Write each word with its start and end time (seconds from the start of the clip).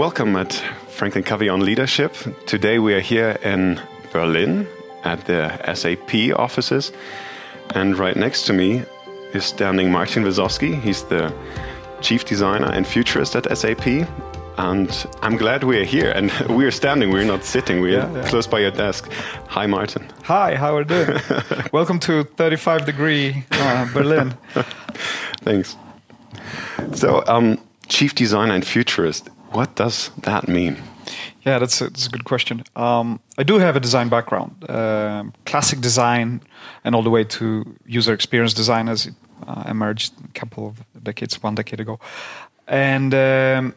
Welcome 0.00 0.34
at 0.36 0.54
Franklin 0.88 1.24
Covey 1.24 1.50
on 1.50 1.60
Leadership. 1.60 2.16
Today 2.46 2.78
we 2.78 2.94
are 2.94 3.00
here 3.00 3.36
in 3.42 3.78
Berlin 4.14 4.66
at 5.04 5.26
the 5.26 5.50
SAP 5.74 6.34
offices. 6.38 6.90
And 7.74 7.98
right 7.98 8.16
next 8.16 8.46
to 8.46 8.54
me 8.54 8.82
is 9.34 9.44
standing 9.44 9.92
Martin 9.92 10.24
Wezowski. 10.24 10.80
He's 10.80 11.02
the 11.02 11.30
chief 12.00 12.24
designer 12.24 12.72
and 12.72 12.86
futurist 12.86 13.36
at 13.36 13.44
SAP. 13.58 13.86
And 14.56 15.06
I'm 15.20 15.36
glad 15.36 15.64
we're 15.64 15.84
here 15.84 16.12
and 16.12 16.32
we're 16.48 16.70
standing, 16.70 17.10
we're 17.10 17.24
not 17.26 17.44
sitting, 17.44 17.82
we're 17.82 17.98
yeah, 17.98 18.10
yeah. 18.10 18.26
close 18.26 18.46
by 18.46 18.60
your 18.60 18.70
desk. 18.70 19.12
Hi, 19.48 19.66
Martin. 19.66 20.08
Hi, 20.22 20.56
how 20.56 20.76
are 20.76 20.80
you 20.80 20.86
doing? 20.86 21.20
Welcome 21.74 22.00
to 22.00 22.24
35 22.24 22.86
degree 22.86 23.44
uh, 23.50 23.86
Berlin. 23.92 24.34
Thanks. 25.42 25.76
So, 26.94 27.22
um, 27.26 27.58
chief 27.88 28.14
designer 28.14 28.54
and 28.54 28.66
futurist, 28.66 29.28
what 29.52 29.74
does 29.76 30.10
that 30.22 30.48
mean? 30.48 30.76
Yeah, 31.42 31.58
that's 31.58 31.80
a, 31.80 31.84
that's 31.84 32.06
a 32.06 32.10
good 32.10 32.24
question. 32.24 32.64
Um, 32.76 33.20
I 33.38 33.42
do 33.42 33.58
have 33.58 33.76
a 33.76 33.80
design 33.80 34.08
background, 34.08 34.64
uh, 34.68 35.24
classic 35.46 35.80
design, 35.80 36.42
and 36.84 36.94
all 36.94 37.02
the 37.02 37.10
way 37.10 37.24
to 37.24 37.64
user 37.86 38.12
experience 38.12 38.54
design 38.54 38.88
as 38.88 39.06
it 39.06 39.14
uh, 39.46 39.64
emerged 39.66 40.12
a 40.24 40.38
couple 40.38 40.66
of 40.66 41.02
decades, 41.02 41.42
one 41.42 41.54
decade 41.54 41.80
ago. 41.80 41.98
And 42.68 43.14
um, 43.14 43.74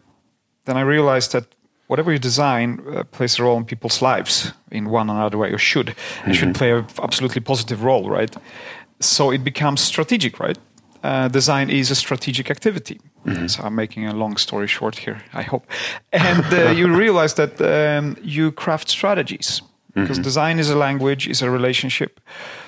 then 0.66 0.78
I 0.78 0.82
realized 0.82 1.32
that 1.32 1.46
whatever 1.88 2.12
you 2.12 2.20
design 2.20 2.82
uh, 2.92 3.04
plays 3.04 3.40
a 3.40 3.44
role 3.44 3.58
in 3.58 3.66
people's 3.66 4.02
lives 4.02 4.52
in 4.72 4.90
one 4.90 5.10
or 5.10 5.16
another 5.16 5.38
way, 5.38 5.52
or 5.52 5.58
should. 5.58 5.88
Mm-hmm. 5.88 6.32
It 6.32 6.34
should 6.34 6.56
play 6.56 6.72
an 6.72 6.86
absolutely 7.02 7.42
positive 7.42 7.84
role, 7.84 8.10
right? 8.10 8.36
So 9.00 9.32
it 9.32 9.44
becomes 9.44 9.82
strategic, 9.82 10.40
right? 10.40 10.58
Uh, 11.04 11.28
design 11.28 11.70
is 11.70 11.92
a 11.92 11.96
strategic 11.96 12.50
activity. 12.50 13.00
Mm-hmm. 13.26 13.48
So 13.48 13.64
I'm 13.64 13.76
making 13.76 14.08
a 14.08 14.14
long 14.14 14.38
story 14.38 14.68
short 14.68 14.96
here, 14.96 15.22
I 15.34 15.42
hope. 15.42 15.66
And 16.12 16.46
uh, 16.54 16.72
you 16.72 16.88
realize 17.04 17.34
that 17.34 17.62
um, 17.62 18.16
you 18.24 18.52
craft 18.52 18.90
strategies 18.90 19.62
because 19.94 20.18
mm-hmm. 20.18 20.24
design 20.24 20.60
is 20.60 20.70
a 20.70 20.76
language, 20.76 21.28
is 21.28 21.42
a 21.42 21.50
relationship. 21.52 22.20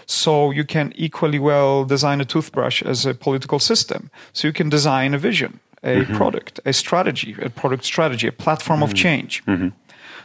So 0.05 0.51
you 0.51 0.63
can 0.63 0.91
equally 0.95 1.39
well 1.39 1.85
design 1.85 2.21
a 2.21 2.25
toothbrush 2.25 2.83
as 2.83 3.05
a 3.05 3.13
political 3.13 3.59
system. 3.59 4.11
So 4.33 4.47
you 4.47 4.53
can 4.53 4.69
design 4.69 5.13
a 5.13 5.17
vision 5.17 5.59
a 5.85 6.01
mm-hmm. 6.01 6.15
product, 6.15 6.59
a 6.65 6.73
strategy, 6.73 7.35
a 7.41 7.49
product 7.49 7.85
strategy, 7.85 8.27
a 8.27 8.31
platform 8.31 8.79
mm-hmm. 8.79 8.91
of 8.91 8.95
change. 8.95 9.45
Mm-hmm. 9.45 9.69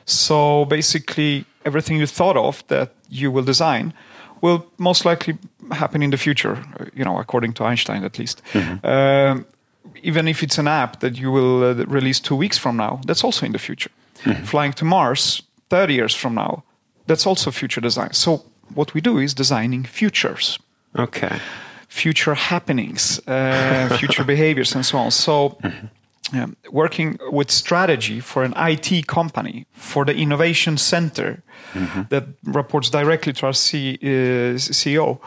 So 0.07 0.65
basically, 0.65 1.45
everything 1.65 1.99
you 1.99 2.07
thought 2.07 2.37
of 2.37 2.65
that 2.69 2.95
you 3.09 3.31
will 3.31 3.45
design 3.45 3.93
will 4.41 4.67
most 4.79 5.05
likely 5.05 5.39
happen 5.71 6.03
in 6.03 6.11
the 6.11 6.17
future, 6.17 6.59
you 6.95 7.05
know, 7.05 7.19
according 7.19 7.55
to 7.55 7.65
Einstein 7.65 8.05
at 8.05 8.19
least. 8.19 8.43
Mm-hmm. 8.53 8.87
Um, 8.87 9.47
even 10.03 10.29
if 10.29 10.43
it's 10.43 10.59
an 10.59 10.69
app 10.69 11.01
that 11.01 11.17
you 11.19 11.31
will 11.31 11.65
uh, 11.65 11.75
release 11.87 12.21
two 12.21 12.37
weeks 12.37 12.59
from 12.59 12.77
now, 12.77 13.01
that's 13.07 13.25
also 13.25 13.47
in 13.47 13.53
the 13.53 13.59
future. 13.59 13.91
Mm-hmm. 14.25 14.45
Flying 14.45 14.73
to 14.75 14.85
Mars 14.85 15.43
30 15.69 15.95
years 15.95 16.15
from 16.15 16.35
now, 16.35 16.63
that's 17.07 17.27
also 17.27 17.51
future 17.51 17.81
design. 17.81 18.13
So 18.13 18.45
what 18.75 18.95
we 18.95 19.01
do 19.01 19.19
is 19.19 19.35
designing 19.35 19.85
futures. 19.85 20.59
Okay 20.99 21.39
future 21.91 22.35
happenings, 22.35 23.21
uh, 23.27 23.97
future 23.99 24.25
behaviors, 24.35 24.75
and 24.75 24.87
so 24.87 24.99
on. 24.99 25.11
So. 25.11 25.59
Mm-hmm. 25.63 25.87
Um, 26.33 26.57
working 26.71 27.19
with 27.31 27.51
strategy 27.51 28.21
for 28.21 28.45
an 28.45 28.55
IT 28.57 29.07
company, 29.07 29.67
for 29.73 30.05
the 30.05 30.15
innovation 30.15 30.79
center 30.79 31.43
mm-hmm. 31.73 32.03
that 32.11 32.25
reports 32.45 32.91
directly 32.91 33.33
to 33.33 33.47
our 33.47 33.53
C, 33.53 33.99
uh, 34.01 34.07
CEO, 34.57 35.19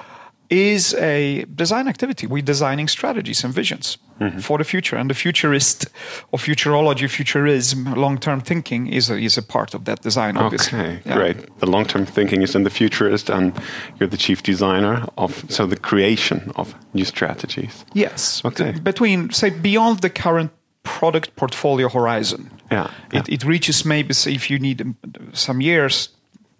is 0.50 0.94
a 0.96 1.46
design 1.56 1.88
activity. 1.88 2.28
We're 2.28 2.44
designing 2.44 2.88
strategies 2.88 3.44
and 3.44 3.54
visions 3.54 3.98
mm-hmm. 4.20 4.40
for 4.40 4.58
the 4.58 4.64
future. 4.64 4.96
And 4.96 5.10
the 5.10 5.16
futurist 5.16 5.88
or 6.32 6.40
futurology, 6.40 7.10
futurism, 7.10 7.94
long 7.96 8.18
term 8.18 8.42
thinking 8.42 8.88
is 8.88 9.10
a, 9.10 9.18
is 9.18 9.38
a 9.38 9.42
part 9.42 9.74
of 9.74 9.86
that 9.86 10.02
design, 10.02 10.38
obviously. 10.38 10.80
Okay, 10.80 11.02
yeah. 11.06 11.16
great. 11.16 11.60
The 11.60 11.66
long 11.66 11.86
term 11.86 12.06
thinking 12.06 12.42
is 12.42 12.56
in 12.56 12.64
the 12.64 12.70
futurist, 12.70 13.30
and 13.30 13.54
you're 14.00 14.10
the 14.10 14.18
chief 14.18 14.44
designer 14.44 15.06
of, 15.18 15.46
so 15.50 15.66
the 15.66 15.78
creation 15.78 16.52
of 16.56 16.76
new 16.94 17.06
strategies. 17.06 17.86
Yes. 17.94 18.44
Okay. 18.46 18.72
Between, 18.72 19.32
say, 19.32 19.50
beyond 19.50 20.00
the 20.00 20.10
current 20.10 20.52
product 20.84 21.36
portfolio 21.36 21.90
horizon. 21.90 22.50
Yeah. 22.72 22.92
It, 23.12 23.28
yeah. 23.28 23.36
it 23.36 23.44
reaches 23.44 23.86
maybe, 23.86 24.14
say, 24.14 24.34
if 24.34 24.50
you 24.50 24.60
need 24.60 24.96
some 25.34 25.62
years, 25.62 26.10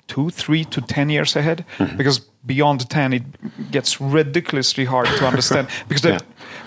two, 0.08 0.30
three 0.30 0.64
to 0.66 0.82
10 0.82 1.10
years 1.10 1.36
ahead, 1.36 1.66
mm-hmm. 1.78 1.98
because 1.98 2.22
beyond 2.46 2.90
10 2.90 3.14
it 3.14 3.72
gets 3.72 4.02
ridiculously 4.02 4.86
hard 4.86 5.08
to 5.08 5.26
understand 5.26 5.68
because 5.88 6.02
the 6.02 6.10
yeah. 6.10 6.20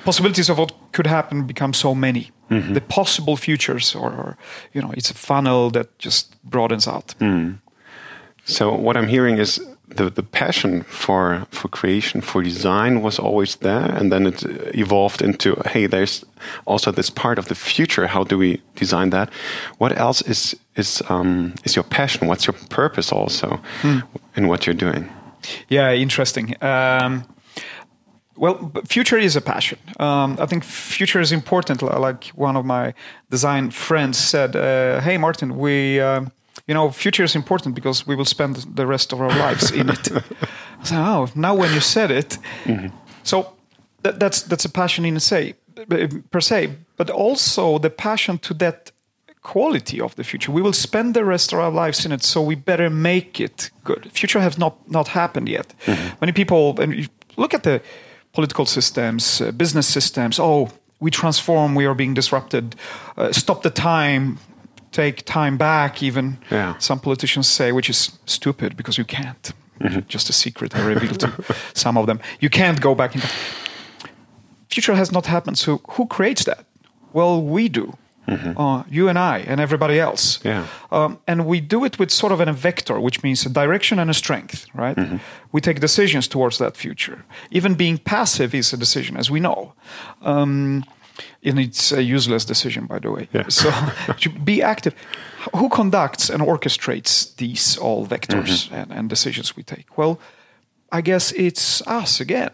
possibilities 0.05 0.49
of 0.49 0.59
what 0.59 0.73
could 0.93 1.07
happen 1.07 1.47
become 1.47 1.73
so 1.73 1.95
many 1.95 2.31
mm-hmm. 2.51 2.73
the 2.73 2.81
possible 2.81 3.37
futures 3.37 3.95
or, 3.95 4.11
or, 4.11 4.39
you 4.73 4.81
know 4.81 4.91
it's 4.97 5.11
a 5.11 5.15
funnel 5.15 5.71
that 5.71 5.99
just 5.99 6.43
broadens 6.45 6.89
out 6.89 7.15
mm. 7.19 7.59
so 8.45 8.73
what 8.73 8.97
i'm 8.97 9.09
hearing 9.09 9.39
is 9.39 9.61
the, 9.89 10.11
the 10.11 10.23
passion 10.23 10.83
for 10.83 11.47
for 11.51 11.69
creation 11.69 12.21
for 12.21 12.43
design 12.43 13.03
was 13.03 13.19
always 13.19 13.57
there 13.57 13.85
and 13.97 14.11
then 14.11 14.27
it 14.27 14.43
evolved 14.75 15.23
into 15.23 15.55
hey 15.67 15.87
there's 15.87 16.25
also 16.65 16.91
this 16.91 17.11
part 17.11 17.39
of 17.39 17.47
the 17.47 17.55
future 17.55 18.07
how 18.07 18.25
do 18.25 18.37
we 18.37 18.61
design 18.75 19.11
that 19.11 19.31
what 19.79 19.97
else 19.97 20.23
is 20.23 20.57
is 20.75 21.03
um, 21.09 21.55
is 21.65 21.77
your 21.77 21.85
passion 21.85 22.29
what's 22.29 22.47
your 22.47 22.57
purpose 22.69 23.13
also 23.13 23.61
mm. 23.83 24.03
in 24.37 24.49
what 24.49 24.67
you're 24.67 24.75
doing 24.75 25.09
yeah, 25.69 25.93
interesting. 25.93 26.55
Um, 26.63 27.25
well, 28.37 28.73
future 28.87 29.19
is 29.19 29.37
a 29.37 29.41
passion. 29.41 29.79
Um, 29.99 30.37
I 30.39 30.47
think 30.47 30.65
future 30.65 31.21
is 31.21 31.33
important. 31.33 31.83
Like 31.83 32.27
one 32.35 32.57
of 32.57 32.65
my 32.65 32.95
design 33.31 33.71
friends 33.71 34.19
said, 34.19 34.55
uh, 34.55 35.01
"Hey, 35.01 35.19
Martin, 35.19 35.57
we." 35.57 36.01
Uh, 36.01 36.27
you 36.67 36.75
know, 36.75 36.91
future 36.91 37.25
is 37.25 37.35
important 37.35 37.75
because 37.75 38.07
we 38.07 38.17
will 38.17 38.25
spend 38.25 38.57
the 38.75 38.87
rest 38.87 39.13
of 39.13 39.21
our 39.21 39.29
lives 39.29 39.71
in 39.71 39.89
it. 39.89 40.13
I 40.81 40.85
said, 40.85 40.99
oh, 40.99 41.29
now 41.35 41.55
when 41.55 41.73
you 41.73 41.81
said 41.81 42.11
it, 42.11 42.39
mm-hmm. 42.65 42.89
so 43.23 43.53
that, 44.03 44.19
that's 44.19 44.43
that's 44.43 44.65
a 44.65 44.69
passion 44.69 45.05
in 45.05 45.21
say 45.21 45.55
per 46.31 46.41
se, 46.41 46.71
but 46.97 47.11
also 47.11 47.79
the 47.79 47.91
passion 47.91 48.39
to 48.39 48.55
that 48.55 48.93
quality 49.43 50.01
of 50.01 50.15
the 50.17 50.25
future. 50.25 50.51
We 50.51 50.63
will 50.63 50.73
spend 50.73 51.15
the 51.15 51.25
rest 51.25 51.53
of 51.53 51.61
our 51.61 51.71
lives 51.71 52.05
in 52.05 52.13
it, 52.13 52.25
so 52.25 52.43
we 52.43 52.57
better 52.57 52.91
make 52.91 53.41
it 53.41 53.71
good. 53.85 54.11
Future 54.13 54.41
has 54.41 54.59
not 54.59 54.75
not 54.91 55.09
happened 55.09 55.49
yet. 55.49 55.75
Mm-hmm. 55.87 56.17
Many 56.21 56.33
people 56.33 56.81
and 56.81 56.95
you 56.95 57.09
look 57.37 57.55
at 57.55 57.63
the 57.63 57.81
political 58.33 58.67
systems, 58.67 59.41
uh, 59.41 59.53
business 59.53 59.87
systems. 59.87 60.39
Oh, 60.39 60.69
we 61.01 61.11
transform. 61.11 61.75
We 61.75 61.87
are 61.87 61.95
being 61.95 62.15
disrupted. 62.15 62.75
Uh, 63.17 63.33
stop 63.33 63.63
the 63.63 63.71
time. 63.71 64.39
Take 64.97 65.23
time 65.25 65.57
back. 65.57 66.03
Even 66.03 66.39
yeah. 66.51 66.79
some 66.79 67.01
politicians 67.01 67.47
say, 67.49 67.73
which 67.73 67.91
is 67.91 68.19
stupid 68.25 68.77
because 68.77 68.99
you 68.99 69.05
can't. 69.05 69.53
Mm-hmm. 69.81 70.09
Just 70.09 70.31
a 70.31 70.33
secret 70.33 70.75
I 70.75 70.81
revealed 70.95 71.21
to 71.21 71.31
some 71.75 71.99
of 71.99 72.07
them. 72.07 72.19
You 72.41 72.51
can't 72.51 72.81
go 72.81 72.95
back 72.95 73.15
in. 73.15 73.21
time. 73.21 73.31
Future 74.71 74.97
has 74.97 75.13
not 75.13 75.27
happened. 75.27 75.59
So 75.59 75.81
who 75.91 76.07
creates 76.07 76.45
that? 76.45 76.65
Well, 77.13 77.43
we 77.43 77.69
do 77.69 77.99
Mm-hmm. 78.29 78.61
Uh, 78.61 78.83
you 78.91 79.09
and 79.09 79.19
I 79.19 79.39
and 79.47 79.61
everybody 79.61 80.01
else. 80.01 80.41
Yeah. 80.45 80.67
Um, 80.91 81.19
and 81.27 81.47
we 81.47 81.61
do 81.61 81.85
it 81.85 81.99
with 81.99 82.11
sort 82.11 82.33
of 82.33 82.41
a 82.41 82.53
vector, 82.53 83.01
which 83.01 83.23
means 83.23 83.47
a 83.47 83.49
direction 83.49 83.99
and 83.99 84.11
a 84.11 84.15
strength, 84.15 84.67
right? 84.75 84.97
Mm-hmm. 84.97 85.17
We 85.53 85.61
take 85.61 85.81
decisions 85.81 86.27
towards 86.29 86.59
that 86.59 86.77
future. 86.77 87.25
Even 87.51 87.75
being 87.75 87.99
passive 87.99 88.55
is 88.55 88.73
a 88.73 88.77
decision, 88.77 89.17
as 89.17 89.31
we 89.31 89.39
know. 89.41 89.75
Um, 90.23 90.85
and 91.43 91.59
it's 91.59 91.93
a 91.93 92.03
useless 92.03 92.45
decision, 92.45 92.87
by 92.87 92.99
the 92.99 93.11
way. 93.11 93.29
Yeah. 93.33 93.45
So 93.49 93.71
be 94.45 94.63
active. 94.63 94.95
Who 95.55 95.69
conducts 95.69 96.31
and 96.31 96.43
orchestrates 96.43 97.35
these 97.37 97.79
all 97.79 98.07
vectors 98.07 98.69
mm-hmm. 98.69 98.75
and, 98.75 98.93
and 98.93 99.09
decisions 99.09 99.57
we 99.57 99.63
take? 99.63 99.97
Well, 99.97 100.19
I 100.91 101.01
guess 101.01 101.33
it's 101.33 101.87
us 101.87 102.21
again. 102.21 102.53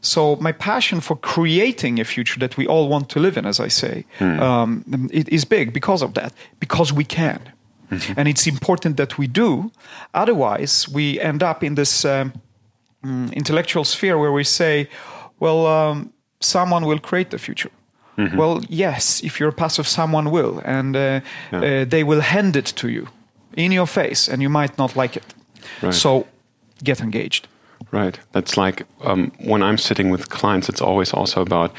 So 0.00 0.36
my 0.36 0.52
passion 0.52 1.00
for 1.00 1.16
creating 1.16 2.00
a 2.00 2.04
future 2.04 2.38
that 2.40 2.56
we 2.56 2.66
all 2.66 2.88
want 2.88 3.08
to 3.10 3.20
live 3.20 3.36
in, 3.36 3.46
as 3.46 3.58
I 3.60 3.68
say, 3.68 4.04
mm. 4.18 4.40
um, 4.40 4.84
it 5.12 5.28
is 5.28 5.44
big 5.44 5.72
because 5.72 6.02
of 6.02 6.14
that, 6.14 6.32
because 6.60 6.92
we 6.92 7.04
can. 7.04 7.40
Mm-hmm. 7.90 8.14
And 8.16 8.28
it's 8.28 8.46
important 8.46 8.96
that 8.96 9.18
we 9.18 9.26
do. 9.26 9.70
Otherwise, 10.14 10.88
we 10.88 11.20
end 11.20 11.42
up 11.42 11.62
in 11.62 11.74
this 11.74 12.04
um, 12.04 12.32
mm, 13.04 13.32
intellectual 13.32 13.84
sphere 13.84 14.18
where 14.18 14.32
we 14.32 14.44
say, 14.44 14.88
well, 15.38 15.66
um, 15.66 16.12
someone 16.40 16.86
will 16.86 16.98
create 16.98 17.30
the 17.30 17.38
future. 17.38 17.70
Mm-hmm. 18.16 18.36
Well, 18.36 18.62
yes, 18.68 19.22
if 19.22 19.38
you're 19.40 19.52
passive, 19.52 19.86
someone 19.86 20.30
will. 20.30 20.60
And 20.64 20.96
uh, 20.96 21.20
yeah. 21.52 21.82
uh, 21.82 21.84
they 21.84 22.04
will 22.04 22.20
hand 22.20 22.56
it 22.56 22.66
to 22.76 22.88
you 22.88 23.08
in 23.56 23.72
your 23.72 23.86
face, 23.86 24.28
and 24.28 24.42
you 24.42 24.48
might 24.48 24.78
not 24.78 24.96
like 24.96 25.16
it. 25.16 25.34
Right. 25.82 25.94
So 25.94 26.26
get 26.82 27.00
engaged. 27.00 27.48
Right. 27.92 28.18
That's 28.32 28.56
like 28.56 28.86
um, 29.02 29.32
when 29.44 29.62
I'm 29.62 29.78
sitting 29.78 30.10
with 30.10 30.28
clients, 30.28 30.68
it's 30.68 30.80
always 30.80 31.12
also 31.12 31.42
about 31.42 31.72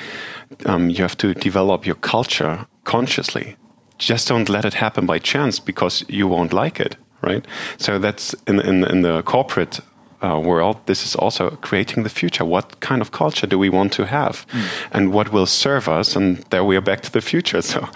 um, 0.65 0.89
you 0.89 1.01
have 1.01 1.17
to 1.17 1.33
develop 1.33 1.85
your 1.85 1.95
culture 1.95 2.65
consciously. 2.83 3.55
Just 3.97 4.27
don't 4.27 4.49
let 4.49 4.65
it 4.65 4.75
happen 4.75 5.05
by 5.05 5.19
chance 5.19 5.59
because 5.59 6.05
you 6.07 6.27
won't 6.27 6.53
like 6.53 6.79
it. 6.79 6.97
Right. 7.21 7.45
So 7.77 7.99
that's 7.99 8.35
in 8.45 8.59
in, 8.59 8.83
in 8.83 9.01
the 9.01 9.23
corporate 9.23 9.81
uh, 10.21 10.39
world. 10.39 10.77
This 10.85 11.05
is 11.05 11.15
also 11.15 11.57
creating 11.61 12.03
the 12.03 12.09
future. 12.09 12.45
What 12.45 12.79
kind 12.79 13.01
of 13.01 13.11
culture 13.11 13.47
do 13.47 13.59
we 13.59 13.69
want 13.69 13.93
to 13.93 14.05
have, 14.05 14.45
mm. 14.47 14.67
and 14.91 15.13
what 15.13 15.31
will 15.31 15.45
serve 15.45 15.87
us? 15.87 16.15
And 16.15 16.37
there 16.49 16.63
we 16.63 16.75
are 16.75 16.81
back 16.81 17.01
to 17.01 17.11
the 17.11 17.21
future. 17.21 17.61
So 17.61 17.87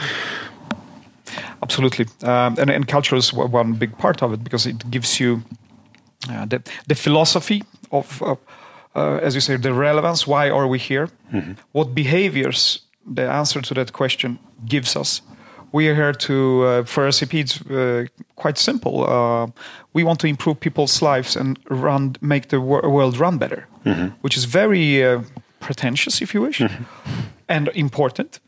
absolutely. 1.63 2.05
Um, 2.23 2.55
and, 2.59 2.69
and 2.69 2.87
culture 2.87 3.15
is 3.17 3.33
one 3.33 3.73
big 3.73 3.97
part 3.97 4.23
of 4.23 4.33
it 4.33 4.43
because 4.43 4.65
it 4.69 4.89
gives 4.91 5.19
you 5.19 5.41
uh, 6.29 6.45
the, 6.45 6.61
the 6.87 6.95
philosophy 6.95 7.63
of, 7.91 8.21
uh, 8.21 8.35
uh, 8.95 9.17
as 9.21 9.33
you 9.35 9.41
say, 9.41 9.57
the 9.57 9.73
relevance. 9.73 10.27
Why 10.27 10.49
are 10.49 10.67
we 10.67 10.79
here? 10.79 11.09
What 11.71 11.95
behaviors 11.95 12.81
the 13.05 13.29
answer 13.29 13.61
to 13.61 13.73
that 13.73 13.93
question 13.93 14.39
gives 14.65 14.95
us. 14.95 15.21
We 15.73 15.87
are 15.87 15.95
here 15.95 16.13
to, 16.13 16.63
uh, 16.63 16.83
for 16.83 17.09
SAP, 17.11 17.33
it's 17.33 17.61
uh, 17.61 18.05
quite 18.35 18.57
simple. 18.57 19.05
Uh, 19.09 19.47
we 19.93 20.03
want 20.03 20.19
to 20.19 20.27
improve 20.27 20.59
people's 20.59 21.01
lives 21.01 21.35
and 21.35 21.57
run, 21.69 22.15
make 22.21 22.49
the 22.49 22.59
wor- 22.59 22.89
world 22.89 23.17
run 23.17 23.37
better, 23.37 23.67
which 24.21 24.37
is 24.37 24.45
very 24.45 25.03
uh, 25.03 25.21
pretentious, 25.59 26.21
if 26.21 26.33
you 26.33 26.41
wish, 26.41 26.61
and 27.47 27.69
important. 27.69 28.39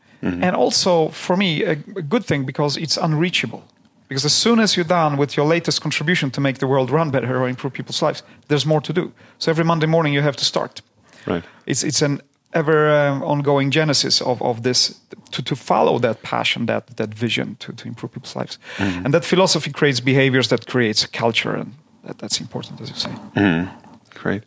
And 0.42 0.56
also, 0.56 1.08
for 1.10 1.36
me, 1.36 1.62
a, 1.64 1.72
a 1.72 2.02
good 2.02 2.24
thing 2.24 2.46
because 2.46 2.78
it's 2.78 2.96
unreachable. 2.96 3.62
Because 4.08 4.24
as 4.24 4.32
soon 4.32 4.58
as 4.58 4.74
you're 4.74 4.88
done 4.88 5.18
with 5.18 5.36
your 5.36 5.46
latest 5.46 5.82
contribution 5.82 6.30
to 6.30 6.40
make 6.40 6.58
the 6.58 6.66
world 6.66 6.90
run 6.90 7.10
better 7.10 7.36
or 7.38 7.48
improve 7.48 7.74
people's 7.74 8.00
lives, 8.02 8.22
there's 8.48 8.64
more 8.64 8.80
to 8.80 8.92
do. 8.92 9.12
So 9.38 9.50
every 9.50 9.64
Monday 9.64 9.86
morning 9.86 10.14
you 10.14 10.22
have 10.22 10.36
to 10.36 10.44
start. 10.44 10.82
Right. 11.26 11.44
It's 11.66 11.84
it's 11.84 12.02
an 12.02 12.20
ever 12.54 12.88
um, 12.90 13.22
ongoing 13.22 13.70
genesis 13.70 14.22
of, 14.22 14.40
of 14.42 14.62
this 14.62 15.00
to, 15.32 15.42
to 15.42 15.56
follow 15.56 15.98
that 15.98 16.22
passion, 16.22 16.66
that 16.66 16.96
that 16.96 17.14
vision 17.14 17.56
to, 17.58 17.72
to 17.72 17.88
improve 17.88 18.12
people's 18.12 18.36
lives, 18.36 18.58
and 19.04 19.12
that 19.12 19.24
philosophy 19.24 19.70
creates 19.72 20.00
behaviors 20.00 20.48
that 20.48 20.66
creates 20.66 21.04
a 21.04 21.08
culture, 21.08 21.54
and 21.54 21.72
that, 22.04 22.18
that's 22.18 22.40
important, 22.40 22.80
as 22.80 22.88
you 22.90 22.96
say. 22.96 23.10
Great. 24.22 24.42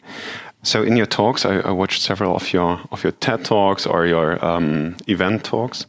So 0.64 0.84
in 0.84 0.98
your 0.98 1.08
talks, 1.08 1.46
I, 1.46 1.60
I 1.60 1.72
watched 1.72 2.02
several 2.02 2.36
of 2.36 2.54
your 2.54 2.80
of 2.92 3.04
your 3.04 3.14
TED 3.20 3.46
talks 3.46 3.86
or 3.86 4.08
your 4.08 4.44
um, 4.44 4.96
event 5.08 5.44
talks. 5.44 5.86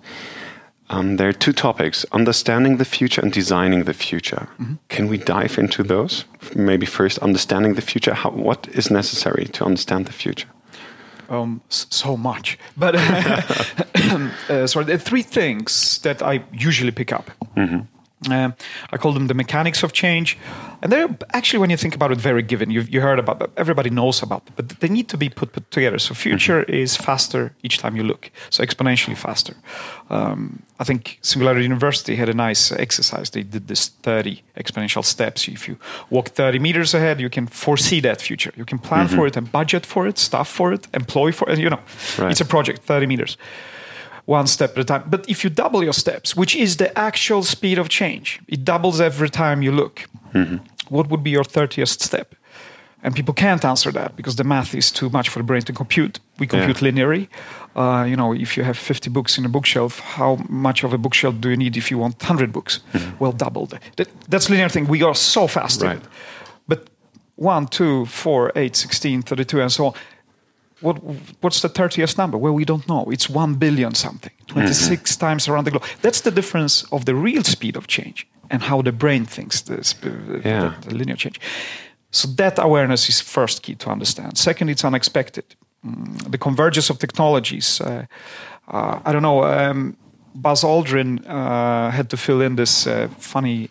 Um, 0.90 1.16
there 1.16 1.28
are 1.28 1.38
two 1.38 1.52
topics: 1.52 2.06
understanding 2.12 2.78
the 2.78 2.84
future 2.84 3.22
and 3.22 3.32
designing 3.32 3.84
the 3.84 3.94
future. 3.94 4.46
Can 4.88 5.08
we 5.08 5.18
dive 5.18 5.58
into 5.58 5.82
those? 5.82 6.24
Maybe 6.54 6.86
first, 6.86 7.18
understanding 7.18 7.74
the 7.74 7.82
future. 7.82 8.14
How, 8.14 8.30
what 8.30 8.68
is 8.68 8.90
necessary 8.90 9.44
to 9.52 9.64
understand 9.64 10.06
the 10.06 10.12
future? 10.12 10.48
Um, 11.28 11.60
so 11.68 12.16
much. 12.16 12.58
But 12.76 12.94
uh, 14.50 14.66
sorry, 14.66 14.84
there 14.84 14.96
are 14.96 14.98
three 14.98 15.22
things 15.22 15.98
that 16.02 16.22
I 16.22 16.42
usually 16.52 16.92
pick 16.92 17.12
up. 17.12 17.30
Um, 18.30 18.54
I 18.92 18.96
call 18.96 19.12
them 19.12 19.28
the 19.28 19.34
mechanics 19.34 19.84
of 19.84 19.92
change, 19.92 20.36
and 20.82 20.90
they're 20.90 21.08
actually, 21.32 21.60
when 21.60 21.70
you 21.70 21.76
think 21.76 21.94
about 21.94 22.10
it, 22.10 22.18
very 22.18 22.42
given. 22.42 22.68
You 22.70 22.80
you 22.80 23.00
heard 23.00 23.18
about 23.20 23.38
them. 23.38 23.50
Everybody 23.56 23.90
knows 23.90 24.22
about 24.22 24.44
them, 24.44 24.54
but 24.56 24.80
they 24.80 24.88
need 24.88 25.08
to 25.08 25.16
be 25.16 25.28
put, 25.28 25.52
put 25.52 25.70
together. 25.70 25.98
So 26.00 26.14
future 26.14 26.64
is 26.64 26.96
faster 26.96 27.52
each 27.62 27.78
time 27.78 27.94
you 27.96 28.02
look, 28.02 28.30
so 28.50 28.64
exponentially 28.64 29.16
faster. 29.16 29.54
Um, 30.10 30.62
I 30.80 30.84
think 30.84 31.18
Singularity 31.22 31.62
University 31.64 32.16
had 32.16 32.28
a 32.28 32.34
nice 32.34 32.72
exercise. 32.72 33.30
They 33.30 33.44
did 33.44 33.68
this 33.68 33.88
30 34.02 34.42
exponential 34.56 35.04
steps. 35.04 35.48
If 35.48 35.68
you 35.68 35.76
walk 36.10 36.30
30 36.30 36.58
meters 36.58 36.94
ahead, 36.94 37.20
you 37.20 37.30
can 37.30 37.46
foresee 37.46 38.00
that 38.00 38.20
future. 38.20 38.52
You 38.56 38.64
can 38.64 38.78
plan 38.78 39.08
for 39.08 39.26
it 39.28 39.36
and 39.36 39.52
budget 39.52 39.86
for 39.86 40.08
it, 40.08 40.18
staff 40.18 40.48
for 40.48 40.72
it, 40.72 40.88
employ 40.92 41.32
for 41.32 41.48
it. 41.50 41.58
You 41.58 41.70
know, 41.70 41.80
Right. 42.18 42.30
it's 42.32 42.40
a 42.40 42.44
project, 42.44 42.82
30 42.82 43.06
meters 43.06 43.36
one 44.28 44.46
step 44.46 44.70
at 44.72 44.78
a 44.78 44.84
time. 44.84 45.02
But 45.06 45.28
if 45.28 45.42
you 45.44 45.50
double 45.50 45.82
your 45.82 45.94
steps, 45.94 46.36
which 46.36 46.54
is 46.54 46.76
the 46.76 46.88
actual 46.98 47.42
speed 47.42 47.78
of 47.78 47.88
change, 47.88 48.40
it 48.46 48.64
doubles 48.64 49.00
every 49.00 49.30
time 49.30 49.62
you 49.62 49.72
look. 49.72 50.04
What 50.90 51.08
would 51.10 51.22
be 51.22 51.30
your 51.30 51.44
30th 51.44 52.00
step? 52.00 52.34
And 53.02 53.14
people 53.14 53.32
can't 53.34 53.64
answer 53.64 53.92
that 53.92 54.16
because 54.16 54.36
the 54.36 54.44
math 54.44 54.74
is 54.74 54.90
too 54.90 55.08
much 55.10 55.28
for 55.28 55.38
the 55.38 55.44
brain 55.44 55.62
to 55.62 55.72
compute. 55.72 56.20
We 56.38 56.46
compute 56.46 56.78
linearly. 56.78 57.28
Uh, 57.76 58.04
you 58.10 58.16
know, 58.16 58.34
if 58.34 58.56
you 58.56 58.64
have 58.64 58.76
50 58.76 59.10
books 59.10 59.38
in 59.38 59.44
a 59.44 59.48
bookshelf, 59.48 60.00
how 60.00 60.36
much 60.48 60.84
of 60.84 60.92
a 60.92 60.98
bookshelf 60.98 61.34
do 61.40 61.48
you 61.48 61.56
need 61.56 61.76
if 61.76 61.90
you 61.90 61.98
want 61.98 62.16
100 62.20 62.52
books? 62.52 62.80
Well, 63.20 63.32
doubled. 63.32 63.78
That, 63.96 64.08
that's 64.28 64.50
linear 64.50 64.68
thing. 64.68 64.88
We 64.88 65.02
are 65.04 65.14
so 65.14 65.46
fast. 65.46 65.80
in 65.82 65.88
Right. 65.88 65.96
it. 65.98 66.02
But 66.66 66.80
1, 67.36 67.66
2, 67.68 68.04
4, 68.06 68.52
8, 68.56 68.76
16, 68.76 69.22
32, 69.22 69.60
and 69.62 69.72
so 69.72 69.86
on. 69.86 69.92
What, 70.80 70.96
what's 71.40 71.60
the 71.60 71.68
30th 71.68 72.16
number? 72.16 72.38
Well, 72.38 72.54
we 72.54 72.64
don't 72.64 72.86
know. 72.86 73.04
It's 73.10 73.28
1 73.28 73.54
billion 73.54 73.94
something, 73.94 74.32
26 74.46 75.16
times 75.16 75.48
around 75.48 75.64
the 75.64 75.70
globe. 75.72 75.84
That's 76.02 76.20
the 76.20 76.30
difference 76.30 76.84
of 76.92 77.04
the 77.04 77.14
real 77.14 77.42
speed 77.42 77.76
of 77.76 77.86
change 77.86 78.26
and 78.50 78.62
how 78.62 78.82
the 78.82 78.92
brain 78.92 79.24
thinks 79.26 79.62
the, 79.62 79.74
Yeah. 80.44 80.74
the, 80.82 80.88
the 80.90 80.94
linear 80.94 81.16
change. 81.16 81.40
So 82.10 82.28
that 82.36 82.58
awareness 82.58 83.08
is 83.08 83.20
first 83.20 83.62
key 83.62 83.74
to 83.76 83.90
understand. 83.90 84.38
Second, 84.38 84.70
it's 84.70 84.84
unexpected. 84.84 85.44
Mm, 85.84 86.30
the 86.30 86.38
convergence 86.38 86.90
of 86.90 86.98
technologies. 86.98 87.80
Uh, 87.80 88.04
uh, 88.68 89.00
I 89.04 89.12
don't 89.12 89.22
know. 89.22 89.44
Um, 89.44 89.96
Buzz 90.34 90.62
Aldrin 90.64 91.18
uh, 91.26 91.90
had 91.90 92.08
to 92.10 92.16
fill 92.16 92.40
in 92.40 92.56
this 92.56 92.86
uh, 92.86 93.08
funny 93.18 93.68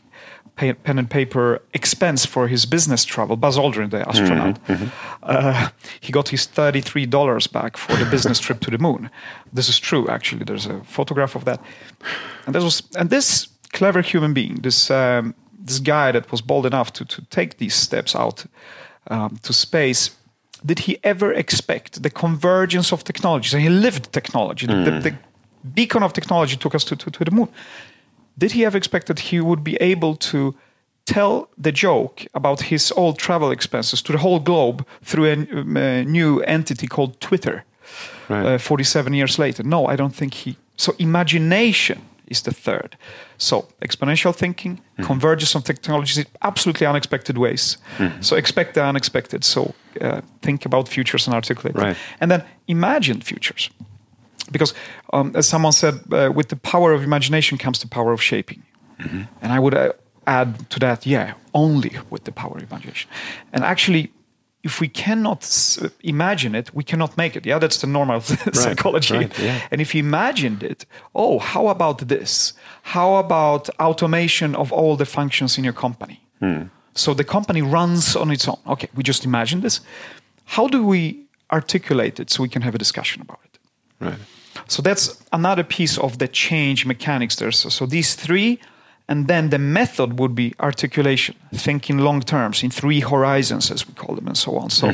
pa- 0.57 0.73
pen 0.83 0.99
and 0.99 1.09
paper 1.09 1.61
expense 1.73 2.27
for 2.27 2.47
his 2.47 2.65
business 2.65 3.05
travel. 3.05 3.35
Buzz 3.37 3.57
Aldrin, 3.57 3.89
the 3.89 4.07
astronaut, 4.09 4.59
uh, 5.23 5.69
he 6.01 6.11
got 6.11 6.29
his 6.29 6.47
thirty-three 6.47 7.05
dollars 7.05 7.47
back 7.47 7.77
for 7.77 7.95
the 7.95 8.05
business 8.05 8.39
trip 8.39 8.59
to 8.59 8.71
the 8.71 8.77
moon. 8.77 9.09
This 9.53 9.69
is 9.69 9.79
true, 9.79 10.07
actually. 10.09 10.45
There's 10.45 10.65
a 10.65 10.81
photograph 10.83 11.35
of 11.35 11.43
that, 11.43 11.59
and 12.45 12.55
this 12.55 12.63
was 12.63 12.83
and 12.95 13.09
this 13.09 13.47
clever 13.71 14.01
human 14.01 14.33
being, 14.33 14.61
this 14.61 14.89
um, 14.89 15.33
this 15.65 15.79
guy 15.79 16.11
that 16.11 16.31
was 16.31 16.41
bold 16.41 16.65
enough 16.65 16.91
to 16.91 17.05
to 17.05 17.21
take 17.29 17.55
these 17.57 17.75
steps 17.75 18.15
out 18.15 18.45
um, 19.09 19.37
to 19.41 19.53
space. 19.53 20.11
Did 20.65 20.79
he 20.79 20.97
ever 21.03 21.31
expect 21.33 22.01
the 22.01 22.09
convergence 22.09 22.93
of 22.93 23.03
technologies? 23.03 23.53
And 23.53 23.63
he 23.63 23.69
lived 23.69 24.11
technology. 24.11 24.65
The, 24.67 24.73
the, 24.73 24.99
the 24.99 25.15
beacon 25.73 26.03
of 26.03 26.13
technology 26.13 26.57
took 26.57 26.73
us 26.75 26.83
to, 26.85 26.95
to, 26.95 27.11
to 27.11 27.23
the 27.23 27.31
moon 27.31 27.47
did 28.37 28.51
he 28.51 28.65
ever 28.65 28.77
expect 28.77 29.07
that 29.07 29.19
he 29.19 29.39
would 29.41 29.63
be 29.63 29.75
able 29.81 30.15
to 30.15 30.53
tell 31.05 31.47
the 31.57 31.71
joke 31.71 32.25
about 32.33 32.61
his 32.61 32.91
old 32.91 33.17
travel 33.17 33.51
expenses 33.51 34.01
to 34.01 34.11
the 34.11 34.17
whole 34.17 34.39
globe 34.39 34.85
through 35.03 35.25
a, 35.25 35.33
um, 35.33 35.77
a 35.77 36.03
new 36.03 36.41
entity 36.43 36.87
called 36.87 37.19
Twitter 37.19 37.63
Right. 38.29 38.45
uh, 38.55 38.57
47 38.57 39.13
years 39.13 39.37
later? 39.39 39.63
No, 39.63 39.85
I 39.87 39.95
don't 39.95 40.13
think 40.15 40.33
he. 40.33 40.55
So, 40.75 40.93
imagination 40.99 42.01
is 42.27 42.41
the 42.41 42.51
third. 42.51 42.97
So, 43.37 43.67
exponential 43.81 44.33
thinking, 44.35 44.81
convergence 45.01 45.55
of 45.55 45.63
technologies 45.63 46.17
in 46.17 46.25
absolutely 46.41 46.85
unexpected 46.87 47.37
ways. 47.37 47.77
So, 48.19 48.35
expect 48.35 48.73
the 48.73 48.83
unexpected. 48.83 49.43
So, 49.45 49.73
uh, 50.01 50.21
think 50.41 50.65
about 50.65 50.89
futures 50.89 51.27
and 51.27 51.33
articulate. 51.33 51.75
them. 51.75 51.83
Right. 51.87 51.97
And 52.19 52.29
then 52.29 52.43
imagine 52.67 53.21
futures 53.21 53.69
because 54.51 54.73
um, 55.13 55.31
as 55.35 55.47
someone 55.47 55.71
said 55.73 55.93
uh, 56.11 56.31
with 56.35 56.47
the 56.47 56.55
power 56.55 56.93
of 56.93 57.03
imagination 57.03 57.57
comes 57.57 57.79
the 57.79 57.87
power 57.87 58.11
of 58.13 58.21
shaping. 58.21 58.63
And 59.41 59.51
i 59.53 59.59
would 59.59 59.75
uh, 59.75 59.91
add 60.25 60.69
to 60.69 60.79
that 60.79 61.05
yeah 61.05 61.33
only 61.53 61.91
with 62.09 62.23
the 62.23 62.31
power 62.31 62.57
of 62.57 62.63
imagination. 62.71 63.09
And 63.53 63.63
actually 63.63 64.11
if 64.63 64.79
we 64.81 64.87
cannot 64.87 65.43
s- 65.43 65.79
imagine 66.03 66.55
it 66.57 66.71
we 66.73 66.83
cannot 66.83 67.15
make 67.17 67.35
it. 67.37 67.45
Yeah 67.45 67.59
that's 67.59 67.77
the 67.77 67.87
normal 67.87 68.21
psychology. 68.53 69.15
right, 69.17 69.39
yeah. 69.39 69.71
and 69.71 69.81
if 69.81 69.93
you 69.93 69.99
imagined 70.03 70.63
it 70.63 70.85
oh 71.13 71.39
how 71.39 71.67
about 71.67 72.07
this? 72.07 72.53
How 72.81 73.15
about 73.15 73.69
automation 73.79 74.55
of 74.55 74.71
all 74.71 74.95
the 74.97 75.05
functions 75.05 75.57
in 75.57 75.63
your 75.63 75.75
company? 75.75 76.19
So 76.93 77.13
the 77.13 77.23
company 77.23 77.61
runs 77.61 78.15
on 78.15 78.31
its 78.31 78.47
own. 78.47 78.57
Okay 78.65 78.89
we 78.95 79.03
just 79.03 79.25
imagine 79.25 79.61
this. 79.61 79.81
How 80.45 80.67
do 80.67 80.79
we 80.85 81.25
articulate 81.51 82.19
it 82.21 82.29
so 82.31 82.43
we 82.43 82.49
can 82.49 82.61
have 82.61 82.75
a 82.75 82.77
discussion 82.77 83.21
about 83.21 83.39
it? 83.45 83.59
Right. 83.99 84.19
So 84.67 84.81
that's 84.81 85.23
another 85.31 85.63
piece 85.63 85.97
of 85.97 86.17
the 86.17 86.27
change 86.27 86.85
mechanics 86.85 87.35
there. 87.35 87.51
So, 87.51 87.69
so 87.69 87.85
these 87.85 88.15
three, 88.15 88.59
and 89.07 89.27
then 89.27 89.49
the 89.49 89.59
method 89.59 90.19
would 90.19 90.35
be 90.35 90.53
articulation, 90.59 91.35
thinking 91.53 91.99
long 91.99 92.21
terms 92.21 92.63
in 92.63 92.71
three 92.71 93.01
horizons, 93.01 93.71
as 93.71 93.87
we 93.87 93.93
call 93.93 94.15
them, 94.15 94.27
and 94.27 94.37
so 94.37 94.57
on. 94.57 94.69
So, 94.69 94.93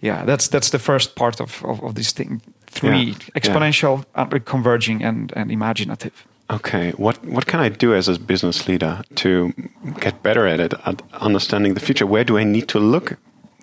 yeah, 0.00 0.24
that's 0.24 0.48
that's 0.48 0.70
the 0.70 0.78
first 0.78 1.14
part 1.14 1.40
of 1.40 1.64
of, 1.64 1.82
of 1.82 1.94
this 1.94 2.12
thing. 2.12 2.40
Three 2.66 2.88
Yeah, 2.88 3.40
exponential, 3.40 4.04
uh, 4.14 4.38
converging, 4.44 5.04
and 5.04 5.32
and 5.36 5.50
imaginative. 5.50 6.12
Okay. 6.50 6.92
What 6.96 7.24
what 7.24 7.46
can 7.46 7.60
I 7.60 7.68
do 7.70 7.94
as 7.94 8.08
a 8.08 8.18
business 8.18 8.68
leader 8.68 9.02
to 9.14 9.52
get 10.00 10.22
better 10.22 10.46
at 10.46 10.60
it, 10.60 10.74
at 10.84 11.02
understanding 11.12 11.74
the 11.74 11.80
future? 11.80 12.06
Where 12.06 12.24
do 12.24 12.38
I 12.38 12.44
need 12.44 12.68
to 12.68 12.80
look 12.80 13.16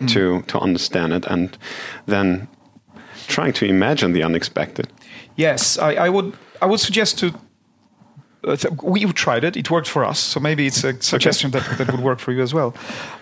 to 0.08 0.42
to 0.42 0.60
understand 0.60 1.14
it, 1.14 1.26
and 1.28 1.58
then 2.08 2.48
trying 3.28 3.54
to 3.54 3.66
imagine 3.66 4.14
the 4.14 4.24
unexpected? 4.24 4.88
Yes, 5.40 5.78
I, 5.78 5.94
I 6.06 6.10
would 6.10 6.34
I 6.62 6.66
would 6.66 6.80
suggest 6.80 7.20
to. 7.20 7.32
Uh, 8.44 8.56
we 8.84 9.06
tried 9.14 9.44
it; 9.44 9.56
it 9.56 9.70
worked 9.70 9.88
for 9.88 10.04
us. 10.04 10.20
So 10.20 10.40
maybe 10.40 10.66
it's 10.66 10.84
a 10.84 11.02
suggestion 11.02 11.52
that, 11.52 11.64
that 11.78 11.92
would 11.92 12.02
work 12.02 12.20
for 12.20 12.34
you 12.34 12.42
as 12.42 12.54
well. 12.54 12.74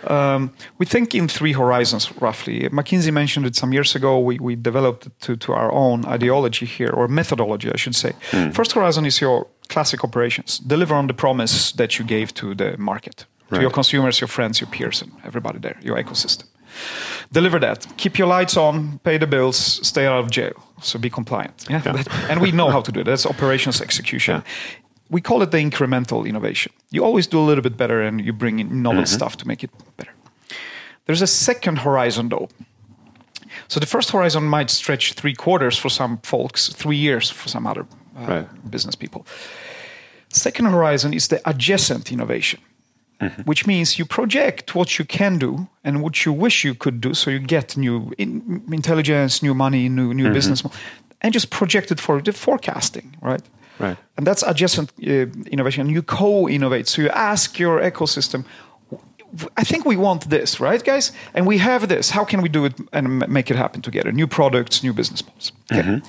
Um, 0.08 0.52
we 0.80 0.86
think 0.86 1.14
in 1.14 1.28
three 1.28 1.54
horizons, 1.54 2.12
roughly. 2.22 2.70
McKinsey 2.70 3.12
mentioned 3.12 3.46
it 3.46 3.56
some 3.56 3.72
years 3.74 3.96
ago. 3.96 4.20
We, 4.20 4.40
we 4.40 4.56
developed 4.56 5.06
it 5.06 5.12
to, 5.22 5.36
to 5.36 5.54
our 5.54 5.72
own 5.72 6.06
ideology 6.06 6.66
here, 6.66 6.90
or 6.90 7.08
methodology, 7.08 7.72
I 7.72 7.78
should 7.78 7.96
say. 7.96 8.14
First 8.52 8.72
horizon 8.74 9.06
is 9.06 9.22
your 9.22 9.48
classic 9.70 10.04
operations. 10.04 10.60
Deliver 10.60 10.96
on 10.96 11.08
the 11.08 11.14
promise 11.14 11.72
that 11.74 11.98
you 12.00 12.06
gave 12.06 12.34
to 12.34 12.56
the 12.56 12.78
market, 12.78 13.26
to 13.52 13.62
your 13.62 13.72
consumers, 13.72 14.20
your 14.20 14.28
friends, 14.28 14.60
your 14.60 14.70
peers, 14.70 15.02
and 15.02 15.12
everybody 15.24 15.60
there, 15.60 15.78
your 15.84 15.98
ecosystem 15.98 16.46
deliver 17.32 17.60
that. 17.60 17.86
Keep 17.98 18.18
your 18.18 18.28
lights 18.28 18.58
on, 18.58 19.00
pay 19.04 19.18
the 19.18 19.28
bills, 19.28 19.58
stay 19.88 20.06
out 20.08 20.20
of 20.20 20.32
jail. 20.32 20.54
So 20.82 21.00
be 21.00 21.10
compliant. 21.10 21.66
Yeah. 21.70 21.82
Yeah. 21.86 21.92
That- 21.94 22.30
and 22.30 22.42
we 22.42 22.52
know 22.52 22.70
how 22.72 22.82
to 22.82 22.92
do 22.92 23.00
it. 23.00 23.06
That's 23.06 23.26
operations 23.26 23.82
execution. 23.82 24.44
we 25.10 25.22
call 25.22 25.42
it 25.42 25.52
the 25.52 25.58
incremental 25.58 26.26
innovation. 26.26 26.72
You 26.92 27.06
always 27.06 27.28
do 27.28 27.40
a 27.40 27.46
little 27.48 27.62
bit 27.64 27.78
better 27.78 28.02
and 28.02 28.20
you 28.26 28.34
bring 28.34 28.60
in 28.60 28.82
novel 28.82 29.06
stuff 29.06 29.36
to 29.38 29.48
make 29.48 29.64
it 29.64 29.72
better. 29.98 30.12
There's 31.06 31.22
a 31.22 31.28
second 31.28 31.78
horizon 31.80 32.30
though. 32.30 32.50
So 33.68 33.80
the 33.80 33.86
first 33.86 34.12
horizon 34.12 34.44
might 34.44 34.70
stretch 34.70 35.14
three 35.14 35.34
quarters 35.34 35.78
for 35.78 35.90
some 35.90 36.18
folks, 36.24 36.70
three 36.74 36.98
years 36.98 37.30
for 37.32 37.50
some 37.50 37.66
other 37.70 37.86
uh, 38.18 38.26
Right. 38.28 38.70
business 38.72 38.96
people. 38.96 39.26
Second 40.30 40.66
horizon 40.66 41.14
is 41.14 41.28
the 41.28 41.40
adjacent 41.46 42.12
innovation, 42.12 42.60
Mm-hmm. 43.20 43.42
which 43.46 43.66
means 43.66 43.98
you 43.98 44.06
project 44.06 44.76
what 44.76 45.00
you 45.00 45.06
can 45.06 45.40
do 45.40 45.68
and 45.84 46.04
what 46.04 46.24
you 46.24 46.32
wish 46.32 46.64
you 46.64 46.76
could 46.76 47.02
do, 47.02 47.16
so 47.16 47.32
you 47.32 47.40
get 47.40 47.76
new 47.76 48.12
in, 48.18 48.62
intelligence, 48.72 49.42
new 49.42 49.56
money, 49.56 49.90
new 49.90 50.14
new 50.14 50.26
mm-hmm. 50.26 50.34
business, 50.34 50.64
mo- 50.64 50.72
and 51.22 51.34
just 51.34 51.50
project 51.50 51.92
it 51.92 52.00
for 52.00 52.22
the 52.22 52.32
forecasting, 52.32 53.18
right? 53.22 53.42
Right. 53.80 53.98
And 54.18 54.28
that's 54.28 54.44
adjacent 54.44 54.92
uh, 55.02 55.28
innovation. 55.52 55.90
You 55.90 56.04
co-innovate, 56.04 56.88
so 56.88 57.02
you 57.02 57.10
ask 57.10 57.60
your 57.60 57.82
ecosystem. 57.82 58.46
I 59.62 59.64
think 59.64 59.86
we 59.86 59.98
want 59.98 60.30
this, 60.30 60.60
right, 60.60 60.84
guys? 60.84 61.12
And 61.34 61.48
we 61.48 61.58
have 61.58 61.88
this. 61.88 62.12
How 62.12 62.26
can 62.26 62.42
we 62.42 62.50
do 62.50 62.66
it 62.66 62.74
and 62.92 63.24
m- 63.24 63.34
make 63.34 63.52
it 63.52 63.58
happen 63.58 63.82
together? 63.82 64.12
New 64.12 64.28
products, 64.28 64.84
new 64.84 64.94
business 64.94 65.24
models. 65.26 65.52
Okay. 65.72 65.82
Mm-hmm. 65.82 66.06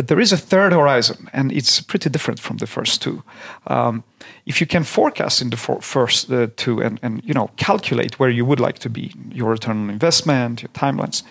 But 0.00 0.08
there 0.08 0.22
is 0.22 0.32
a 0.32 0.38
third 0.38 0.72
horizon, 0.72 1.28
and 1.30 1.52
it's 1.52 1.82
pretty 1.82 2.08
different 2.08 2.40
from 2.40 2.56
the 2.56 2.66
first 2.66 3.02
two. 3.02 3.22
Um, 3.66 4.02
if 4.46 4.58
you 4.58 4.66
can 4.66 4.82
forecast 4.82 5.42
in 5.42 5.50
the 5.50 5.58
for- 5.58 5.82
first 5.82 6.32
uh, 6.32 6.46
two 6.56 6.80
and, 6.80 6.98
and 7.02 7.22
you 7.22 7.34
know 7.34 7.50
calculate 7.56 8.18
where 8.18 8.30
you 8.30 8.46
would 8.46 8.60
like 8.60 8.78
to 8.78 8.88
be, 8.88 9.12
your 9.30 9.50
return 9.50 9.76
on 9.76 9.90
investment, 9.90 10.62
your 10.62 10.70
timelines, 10.70 11.22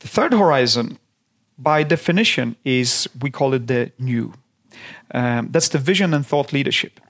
the 0.00 0.08
third 0.08 0.34
horizon, 0.34 0.98
by 1.56 1.82
definition, 1.82 2.56
is 2.62 3.08
we 3.22 3.30
call 3.30 3.54
it 3.54 3.66
the 3.68 3.90
new. 3.98 4.34
Um, 5.14 5.48
that's 5.50 5.70
the 5.70 5.78
vision 5.78 6.12
and 6.12 6.26
thought 6.26 6.52
leadership. 6.52 7.00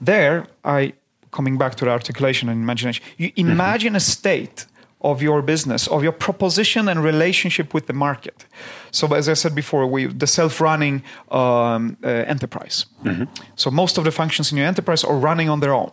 There, 0.00 0.46
I 0.64 0.94
coming 1.30 1.58
back 1.58 1.74
to 1.74 1.84
the 1.84 1.90
articulation 1.90 2.48
and 2.48 2.62
imagination. 2.62 3.04
You 3.18 3.32
imagine 3.36 3.96
a 3.96 4.00
state 4.00 4.64
of 5.04 5.22
your 5.22 5.42
business, 5.42 5.86
of 5.88 6.02
your 6.02 6.12
proposition 6.12 6.88
and 6.88 7.04
relationship 7.04 7.74
with 7.74 7.86
the 7.86 7.92
market. 7.92 8.46
So, 8.90 9.14
as 9.14 9.28
I 9.28 9.34
said 9.34 9.54
before, 9.54 9.86
we 9.86 10.06
the 10.06 10.26
self-running 10.26 11.02
um, 11.30 11.96
uh, 12.02 12.08
enterprise. 12.08 12.86
So 13.54 13.70
most 13.70 13.98
of 13.98 14.04
the 14.04 14.10
functions 14.10 14.50
in 14.52 14.58
your 14.58 14.66
enterprise 14.66 15.04
are 15.04 15.16
running 15.16 15.50
on 15.50 15.60
their 15.60 15.74
own. 15.74 15.90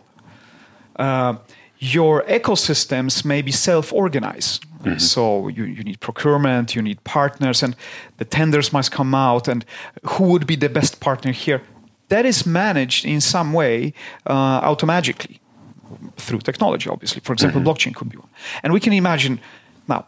Uh, 0.96 1.34
your 1.78 2.22
ecosystems 2.28 3.24
may 3.24 3.42
be 3.42 3.52
self-organized. 3.52 4.64
So 4.98 5.48
you, 5.48 5.64
you 5.64 5.84
need 5.84 6.00
procurement, 6.00 6.74
you 6.74 6.82
need 6.82 6.98
partners, 7.04 7.62
and 7.62 7.76
the 8.16 8.24
tenders 8.24 8.72
must 8.72 8.90
come 8.92 9.14
out. 9.14 9.48
And 9.48 9.64
who 10.02 10.24
would 10.24 10.46
be 10.46 10.56
the 10.56 10.68
best 10.68 11.00
partner 11.00 11.32
here? 11.32 11.60
That 12.08 12.24
is 12.24 12.46
managed 12.46 13.04
in 13.04 13.20
some 13.20 13.52
way 13.52 13.92
uh, 14.26 14.70
automatically 14.70 15.40
through 16.16 16.40
technology, 16.40 16.88
obviously. 16.88 17.20
For 17.20 17.32
example, 17.32 17.60
mm-hmm. 17.60 17.70
blockchain 17.70 17.94
could 17.94 18.08
be 18.08 18.16
one. 18.16 18.28
And 18.62 18.72
we 18.72 18.80
can 18.80 18.92
imagine 18.92 19.40
now, 19.88 20.06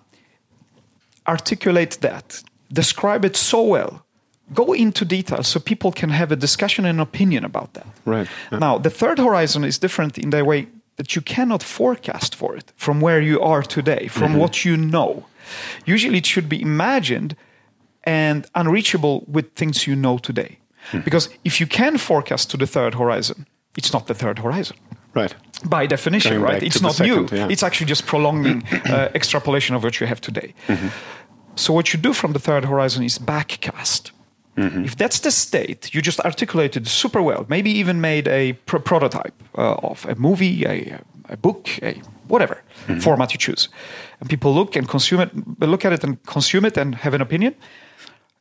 articulate 1.26 1.99
that, 2.00 2.43
describe 2.73 3.25
it 3.25 3.37
so 3.37 3.62
well, 3.62 4.05
go 4.53 4.73
into 4.73 5.05
detail 5.05 5.43
so 5.43 5.61
people 5.61 5.93
can 5.93 6.11
have 6.11 6.31
a 6.33 6.37
discussion 6.37 6.85
and 6.85 7.00
opinion 7.00 7.45
about 7.45 7.75
that. 7.75 7.87
Right. 8.05 8.29
Yeah. 8.53 8.59
Now, 8.59 8.79
the 8.79 8.91
third 8.91 9.19
horizon 9.19 9.64
is 9.64 9.79
different 9.79 10.19
in 10.19 10.31
the 10.31 10.45
way 10.45 10.69
that 10.97 11.17
you 11.17 11.23
cannot 11.23 11.62
forecast 11.62 12.35
for 12.35 12.57
it 12.57 12.73
from 12.76 13.00
where 13.00 13.21
you 13.21 13.41
are 13.41 13.62
today, 13.62 14.07
from 14.09 14.33
mm-hmm. 14.33 14.41
what 14.41 14.64
you 14.64 14.76
know. 14.76 15.26
Usually, 15.87 16.19
it 16.19 16.26
should 16.26 16.49
be 16.49 16.61
imagined 16.61 17.37
and 18.05 18.47
unreachable 18.55 19.25
with 19.26 19.53
things 19.55 19.87
you 19.87 19.97
know 19.97 20.19
today. 20.19 20.59
Hmm. 20.91 21.00
Because 21.00 21.31
if 21.43 21.61
you 21.61 21.67
can 21.67 21.99
forecast 21.99 22.50
to 22.50 22.57
the 22.57 22.67
third 22.67 22.95
horizon, 22.95 23.47
it's 23.76 23.93
not 23.93 24.07
the 24.07 24.14
third 24.14 24.38
horizon 24.38 24.76
Right. 25.14 25.35
By 25.62 25.87
definition, 25.87 26.32
Going 26.32 26.42
right? 26.52 26.62
It's 26.62 26.80
not 26.80 26.99
new. 27.00 27.26
yeah. 27.32 27.49
It's 27.50 27.62
actually 27.62 27.87
just 27.88 28.06
prolonging 28.06 28.62
uh, 28.87 29.08
extrapolation 29.14 29.76
of 29.76 29.82
what 29.84 30.00
you 30.00 30.06
have 30.06 30.20
today. 30.20 30.54
So 31.56 31.73
what 31.73 31.92
you 31.92 32.00
do 32.00 32.12
from 32.12 32.32
the 32.32 32.38
third 32.40 32.64
horizon 32.64 33.04
is 33.04 33.18
backcast. 33.18 34.11
If 34.56 34.94
that's 34.96 35.18
the 35.20 35.30
state, 35.32 35.92
you 35.94 36.00
just 36.00 36.20
articulated 36.20 36.87
super 36.87 37.20
well. 37.20 37.44
Maybe 37.49 37.70
even 37.80 38.00
made 38.00 38.28
a 38.28 38.52
pro- 38.66 38.78
prototype 38.80 39.34
uh, 39.58 39.75
of 39.82 40.06
a 40.06 40.14
movie, 40.14 40.64
a, 40.64 41.00
a 41.28 41.37
book, 41.37 41.68
a 41.82 42.00
whatever 42.28 42.62
format 43.00 43.32
you 43.32 43.38
choose, 43.38 43.68
and 44.20 44.30
people 44.30 44.54
look 44.54 44.76
and 44.76 44.88
consume 44.88 45.20
it, 45.23 45.30
look 45.61 45.84
at 45.84 45.92
it 45.92 46.04
and 46.04 46.23
consume 46.26 46.64
it 46.66 46.76
and 46.76 46.94
have 46.94 47.14
an 47.14 47.20
opinion. 47.20 47.54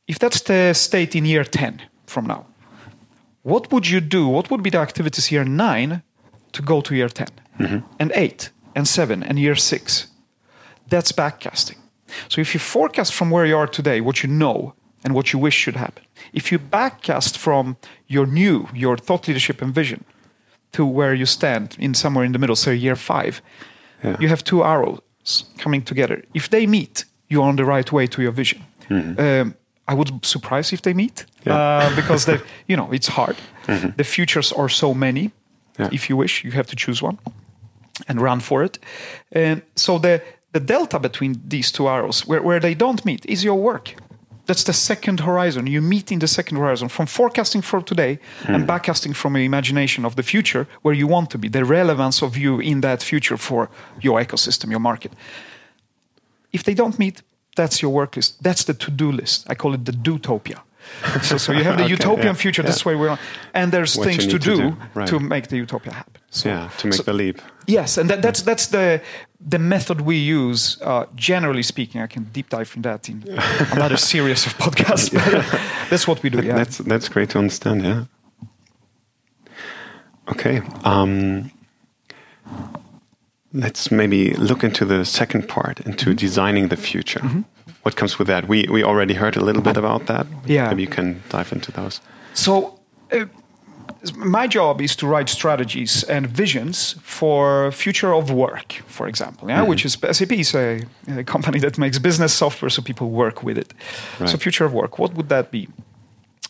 If 0.08 0.20
that's 0.20 0.42
the 0.42 0.74
state 0.74 1.16
in 1.16 1.26
year 1.26 1.44
ten 1.44 1.82
from 2.06 2.28
now, 2.28 2.46
what 3.42 3.72
would 3.72 3.88
you 3.90 4.00
do? 4.00 4.28
What 4.28 4.50
would 4.52 4.62
be 4.62 4.70
the 4.70 4.80
activities 4.80 5.32
year 5.32 5.44
nine 5.46 6.04
to 6.54 6.62
go 6.62 6.82
to 6.82 6.96
year 6.96 7.10
10 7.10 7.28
and 8.00 8.12
eight 8.16 8.50
and 8.76 8.88
seven 8.88 9.24
and 9.24 9.38
year 9.40 9.56
six? 9.56 10.08
That's 10.90 11.12
backcasting. 11.12 11.78
So 12.30 12.42
if 12.42 12.54
you 12.54 12.60
forecast 12.60 13.14
from 13.14 13.30
where 13.32 13.46
you 13.46 13.58
are 13.58 13.68
today, 13.68 14.02
what 14.02 14.24
you 14.24 14.30
know 14.30 14.74
and 15.04 15.14
what 15.14 15.34
you 15.34 15.40
wish 15.40 15.56
should 15.56 15.76
happen, 15.76 16.04
if 16.34 16.52
you 16.52 16.60
backcast 16.60 17.38
from 17.38 17.76
your 18.08 18.26
new, 18.28 18.68
your 18.74 18.98
thought 18.98 19.28
leadership 19.28 19.62
and 19.62 19.74
vision 19.76 20.04
to 20.72 20.86
where 20.86 21.14
you 21.14 21.26
stand 21.26 21.76
in 21.80 21.94
somewhere 21.94 22.26
in 22.26 22.32
the 22.32 22.40
middle, 22.40 22.56
say 22.56 22.76
year 22.76 22.96
five, 22.96 23.42
Yeah. 24.04 24.18
you 24.20 24.28
have 24.30 24.44
two 24.44 24.64
arrows 24.64 25.00
coming 25.58 25.84
together. 25.86 26.22
If 26.34 26.48
they 26.50 26.68
meet, 26.68 27.06
you're 27.30 27.48
on 27.48 27.56
the 27.56 27.64
right 27.66 27.92
way 27.92 28.08
to 28.08 28.22
your 28.22 28.34
vision. 28.34 28.62
Um, 28.90 29.56
I 29.88 29.94
would 29.94 30.12
be 30.22 30.28
surprised 30.28 30.74
if 30.74 30.82
they 30.82 30.94
meet 30.94 31.26
uh, 31.48 31.96
because 31.96 32.26
they, 32.26 32.40
you 32.68 32.78
know 32.78 32.92
it's 32.94 33.08
hard. 33.08 33.36
The 33.98 34.04
futures 34.04 34.52
are 34.54 34.70
so 34.70 34.94
many. 34.94 35.32
Yeah. 35.80 35.90
If 35.92 36.10
you 36.10 36.18
wish, 36.18 36.44
you 36.44 36.52
have 36.52 36.68
to 36.68 36.76
choose 36.76 37.02
one 37.02 37.18
and 38.08 38.22
run 38.22 38.40
for 38.40 38.64
it. 38.64 38.80
And 39.32 39.62
so 39.76 40.00
the 40.00 40.22
the 40.54 40.60
delta 40.60 41.00
between 41.00 41.42
these 41.48 41.72
two 41.72 41.88
arrows, 41.88 42.28
where, 42.28 42.42
where 42.42 42.60
they 42.60 42.76
don't 42.76 43.04
meet, 43.04 43.26
is 43.26 43.44
your 43.44 43.60
work. 43.60 43.96
That's 44.46 44.64
the 44.64 44.74
second 44.74 45.22
horizon. 45.22 45.68
You 45.68 45.82
meet 45.82 46.12
in 46.12 46.20
the 46.20 46.28
second 46.28 46.58
horizon 46.58 46.90
from 46.90 47.08
forecasting 47.08 47.64
for 47.64 47.82
today 47.82 48.20
and 48.48 48.64
hmm. 48.64 48.70
backcasting 48.70 49.16
from 49.16 49.36
an 49.36 49.42
imagination 49.42 50.06
of 50.06 50.16
the 50.16 50.24
future 50.24 50.68
where 50.82 50.94
you 50.94 51.08
want 51.08 51.30
to 51.32 51.38
be, 51.38 51.48
the 51.48 51.66
relevance 51.66 52.22
of 52.22 52.38
you 52.38 52.60
in 52.60 52.82
that 52.82 53.02
future 53.02 53.38
for 53.38 53.70
your 54.02 54.20
ecosystem, 54.20 54.70
your 54.70 54.82
market. 54.82 55.14
If 56.52 56.64
they 56.64 56.74
don't 56.74 57.00
meet, 57.00 57.24
that's 57.56 57.82
your 57.82 57.92
work 57.92 58.16
list. 58.16 58.44
That's 58.44 58.64
the 58.66 58.74
to-do 58.74 59.12
list. 59.12 59.46
I 59.50 59.56
call 59.56 59.74
it 59.74 59.86
the 59.86 59.92
dootopia. 59.92 60.60
so, 61.22 61.38
so 61.38 61.52
you 61.54 61.64
have 61.64 61.78
the 61.78 61.84
Okay, 61.88 61.92
utopian 61.94 62.28
yeah, 62.28 62.34
future. 62.34 62.62
yeah. 62.64 62.68
This 62.72 62.86
way 62.86 62.96
we're 62.96 63.10
on, 63.10 63.18
and 63.54 63.72
there's 63.72 63.96
What 63.98 64.08
things 64.08 64.26
to 64.28 64.34
need 64.34 64.42
to 64.42 64.56
do, 64.56 64.56
do, 64.72 64.76
right. 64.96 65.08
to 65.10 65.20
make 65.20 65.48
the 65.48 65.58
utopia 65.58 65.94
happen. 65.94 66.22
So, 66.30 66.50
yeah. 66.50 66.70
To 66.78 66.88
make 66.88 66.94
so- 66.96 67.04
the 67.04 67.14
leap. 67.14 67.42
Yes, 67.68 67.98
and 67.98 68.10
that, 68.10 68.22
that's 68.22 68.42
that's 68.42 68.68
the 68.68 69.00
the 69.50 69.58
method 69.60 70.02
we 70.02 70.16
use. 70.18 70.78
Uh, 70.82 71.06
generally 71.16 71.64
speaking, 71.64 72.02
I 72.04 72.08
can 72.08 72.24
deep 72.34 72.50
dive 72.50 72.74
in 72.76 72.82
that 72.82 73.08
in 73.10 73.24
another 73.72 73.98
series 73.98 74.46
of 74.46 74.58
podcasts. 74.58 75.12
but, 75.14 75.34
uh, 75.34 75.60
that's 75.90 76.06
what 76.08 76.22
we 76.24 76.30
do. 76.30 76.42
Yeah. 76.42 76.56
That's 76.58 76.78
that's 76.80 77.08
great 77.10 77.30
to 77.30 77.40
understand. 77.40 77.84
Yeah. 77.84 78.04
Okay. 80.32 80.62
Um, 80.84 81.52
let's 83.54 83.92
maybe 83.92 84.34
look 84.34 84.64
into 84.64 84.86
the 84.86 85.06
second 85.06 85.48
part, 85.48 85.80
into 85.82 86.06
Mm-hmm. 86.10 86.16
designing 86.18 86.68
the 86.70 86.78
future. 86.78 87.22
What 87.84 87.96
comes 87.96 88.18
with 88.18 88.28
that? 88.28 88.48
We 88.48 88.66
we 88.70 88.84
already 88.84 89.14
heard 89.14 89.38
a 89.38 89.44
little 89.46 89.62
bit 89.62 89.78
about 89.78 90.06
that. 90.06 90.26
Yeah. 90.46 90.70
Maybe 90.70 90.82
you 90.82 90.90
can 90.90 91.22
dive 91.30 91.52
into 91.52 91.72
those. 91.72 92.02
So, 92.34 92.80
uh, 93.12 93.26
my 94.16 94.48
job 94.48 94.82
is 94.82 94.96
to 94.96 95.08
write 95.08 95.30
strategies 95.30 96.04
and 96.04 96.28
visions 96.28 96.96
for 97.02 97.72
future 97.72 98.14
of 98.14 98.32
work, 98.32 98.74
for 98.88 99.08
example. 99.08 99.50
Yeah, 99.50 99.68
which 99.68 99.86
is 99.86 99.98
SAP 100.12 100.32
is 100.32 100.56
a, 100.56 100.82
a 101.08 101.24
company 101.24 101.60
that 101.60 101.78
makes 101.78 102.00
business 102.00 102.34
software, 102.34 102.70
so 102.70 102.82
people 102.82 103.10
work 103.10 103.44
with 103.44 103.58
it. 103.58 103.74
So, 104.26 104.38
future 104.38 104.66
of 104.66 104.74
work. 104.74 104.98
What 105.00 105.14
would 105.14 105.30
that 105.30 105.52
be? 105.52 105.68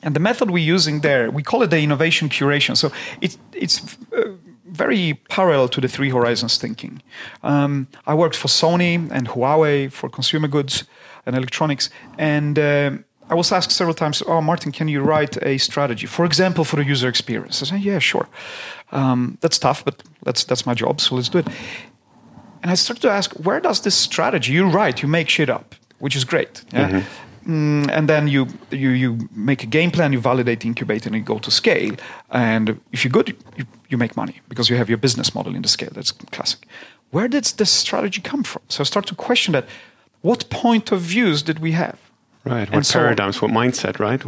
And 0.04 0.16
the 0.16 0.20
method 0.20 0.52
we're 0.52 0.74
using 0.76 1.02
there, 1.02 1.32
we 1.32 1.42
call 1.44 1.64
it 1.64 1.70
the 1.70 1.80
innovation 1.80 2.30
curation. 2.30 2.76
So 2.76 2.92
it, 3.22 3.38
it's 3.54 3.98
uh, 4.12 4.34
very 4.66 5.14
parallel 5.30 5.70
to 5.70 5.82
the 5.82 5.88
three 5.88 6.10
horizons 6.10 6.58
thinking. 6.58 7.02
Um, 7.42 7.88
I 8.06 8.14
worked 8.14 8.36
for 8.36 8.50
Sony 8.50 9.10
and 9.12 9.30
Huawei 9.30 9.92
for 9.92 10.10
consumer 10.10 10.48
goods 10.48 10.84
and 11.26 11.36
electronics, 11.36 11.90
and 12.18 12.58
um 12.60 13.06
I 13.30 13.36
was 13.36 13.52
asked 13.52 13.72
several 13.72 13.96
times, 13.96 14.22
"Oh, 14.28 14.42
Martin, 14.42 14.72
can 14.72 14.88
you 14.90 15.02
write 15.02 15.38
a 15.42 15.58
strategy, 15.58 16.08
for 16.08 16.26
example, 16.26 16.64
for 16.66 16.76
the 16.76 16.84
user 16.92 17.08
experience?" 17.08 17.62
I 17.62 17.66
said, 17.66 17.82
"Yeah, 17.82 18.00
sure. 18.00 18.28
Um, 18.92 19.38
that's 19.42 19.58
tough, 19.58 19.84
but 19.86 20.04
that's 20.26 20.44
that's 20.46 20.66
my 20.66 20.74
job, 20.74 21.00
so 21.00 21.16
let's 21.16 21.30
do 21.30 21.40
it." 21.40 21.48
And 22.64 22.72
I 22.72 22.76
started 22.76 23.02
to 23.02 23.10
ask, 23.12 23.34
where 23.34 23.60
does 23.60 23.82
this 23.82 23.96
strategy? 23.96 24.54
You 24.54 24.70
write, 24.70 25.02
you 25.02 25.10
make 25.10 25.28
shit 25.30 25.50
up, 25.50 25.76
which 26.00 26.16
is 26.16 26.24
great. 26.24 26.64
Yeah? 26.72 27.04
Mm, 27.46 27.90
and 27.92 28.08
then 28.08 28.28
you, 28.30 28.48
you 28.72 28.92
you 28.92 29.30
make 29.36 29.64
a 29.64 29.68
game 29.68 29.92
plan, 29.92 30.14
you 30.14 30.22
validate, 30.22 30.66
incubate, 30.66 31.06
and 31.06 31.14
you 31.16 31.22
go 31.22 31.40
to 31.40 31.52
scale. 31.52 31.96
And 32.30 32.80
if 32.92 33.04
you're 33.04 33.12
good, 33.12 33.36
you, 33.58 33.66
you 33.90 33.98
make 33.98 34.16
money 34.16 34.40
because 34.48 34.70
you 34.70 34.78
have 34.78 34.90
your 34.90 34.98
business 35.00 35.36
model 35.36 35.56
in 35.56 35.62
the 35.62 35.68
scale. 35.68 35.92
That's 35.94 36.14
classic. 36.32 36.66
Where 37.12 37.28
did 37.28 37.44
this 37.44 37.70
strategy 37.70 38.22
come 38.22 38.44
from? 38.44 38.62
So 38.70 38.82
I 38.82 38.86
start 38.86 39.08
to 39.08 39.16
question 39.16 39.52
that. 39.54 39.66
What 40.24 40.50
point 40.50 40.92
of 40.92 41.02
views 41.02 41.44
did 41.44 41.60
we 41.60 41.74
have? 41.74 41.96
Right. 42.46 42.72
What 42.72 42.86
so- 42.86 43.00
paradigms? 43.00 43.42
What 43.42 43.52
mindset? 43.52 44.00
Right. 44.00 44.24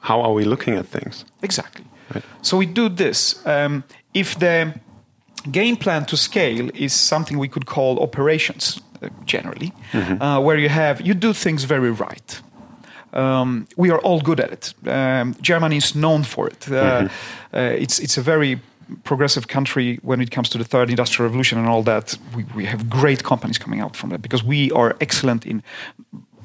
How 0.00 0.20
are 0.22 0.32
we 0.32 0.44
looking 0.44 0.78
at 0.78 0.86
things? 0.86 1.24
Exactly. 1.42 1.84
Right. 2.14 2.24
So 2.42 2.56
we 2.56 2.66
do 2.66 2.88
this. 2.88 3.34
Um, 3.46 3.82
if 4.14 4.38
the 4.38 4.72
game 5.50 5.76
plan 5.76 6.04
to 6.04 6.16
scale 6.16 6.70
is 6.74 6.92
something 6.92 7.38
we 7.38 7.48
could 7.48 7.66
call 7.66 7.98
operations, 7.98 8.80
uh, 9.02 9.08
generally, 9.24 9.72
uh, 9.92 10.40
where 10.40 10.58
you 10.58 10.68
have 10.68 11.00
you 11.00 11.14
do 11.14 11.32
things 11.32 11.64
very 11.64 11.90
right. 11.90 12.42
Um, 13.12 13.66
we 13.76 13.90
are 13.90 13.98
all 13.98 14.20
good 14.20 14.40
at 14.40 14.52
it. 14.52 14.74
Um, 14.86 15.34
Germany 15.40 15.76
is 15.76 15.94
known 15.94 16.22
for 16.24 16.46
it. 16.48 16.70
Uh, 16.70 17.08
uh, 17.52 17.58
it's 17.82 17.98
it's 17.98 18.18
a 18.18 18.22
very 18.22 18.60
progressive 19.04 19.48
country 19.48 19.98
when 20.02 20.20
it 20.20 20.30
comes 20.30 20.48
to 20.50 20.58
the 20.58 20.64
third 20.64 20.90
industrial 20.90 21.28
revolution 21.28 21.58
and 21.58 21.68
all 21.68 21.82
that. 21.82 22.16
We, 22.34 22.44
we 22.54 22.64
have 22.66 22.88
great 22.88 23.22
companies 23.22 23.58
coming 23.58 23.80
out 23.80 23.96
from 23.96 24.10
that 24.10 24.22
because 24.22 24.44
we 24.44 24.70
are 24.72 24.96
excellent 25.00 25.46
in 25.46 25.62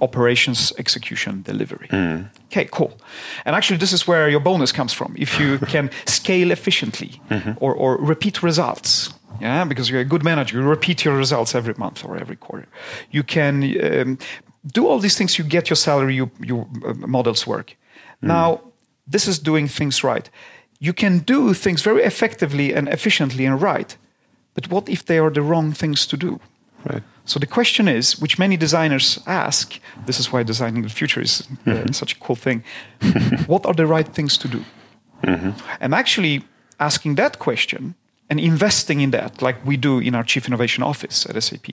operations 0.02 0.74
execution 0.78 1.42
delivery. 1.42 1.88
Okay, 2.48 2.68
cool. 2.72 2.92
And 3.46 3.56
actually, 3.56 3.78
this 3.78 3.94
is 3.94 4.08
where 4.08 4.30
your 4.30 4.42
bonus 4.42 4.72
comes 4.72 4.94
from. 4.94 5.16
If 5.18 5.40
you 5.40 5.58
can 5.74 5.90
scale 6.06 6.52
efficiently 6.52 7.22
or, 7.60 7.74
or 7.74 7.98
repeat 7.98 8.44
results. 8.44 9.14
Yeah, 9.42 9.66
because 9.66 9.90
you're 9.90 10.02
a 10.02 10.06
good 10.06 10.24
manager, 10.24 10.58
you 10.58 10.70
repeat 10.70 11.04
your 11.04 11.18
results 11.18 11.56
every 11.56 11.74
month 11.78 12.06
or 12.06 12.16
every 12.16 12.38
quarter. 12.38 12.68
You 13.12 13.24
can 13.24 13.64
um, 13.84 14.18
do 14.74 14.88
all 14.88 15.00
these 15.00 15.18
things. 15.18 15.38
You 15.38 15.44
get 15.44 15.70
your 15.70 15.76
salary, 15.76 16.16
you, 16.16 16.32
your 16.40 16.68
uh, 16.86 16.94
models 16.94 17.46
work. 17.46 17.76
Now, 18.22 18.62
this 19.08 19.28
is 19.28 19.40
doing 19.40 19.68
things 19.68 20.04
right. 20.04 20.30
You 20.80 20.94
can 20.94 21.20
do 21.20 21.54
things 21.54 21.82
very 21.82 22.04
effectively 22.04 22.74
and 22.74 22.88
efficiently 22.90 23.46
and 23.46 23.62
right, 23.62 23.98
but 24.54 24.70
what 24.70 24.90
if 24.90 25.04
they 25.06 25.20
are 25.20 25.32
the 25.32 25.42
wrong 25.42 25.74
things 25.74 26.08
to 26.08 26.18
do? 26.18 26.40
Right. 26.86 27.04
So 27.26 27.40
the 27.40 27.48
question 27.48 27.88
is, 27.88 28.20
which 28.20 28.38
many 28.38 28.58
designers 28.58 29.20
ask, 29.26 29.80
this 30.06 30.20
is 30.20 30.32
why 30.32 30.44
designing 30.44 30.84
the 30.84 30.90
future 30.90 31.22
is 31.22 31.48
uh, 31.66 31.92
such 31.92 32.14
a 32.14 32.20
cool 32.20 32.36
thing. 32.36 32.64
what 33.48 33.66
are 33.66 33.74
the 33.74 33.88
right 33.88 34.08
things 34.08 34.38
to 34.38 34.48
do? 34.48 34.64
And 35.80 35.94
actually 35.94 36.44
asking 36.80 37.16
that 37.16 37.40
question 37.40 37.96
and 38.30 38.40
investing 38.40 39.02
in 39.02 39.12
that, 39.12 39.42
like 39.42 39.66
we 39.66 39.78
do 39.78 40.00
in 40.00 40.14
our 40.14 40.24
chief 40.24 40.48
innovation 40.48 40.84
office 40.84 41.26
at 41.26 41.42
SAP, 41.42 41.68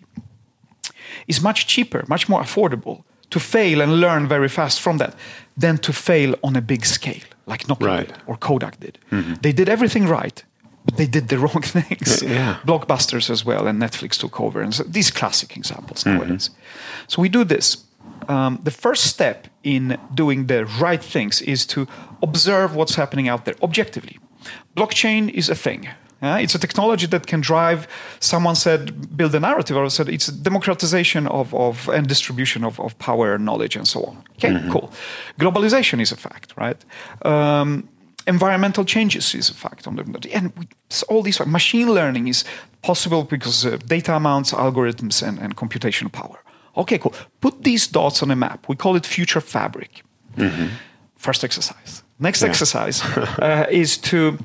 is 1.27 1.43
much 1.43 1.67
cheaper, 1.67 2.05
much 2.09 2.29
more 2.29 2.41
affordable 2.41 3.05
to 3.31 3.41
fail 3.41 3.81
and 3.81 4.01
learn 4.01 4.29
very 4.29 4.49
fast 4.49 4.81
from 4.81 4.99
that 4.99 5.15
than 5.57 5.79
to 5.79 5.93
fail 5.93 6.35
on 6.43 6.57
a 6.57 6.61
big 6.61 6.85
scale, 6.85 7.25
like 7.47 7.67
Nokia 7.67 7.87
Right. 7.87 8.13
or 8.27 8.37
Kodak 8.37 8.79
did. 8.81 8.99
They 9.43 9.53
did 9.53 9.69
everything 9.69 10.07
right, 10.09 10.45
but 10.85 10.97
they 10.97 11.07
did 11.07 11.29
the 11.29 11.37
wrong 11.45 11.63
things. 11.63 12.23
Yeah. 12.23 12.57
Blockbusters 12.67 13.31
as 13.31 13.45
well, 13.45 13.67
and 13.67 13.81
Netflix 13.81 14.19
took 14.19 14.41
over, 14.41 14.63
and 14.63 14.75
so 14.75 14.85
these 14.85 15.11
classic 15.11 15.57
examples 15.57 16.05
nowadays. 16.07 16.51
So 17.09 17.23
we 17.23 17.29
do 17.29 17.45
this. 17.45 17.85
Um, 18.29 18.59
the 18.65 18.71
first 18.71 19.05
step 19.05 19.49
in 19.65 19.99
doing 20.15 20.47
the 20.47 20.65
right 20.81 21.03
things 21.03 21.43
is 21.43 21.67
to 21.67 21.87
observe 22.23 22.75
what's 22.77 22.95
happening 22.97 23.29
out 23.29 23.45
there 23.45 23.57
objectively. 23.63 24.19
Blockchain 24.77 25.29
is 25.31 25.49
a 25.51 25.55
thing. 25.55 25.89
Uh, 26.23 26.39
it's 26.41 26.55
a 26.55 26.59
technology 26.59 27.07
that 27.07 27.27
can 27.27 27.41
drive. 27.41 27.87
Someone 28.21 28.55
said, 28.55 29.17
build 29.17 29.35
a 29.35 29.41
narrative, 29.41 29.77
or 29.77 29.91
said 29.91 30.09
it's 30.09 30.29
a 30.29 30.33
democratization 30.33 31.27
of, 31.27 31.53
of 31.55 31.89
and 31.89 32.07
distribution 32.07 32.65
of, 32.65 32.79
of 32.81 32.97
power 32.99 33.35
and 33.35 33.45
knowledge 33.45 33.77
and 33.77 33.87
so 33.89 34.05
on. 34.05 34.17
Okay, 34.37 34.69
cool. 34.71 34.91
Globalization 35.39 36.01
is 36.01 36.13
a 36.13 36.17
fact, 36.17 36.55
right? 36.57 36.85
Um, 37.25 37.89
environmental 38.27 38.85
changes 38.85 39.35
is 39.35 39.51
a 39.51 39.55
fact 39.55 39.87
on 39.87 39.97
the 39.97 40.31
and 40.33 40.53
we, 40.57 40.69
all 41.09 41.23
these 41.23 41.41
machine 41.47 41.93
learning 41.93 42.29
is 42.29 42.45
possible 42.83 43.25
because 43.25 43.67
uh, 43.67 43.77
data 43.87 44.15
amounts, 44.15 44.53
algorithms, 44.53 45.23
and, 45.23 45.39
and 45.41 45.57
computational 45.57 46.11
power. 46.13 46.39
Okay, 46.77 46.99
cool. 46.99 47.15
Put 47.41 47.65
these 47.65 47.87
dots 47.89 48.23
on 48.23 48.31
a 48.31 48.37
map. 48.37 48.69
We 48.69 48.77
call 48.77 48.97
it 48.97 49.07
future 49.07 49.41
fabric. 49.41 50.03
First 51.17 51.45
exercise. 51.45 52.03
Next 52.19 52.43
Yeah. 52.43 52.49
exercise 52.49 53.03
uh, 53.39 53.67
is 53.71 53.99
to 53.99 54.39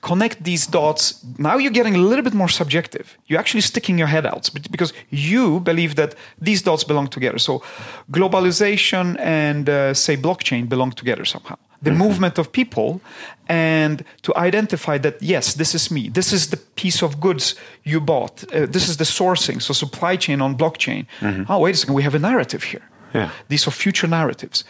connect 0.00 0.44
these 0.44 0.66
dots. 0.66 1.22
Now 1.38 1.56
you're 1.58 1.72
getting 1.72 1.94
a 1.94 1.98
little 1.98 2.24
bit 2.24 2.34
more 2.34 2.48
subjective. 2.48 3.16
You're 3.26 3.38
actually 3.40 3.60
sticking 3.62 3.98
your 3.98 4.08
head 4.08 4.26
out 4.26 4.50
because 4.70 4.92
you 5.10 5.60
believe 5.60 5.94
that 5.96 6.14
these 6.40 6.62
dots 6.62 6.84
belong 6.84 7.08
together. 7.08 7.38
So 7.38 7.62
globalization 8.10 9.18
and, 9.18 9.68
uh, 9.68 9.94
say, 9.94 10.16
blockchain 10.16 10.68
belong 10.68 10.92
together 10.92 11.24
somehow. 11.24 11.56
The 11.82 11.92
movement 11.92 12.38
of 12.38 12.52
people 12.52 13.00
and 13.48 14.04
to 14.22 14.36
identify 14.36 14.98
that, 14.98 15.22
yes, 15.22 15.54
this 15.54 15.74
is 15.74 15.90
me. 15.90 16.10
This 16.10 16.30
is 16.32 16.48
the 16.50 16.58
piece 16.76 17.02
of 17.02 17.20
goods 17.20 17.54
you 17.84 18.00
bought. 18.00 18.44
Uh, 18.52 18.66
this 18.66 18.86
is 18.88 18.96
the 18.96 19.04
sourcing. 19.04 19.62
So 19.62 19.72
supply 19.72 20.16
chain 20.16 20.42
on 20.42 20.56
blockchain. 20.56 21.06
Oh, 21.48 21.58
wait 21.60 21.74
a 21.74 21.78
second. 21.78 21.94
We 21.94 22.02
have 22.02 22.14
a 22.14 22.18
narrative 22.18 22.64
here. 22.64 22.82
Yeah. 23.14 23.30
These 23.48 23.66
are 23.66 23.72
future 23.72 24.06
narratives. 24.08 24.64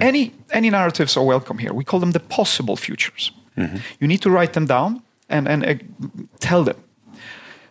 Any 0.00 0.32
any 0.50 0.70
narratives 0.70 1.16
are 1.16 1.24
welcome 1.24 1.58
here. 1.58 1.72
We 1.72 1.84
call 1.84 2.00
them 2.00 2.12
the 2.12 2.20
possible 2.20 2.76
futures. 2.76 3.32
You 3.98 4.08
need 4.08 4.20
to 4.22 4.30
write 4.30 4.52
them 4.52 4.66
down 4.66 5.02
and 5.28 5.48
and 5.48 5.64
uh, 5.64 5.74
tell 6.38 6.64
them. 6.64 6.76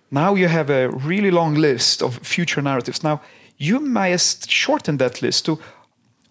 Now 0.09 0.35
you 0.35 0.47
have 0.47 0.69
a 0.69 0.87
really 1.07 1.31
long 1.31 1.55
list 1.55 2.01
of 2.01 2.19
future 2.23 2.61
narratives. 2.61 3.03
Now 3.03 3.19
you 3.57 3.79
must 3.79 4.49
shorten 4.49 4.97
that 4.97 5.21
list 5.21 5.45
to 5.45 5.59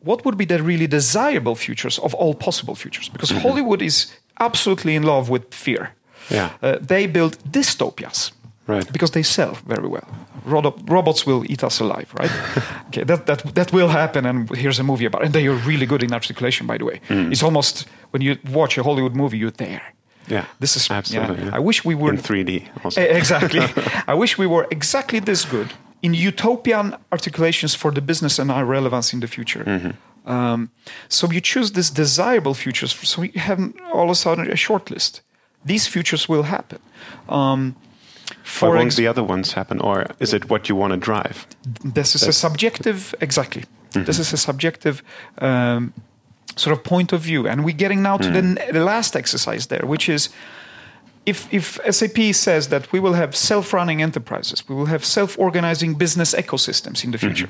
what 0.00 0.24
would 0.24 0.36
be 0.36 0.46
the 0.46 0.62
really 0.62 0.86
desirable 0.86 1.54
futures 1.54 1.98
of 1.98 2.14
all 2.14 2.34
possible 2.34 2.74
futures 2.74 3.10
because 3.10 3.30
Hollywood 3.42 3.82
is 3.82 4.12
absolutely 4.38 4.94
in 4.94 5.02
love 5.02 5.30
with 5.30 5.42
fear. 5.54 5.88
Yeah. 6.30 6.50
Uh, 6.62 6.78
they 6.80 7.06
build 7.06 7.38
dystopias 7.50 8.32
Right. 8.66 8.92
because 8.92 9.12
they 9.12 9.22
sell 9.22 9.54
very 9.66 9.88
well. 9.88 10.08
Robots 10.44 11.26
will 11.26 11.44
eat 11.50 11.62
us 11.64 11.80
alive, 11.80 12.12
right? 12.18 12.30
okay, 12.88 13.04
that, 13.04 13.26
that, 13.26 13.54
that 13.54 13.72
will 13.72 13.88
happen, 13.88 14.26
and 14.26 14.48
here's 14.56 14.78
a 14.78 14.82
movie 14.82 15.06
about 15.06 15.22
it. 15.22 15.26
And 15.26 15.34
they 15.34 15.46
are 15.46 15.54
really 15.66 15.86
good 15.86 16.02
in 16.02 16.12
articulation, 16.12 16.66
by 16.66 16.78
the 16.78 16.84
way. 16.84 17.00
It's 17.08 17.42
almost, 17.42 17.86
when 18.10 18.22
you 18.22 18.36
watch 18.52 18.78
a 18.78 18.82
Hollywood 18.82 19.14
movie, 19.14 19.38
you're 19.38 19.50
there. 19.56 19.82
Yeah. 20.28 20.44
This 20.58 20.76
is, 20.76 20.90
absolutely. 20.90 21.36
yeah. 21.36 21.44
yeah. 21.44 21.56
I 21.56 21.58
wish 21.58 21.84
we 21.84 21.94
were 21.94 22.10
in 22.12 22.18
3D 22.18 22.84
also. 22.84 23.00
Exactly. 23.00 23.60
I 24.08 24.14
wish 24.14 24.38
we 24.38 24.46
were 24.46 24.66
exactly 24.70 25.20
this 25.20 25.44
good 25.44 25.72
in 26.02 26.14
utopian 26.14 26.94
articulations 27.10 27.74
for 27.74 27.90
the 27.92 28.00
business 28.00 28.38
and 28.38 28.50
our 28.50 28.64
relevance 28.64 29.12
in 29.12 29.20
the 29.20 29.26
future. 29.26 29.94
Um, 30.26 30.70
so 31.08 31.30
you 31.30 31.40
choose 31.40 31.72
these 31.72 31.90
desirable 31.90 32.54
futures. 32.54 32.92
So 32.92 33.22
you 33.22 33.40
have 33.40 33.60
all 33.92 34.04
of 34.04 34.10
a 34.10 34.14
sudden 34.14 34.50
a 34.50 34.56
short 34.56 34.90
list. 34.90 35.22
These 35.64 35.86
futures 35.86 36.28
will 36.28 36.42
happen. 36.44 36.78
Um, 37.28 37.74
Why 38.28 38.34
for 38.44 38.68
won't 38.70 38.86
ex- 38.86 38.96
the 38.96 39.06
other 39.08 39.22
ones 39.22 39.52
happen, 39.52 39.80
or 39.80 40.06
is 40.18 40.32
it 40.32 40.48
what 40.50 40.68
you 40.68 40.76
want 40.78 40.92
to 40.92 40.96
drive? 40.98 41.46
this 41.94 42.14
is 42.14 42.22
a 42.22 42.32
subjective 42.32 43.14
exactly. 43.20 43.62
This 43.92 44.18
is 44.18 44.32
a 44.32 44.36
subjective 44.36 45.02
um, 45.38 45.92
sort 46.56 46.76
of 46.76 46.84
point 46.84 47.12
of 47.12 47.20
view. 47.22 47.48
And 47.48 47.64
we're 47.64 47.76
getting 47.76 48.02
now 48.02 48.18
to 48.18 48.30
the, 48.30 48.38
n- 48.38 48.58
the 48.72 48.84
last 48.84 49.16
exercise 49.16 49.66
there 49.66 49.86
which 49.86 50.08
is 50.08 50.28
if, 51.24 51.48
if 51.52 51.78
sap 51.90 52.18
says 52.34 52.68
that 52.68 52.92
we 52.92 53.00
will 53.00 53.14
have 53.14 53.34
self-running 53.34 54.00
enterprises 54.02 54.62
we 54.68 54.74
will 54.74 54.86
have 54.86 55.04
self-organizing 55.04 55.94
business 55.98 56.34
ecosystems 56.34 57.04
in 57.04 57.10
the 57.10 57.18
future 57.18 57.48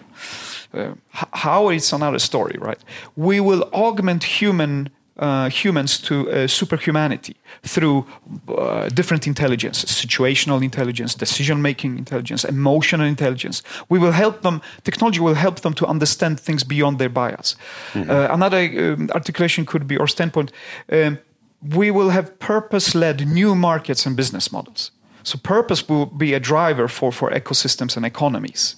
uh, 0.72 0.92
h- 1.14 1.28
how 1.32 1.68
it's 1.68 1.92
another 1.92 2.18
story 2.18 2.56
right? 2.60 2.78
We 3.16 3.40
will 3.40 3.62
augment 3.72 4.24
human 4.40 4.88
uh, 5.18 5.48
humans 5.48 5.98
to 5.98 6.30
uh, 6.30 6.46
superhumanity 6.46 7.34
through 7.62 8.06
uh, 8.48 8.88
different 8.88 9.26
intelligences 9.26 9.90
situational 9.90 10.62
intelligence 10.62 11.14
decision 11.14 11.62
making 11.62 11.98
intelligence 11.98 12.44
emotional 12.44 13.06
intelligence. 13.06 13.62
We 13.88 13.98
will 13.98 14.12
help 14.12 14.42
them 14.42 14.60
technology 14.82 15.20
will 15.20 15.34
help 15.34 15.60
them 15.60 15.74
to 15.74 15.86
understand 15.86 16.40
things 16.40 16.64
beyond 16.64 16.98
their 16.98 17.08
bias. 17.08 17.56
Uh, 17.94 18.28
another 18.30 18.58
um, 18.58 19.08
articulation 19.14 19.66
could 19.66 19.86
be 19.86 19.96
or 19.96 20.08
standpoint 20.08 20.52
um, 20.92 21.18
we 21.62 21.90
will 21.90 22.10
have 22.10 22.38
purpose 22.38 22.94
led 22.94 23.26
new 23.26 23.54
markets 23.54 24.06
and 24.06 24.16
business 24.16 24.52
models. 24.52 24.90
So 25.22 25.38
purpose 25.38 25.88
will 25.88 26.06
be 26.06 26.34
a 26.34 26.40
driver 26.40 26.88
for, 26.88 27.10
for 27.12 27.30
ecosystems 27.30 27.96
and 27.96 28.06
economies. 28.06 28.76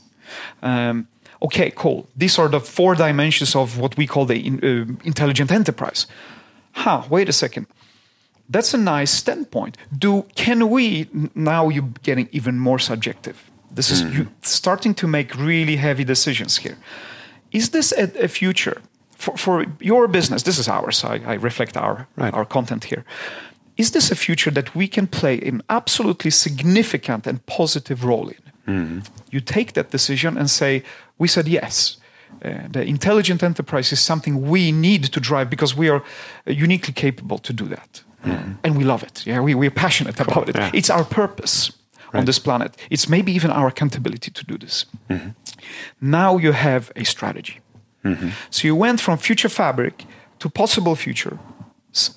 Um, 0.62 1.08
okay, 1.40 1.70
cool. 1.74 2.06
These 2.16 2.38
are 2.38 2.48
the 2.48 2.60
four 2.60 2.94
dimensions 2.94 3.54
of 3.56 3.78
what 3.78 3.96
we 3.96 4.06
call 4.06 4.26
the 4.26 4.34
in, 4.46 4.58
uh, 4.62 4.86
intelligent 5.04 5.50
enterprise. 5.50 6.06
Huh, 6.72 7.02
wait 7.10 7.28
a 7.28 7.32
second. 7.32 7.66
That's 8.52 8.74
a 8.74 8.78
nice 8.78 9.10
standpoint. 9.10 9.76
Do 9.98 10.24
can 10.34 10.70
we 10.70 11.06
now 11.34 11.68
you're 11.70 11.92
getting 12.02 12.28
even 12.32 12.58
more 12.58 12.78
subjective. 12.80 13.34
This 13.74 13.90
is 13.90 14.00
you 14.02 14.26
starting 14.42 14.94
to 14.94 15.06
make 15.06 15.34
really 15.36 15.76
heavy 15.76 16.04
decisions 16.04 16.58
here. 16.58 16.76
Is 17.50 17.68
this 17.70 17.92
a, 17.92 18.24
a 18.24 18.28
future 18.28 18.80
for, 19.16 19.36
for 19.36 19.64
your 19.80 20.08
business? 20.08 20.42
This 20.42 20.58
is 20.58 20.68
ours. 20.68 21.04
I, 21.04 21.20
I 21.26 21.34
reflect 21.34 21.76
our 21.76 22.06
Right. 22.16 22.34
our 22.34 22.46
content 22.46 22.84
here. 22.84 23.04
Is 23.76 23.90
this 23.90 24.10
a 24.10 24.14
future 24.16 24.50
that 24.52 24.74
we 24.74 24.88
can 24.88 25.06
play 25.06 25.38
an 25.48 25.62
absolutely 25.68 26.30
significant 26.30 27.26
and 27.26 27.38
positive 27.46 28.04
role 28.04 28.28
in? 28.28 28.47
Mm-hmm. 28.68 29.00
You 29.30 29.40
take 29.40 29.72
that 29.72 29.90
decision 29.90 30.38
and 30.38 30.48
say, 30.48 30.82
We 31.18 31.28
said 31.28 31.48
yes. 31.48 31.98
Uh, 32.44 32.68
the 32.70 32.82
intelligent 32.82 33.42
enterprise 33.42 33.92
is 33.92 34.00
something 34.00 34.50
we 34.50 34.70
need 34.70 35.12
to 35.12 35.20
drive 35.20 35.48
because 35.48 35.74
we 35.76 35.88
are 35.90 36.02
uh, 36.46 36.52
uniquely 36.64 36.92
capable 36.92 37.38
to 37.38 37.52
do 37.52 37.64
that. 37.68 38.02
Mm-hmm. 38.24 38.52
And 38.62 38.76
we 38.76 38.84
love 38.84 39.02
it. 39.02 39.26
Yeah, 39.26 39.40
we, 39.40 39.54
we're 39.54 39.70
passionate 39.74 40.20
about 40.20 40.48
it. 40.48 40.56
Yeah. 40.56 40.70
It's 40.74 40.90
our 40.90 41.04
purpose 41.04 41.72
on 42.12 42.24
this 42.24 42.38
planet. 42.38 42.76
It's 42.90 43.08
maybe 43.08 43.32
even 43.32 43.50
our 43.50 43.66
accountability 43.66 44.30
to 44.30 44.44
do 44.44 44.58
this. 44.58 44.86
Mm-hmm. 45.08 45.30
Now 46.00 46.38
you 46.38 46.52
have 46.52 46.90
a 46.96 47.04
strategy. 47.04 47.60
So 48.50 48.66
you 48.66 48.74
went 48.76 49.00
from 49.00 49.18
future 49.18 49.50
fabric 49.50 50.06
to 50.38 50.48
possible 50.48 50.96
future. 50.96 51.38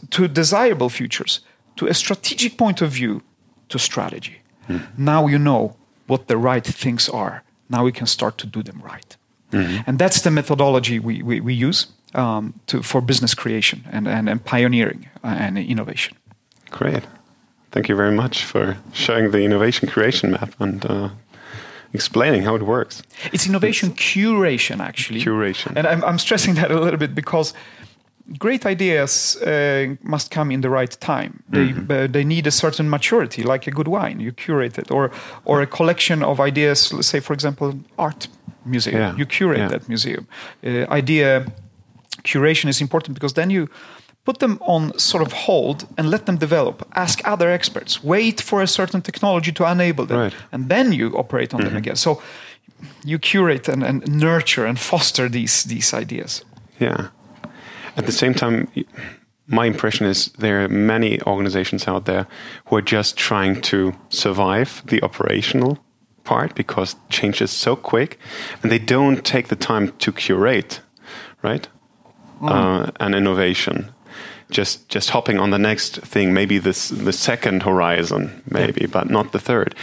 to 0.10 0.28
desirable 0.28 0.90
futures, 0.90 1.42
to 1.76 1.88
a 1.88 1.94
strategic 1.94 2.58
point 2.58 2.82
of 2.82 2.92
view, 2.92 3.22
to 3.68 3.80
strategy. 3.80 4.42
Hmm. 4.68 4.78
Now 4.98 5.28
you 5.28 5.40
know 5.40 5.76
what 6.08 6.28
the 6.28 6.38
right 6.38 6.66
things 6.66 7.10
are. 7.10 7.44
Now 7.70 7.84
we 7.84 7.92
can 7.92 8.08
start 8.08 8.38
to 8.38 8.48
do 8.48 8.64
them 8.64 8.82
right. 8.84 9.18
And 9.54 10.00
that's 10.00 10.22
the 10.22 10.32
methodology 10.32 11.00
we, 11.00 11.22
we, 11.22 11.42
we 11.42 11.54
use 11.54 11.88
um, 12.14 12.54
to, 12.68 12.82
for 12.82 13.02
business 13.02 13.34
creation 13.34 13.84
and, 13.92 14.08
and, 14.08 14.30
and 14.30 14.44
pioneering 14.44 15.10
uh, 15.24 15.28
and 15.28 15.58
innovation. 15.58 16.18
Great. 16.70 17.04
Thank 17.72 17.90
you 17.90 17.96
very 17.96 18.16
much 18.16 18.44
for 18.44 18.78
showing 18.94 19.32
the 19.32 19.40
innovation 19.40 19.90
creation 19.90 20.32
map 20.32 20.54
and 20.60 20.86
uh, 20.86 21.10
explaining 21.94 22.44
how 22.44 22.56
it 22.56 22.62
works. 22.62 23.04
It's 23.34 23.46
innovation 23.46 23.92
curation, 23.92 24.80
actually. 24.80 25.22
Curation. 25.22 25.74
And 25.76 25.86
I'm, 25.88 26.04
I'm 26.04 26.20
stressing 26.20 26.56
that 26.56 26.72
a 26.72 26.80
little 26.80 27.00
bit 27.00 27.14
because 27.14 27.54
great 28.40 28.66
ideas 28.66 29.36
uh, 29.42 29.96
must 30.04 30.32
come 30.32 30.54
in 30.54 30.62
the 30.62 30.70
right 30.70 30.98
time. 31.00 31.32
They, 31.50 31.74
uh, 31.90 32.08
they 32.12 32.24
need 32.24 32.48
a 32.48 32.52
certain 32.52 32.90
maturity, 32.90 33.44
like 33.44 33.68
a 33.68 33.72
good 33.72 33.88
wine. 33.88 34.20
You 34.20 34.32
curate 34.34 34.78
it, 34.82 34.92
or 34.92 35.10
or 35.44 35.62
a 35.62 35.66
collection 35.68 36.24
of 36.24 36.40
ideas. 36.40 36.92
Let's 36.94 37.08
say, 37.10 37.22
for 37.22 37.34
example, 37.34 37.74
art 37.98 38.28
museum. 38.66 38.98
Yeah, 39.02 39.16
You 39.18 39.26
curate 39.26 39.60
yeah. 39.60 39.70
that 39.70 39.88
museum. 39.88 40.26
Uh, 40.64 40.86
idea 40.96 41.46
curation 42.24 42.70
is 42.70 42.82
important 42.82 43.14
because 43.16 43.34
then 43.34 43.50
you 43.52 43.68
put 44.26 44.38
them 44.40 44.58
on 44.62 44.92
sort 44.98 45.24
of 45.26 45.34
hold 45.34 45.86
and 45.98 46.10
let 46.10 46.26
them 46.26 46.38
develop. 46.38 46.86
Ask 46.94 47.20
other 47.26 47.50
experts. 47.50 48.04
Wait 48.04 48.42
for 48.42 48.62
a 48.62 48.68
certain 48.68 49.02
technology 49.02 49.52
to 49.52 49.66
enable 49.66 50.06
them, 50.06 50.18
Right. 50.20 50.34
Mm-hmm. 50.34 50.56
and 50.56 50.70
then 50.70 50.92
you 50.94 51.18
operate 51.18 51.54
on 51.56 51.62
them 51.64 51.76
again. 51.76 51.96
So 51.96 52.22
you 53.06 53.20
curate 53.20 53.72
and, 53.72 53.84
and 53.84 54.02
nurture 54.08 54.68
and 54.68 54.78
foster 54.80 55.30
these 55.30 55.64
these 55.68 55.98
ideas. 56.02 56.46
Yeah. 56.80 57.08
At 57.98 58.06
the 58.06 58.12
same 58.12 58.34
time, 58.34 58.68
my 59.48 59.66
impression 59.66 60.06
is 60.06 60.28
there 60.38 60.64
are 60.64 60.70
many 60.70 61.22
organizations 61.24 61.88
out 61.88 62.06
there 62.06 62.28
who 62.66 62.76
are 62.78 62.82
just 62.82 63.18
trying 63.18 63.62
to 63.62 63.94
survive 64.10 64.82
the 64.86 65.02
operational 65.04 65.78
part 66.24 66.56
because 66.56 66.96
change 67.10 67.42
is 67.42 67.52
so 67.52 67.76
quick 67.76 68.18
and 68.62 68.72
they 68.72 68.80
don't 68.80 69.26
take 69.26 69.50
the 69.50 69.56
time 69.56 69.92
to 70.00 70.12
curate, 70.12 70.82
right? 71.42 71.68
Uh, 72.42 72.92
an 73.00 73.14
innovation. 73.14 73.92
Just, 74.50 74.90
just 74.90 75.12
hopping 75.12 75.40
on 75.40 75.52
the 75.52 75.60
next 75.60 75.98
thing, 75.98 76.34
maybe 76.34 76.58
this 76.58 76.90
the 76.90 77.14
second 77.14 77.64
horizon, 77.64 78.42
maybe, 78.50 78.86
but 78.86 79.10
not 79.10 79.32
the 79.32 79.40
third. 79.40 79.76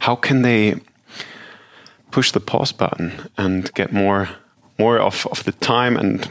How 0.00 0.16
can 0.16 0.42
they 0.42 0.80
push 2.10 2.32
the 2.32 2.40
pause 2.40 2.72
button 2.72 3.28
and 3.38 3.72
get 3.74 3.92
more 3.92 4.28
more 4.78 4.98
of, 4.98 5.26
of 5.30 5.44
the 5.44 5.52
time 5.52 5.96
and 5.96 6.28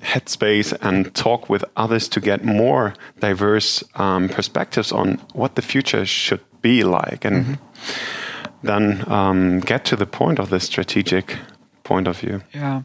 headspace 0.00 0.76
and 0.80 1.14
talk 1.14 1.48
with 1.48 1.64
others 1.76 2.08
to 2.08 2.20
get 2.20 2.44
more 2.44 2.94
diverse 3.18 3.84
um, 3.94 4.28
perspectives 4.28 4.92
on 4.92 5.18
what 5.34 5.54
the 5.54 5.62
future 5.62 6.06
should 6.06 6.40
be 6.62 6.84
like 6.84 7.24
and 7.24 7.58
then 8.62 9.04
um, 9.10 9.60
get 9.60 9.84
to 9.84 9.96
the 9.96 10.06
point 10.06 10.38
of 10.38 10.50
the 10.50 10.60
strategic 10.60 11.36
point 11.84 12.08
of 12.08 12.18
view. 12.18 12.42
Yeah. 12.52 12.82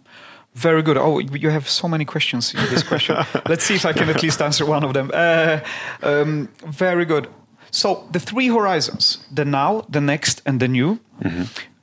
Very 0.54 0.82
good. 0.82 0.98
Oh, 0.98 1.20
you 1.20 1.50
have 1.50 1.68
so 1.68 1.88
many 1.88 2.06
questions 2.06 2.54
in 2.54 2.66
this 2.70 2.82
question. 2.82 3.18
Let's 3.50 3.66
see 3.66 3.76
if 3.76 3.86
I 3.86 3.92
can 3.92 4.10
at 4.10 4.24
least 4.24 4.42
answer 4.42 4.66
one 4.66 4.86
of 4.86 4.94
them. 4.94 5.12
Uh, 5.14 5.60
um, 6.02 6.48
very 6.66 7.04
good. 7.04 7.28
So 7.72 8.08
the 8.12 8.20
three 8.20 8.48
horizons, 8.48 9.26
the 9.30 9.44
now, 9.44 9.86
the 9.90 10.00
next, 10.00 10.42
and 10.46 10.62
the 10.62 10.70
new, 10.70 11.00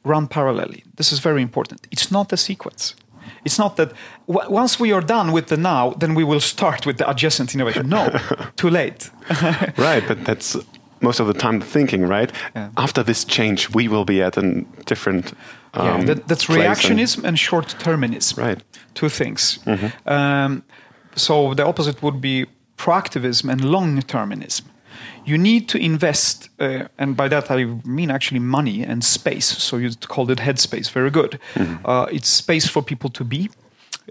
run 0.05 0.27
parallelly. 0.27 0.85
This 0.97 1.13
is 1.13 1.19
very 1.19 1.43
important. 1.43 1.87
It's 1.91 2.11
not 2.11 2.33
a 2.33 2.37
sequence. 2.37 2.95
It's 3.45 3.59
not 3.59 3.77
that 3.77 3.93
w- 4.29 4.51
once 4.51 4.79
we 4.81 4.93
are 4.93 5.01
done 5.01 5.33
with 5.33 5.47
the 5.49 5.57
now, 5.57 5.91
then 5.99 6.15
we 6.15 6.25
will 6.25 6.41
start 6.41 6.87
with 6.87 6.97
the 6.99 7.09
adjacent 7.11 7.55
innovation. 7.55 7.89
No, 7.89 8.09
too 8.57 8.71
late. 8.71 9.11
right, 9.79 10.05
but 10.07 10.25
that's 10.25 10.57
most 11.01 11.21
of 11.21 11.27
the 11.27 11.35
time 11.35 11.59
the 11.59 11.67
thinking, 11.67 12.07
right? 12.07 12.31
Yeah. 12.55 12.71
After 12.77 13.03
this 13.03 13.25
change, 13.25 13.71
we 13.75 13.89
will 13.89 14.05
be 14.05 14.23
at 14.23 14.37
a 14.37 14.65
different. 14.87 15.33
Um, 15.75 15.87
yeah, 15.87 16.05
that, 16.05 16.29
that's 16.29 16.45
place 16.47 16.59
and- 16.59 16.99
reactionism 16.99 17.25
and 17.25 17.39
short 17.39 17.75
terminism. 17.79 18.45
Right. 18.45 18.63
Two 18.95 19.09
things. 19.09 19.59
Um, 20.07 20.63
so 21.17 21.55
the 21.55 21.65
opposite 21.65 22.03
would 22.03 22.21
be 22.21 22.47
proactivism 22.77 23.51
and 23.51 23.65
long 23.65 24.03
terminism. 24.03 24.67
You 25.25 25.39
need 25.39 25.69
to 25.69 25.79
invest, 25.79 26.51
uh, 26.59 26.89
and 26.99 27.17
by 27.17 27.29
that 27.29 27.51
I 27.51 27.65
mean 27.85 28.11
actually 28.11 28.41
money 28.41 28.85
and 28.85 29.05
space. 29.05 29.47
So 29.47 29.77
you 29.77 29.91
called 30.09 30.31
it 30.31 30.39
headspace. 30.39 30.91
Very 30.91 31.11
good. 31.11 31.39
Uh, 31.85 32.07
it's 32.11 32.29
space 32.29 32.69
for 32.69 32.83
people 32.83 33.11
to 33.11 33.25
be 33.25 33.49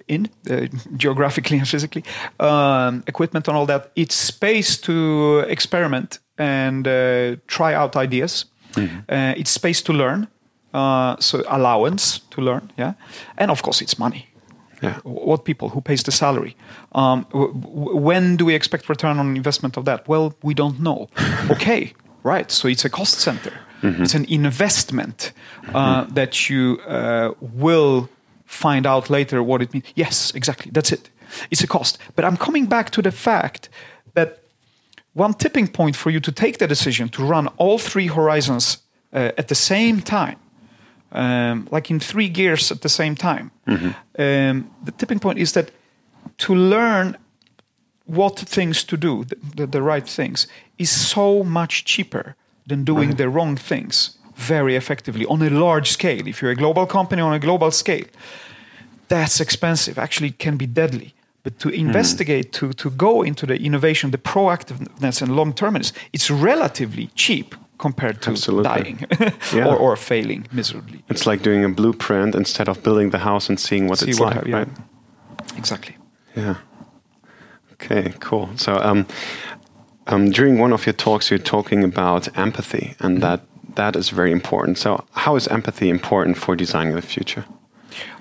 in, 0.08 0.30
uh, 0.50 0.67
geographically 0.97 1.58
and 1.58 1.67
physically, 1.67 2.04
um, 2.39 3.04
equipment 3.08 3.47
and 3.47 3.58
all 3.58 3.65
that. 3.65 3.91
It's 3.95 4.15
space 4.15 4.78
to 4.82 5.39
experiment 5.50 6.19
and 6.38 6.88
uh, 6.88 7.36
try 7.47 7.74
out 7.74 7.95
ideas. 7.95 8.45
Uh, 9.10 9.34
it's 9.38 9.52
space 9.52 9.82
to 9.84 9.93
learn, 9.93 10.28
uh, 10.74 11.15
so 11.19 11.43
allowance 11.47 12.21
to 12.30 12.41
learn, 12.41 12.71
yeah, 12.78 12.93
and 13.38 13.52
of 13.52 13.62
course 13.62 13.82
it's 13.84 14.00
money. 14.00 14.28
Yeah. 14.81 14.99
What 15.03 15.45
people? 15.45 15.69
Who 15.69 15.81
pays 15.81 16.03
the 16.03 16.11
salary? 16.11 16.55
Um, 16.93 17.25
when 17.31 18.37
do 18.37 18.45
we 18.45 18.55
expect 18.55 18.89
return 18.89 19.19
on 19.19 19.35
investment 19.35 19.77
of 19.77 19.85
that? 19.85 20.07
Well, 20.07 20.33
we 20.41 20.53
don't 20.53 20.79
know. 20.79 21.07
okay, 21.51 21.93
right. 22.23 22.51
So 22.51 22.67
it's 22.67 22.85
a 22.85 22.89
cost 22.89 23.19
center. 23.19 23.53
It's 23.83 24.13
an 24.13 24.25
investment 24.25 25.33
uh, 25.73 26.05
that 26.13 26.49
you 26.49 26.79
uh, 26.87 27.33
will 27.39 28.09
find 28.45 28.85
out 28.85 29.09
later 29.09 29.41
what 29.41 29.61
it 29.61 29.73
means. 29.73 29.85
Yes, 29.95 30.31
exactly. 30.35 30.71
That's 30.71 30.91
it. 30.91 31.09
It's 31.49 31.63
a 31.63 31.67
cost. 31.67 31.97
But 32.15 32.25
I'm 32.25 32.37
coming 32.37 32.67
back 32.67 32.91
to 32.91 33.01
the 33.01 33.11
fact 33.11 33.69
that 34.13 34.43
one 35.13 35.33
tipping 35.33 35.67
point 35.67 35.95
for 35.95 36.11
you 36.11 36.19
to 36.19 36.31
take 36.31 36.57
the 36.57 36.67
decision 36.67 37.09
to 37.09 37.23
run 37.23 37.47
all 37.57 37.79
three 37.79 38.07
horizons 38.07 38.77
uh, 39.13 39.31
at 39.37 39.47
the 39.47 39.55
same 39.55 40.01
time, 40.01 40.37
um, 41.12 41.67
like 41.71 41.91
in 41.91 42.00
three 42.00 42.30
gears 42.30 42.71
at 42.71 42.82
the 42.82 42.89
same 42.89 43.15
time, 43.15 43.52
um, 44.19 44.69
the 44.86 44.91
tipping 44.97 45.19
point 45.19 45.39
is 45.39 45.52
that 45.52 45.71
to 46.38 46.56
learn 46.56 47.17
what 48.06 48.39
things 48.39 48.84
to 48.84 48.97
do, 48.97 49.24
the, 49.24 49.36
the, 49.56 49.67
the 49.67 49.82
right 49.82 50.08
things, 50.08 50.47
is 50.78 50.89
so 50.89 51.43
much 51.43 51.86
cheaper 51.86 52.36
than 52.67 52.84
doing 52.84 53.15
the 53.15 53.30
wrong 53.30 53.58
things 53.58 54.17
very 54.36 54.76
effectively 54.76 55.26
on 55.26 55.41
a 55.41 55.50
large 55.50 55.91
scale. 55.91 56.28
If 56.28 56.41
you're 56.41 56.52
a 56.52 56.56
global 56.56 56.86
company 56.86 57.21
on 57.21 57.34
a 57.34 57.39
global 57.39 57.71
scale, 57.71 58.06
that's 59.08 59.39
expensive. 59.39 59.97
Actually, 60.00 60.30
it 60.30 60.39
can 60.39 60.58
be 60.58 60.65
deadly. 60.65 61.13
But 61.43 61.60
to 61.60 61.69
investigate, 61.69 62.52
to, 62.54 62.74
to 62.74 62.89
go 62.91 63.24
into 63.24 63.45
the 63.45 63.56
innovation, 63.56 64.12
the 64.12 64.17
proactiveness 64.17 65.21
and 65.21 65.36
long 65.36 65.54
termism, 65.54 65.93
it's 66.13 66.30
relatively 66.30 67.08
cheap 67.15 67.56
compared 67.81 68.21
to 68.21 68.29
Absolutely. 68.31 68.69
dying 68.83 68.97
Yeah. 69.53 69.67
or, 69.69 69.75
or 69.77 69.95
failing 69.97 70.45
miserably. 70.51 70.99
It's 71.09 71.25
like 71.25 71.41
doing 71.43 71.65
a 71.65 71.69
blueprint 71.69 72.35
instead 72.35 72.69
of 72.69 72.81
building 72.83 73.11
the 73.11 73.17
house 73.17 73.49
and 73.49 73.59
seeing 73.59 73.87
what 73.89 73.99
See 73.99 74.09
it's 74.11 74.19
what 74.19 74.35
like, 74.35 74.45
yeah. 74.47 74.57
right? 74.59 74.67
Exactly. 75.57 75.95
Yeah. 76.35 76.55
Okay, 77.73 78.13
cool. 78.19 78.49
So, 78.55 78.71
um, 78.89 79.05
um, 80.07 80.31
during 80.31 80.59
one 80.61 80.73
of 80.73 80.85
your 80.85 80.93
talks, 80.93 81.29
you're 81.31 81.39
talking 81.55 81.83
about 81.83 82.27
empathy, 82.37 82.95
and 82.99 83.17
Mm-hmm. 83.17 83.21
that 83.21 83.41
that 83.75 83.95
is 83.95 84.09
very 84.11 84.31
important. 84.31 84.77
So, 84.77 85.03
how 85.11 85.35
is 85.37 85.47
empathy 85.47 85.87
important 85.89 86.37
for 86.37 86.55
designing 86.55 86.95
the 86.95 87.01
future? 87.01 87.43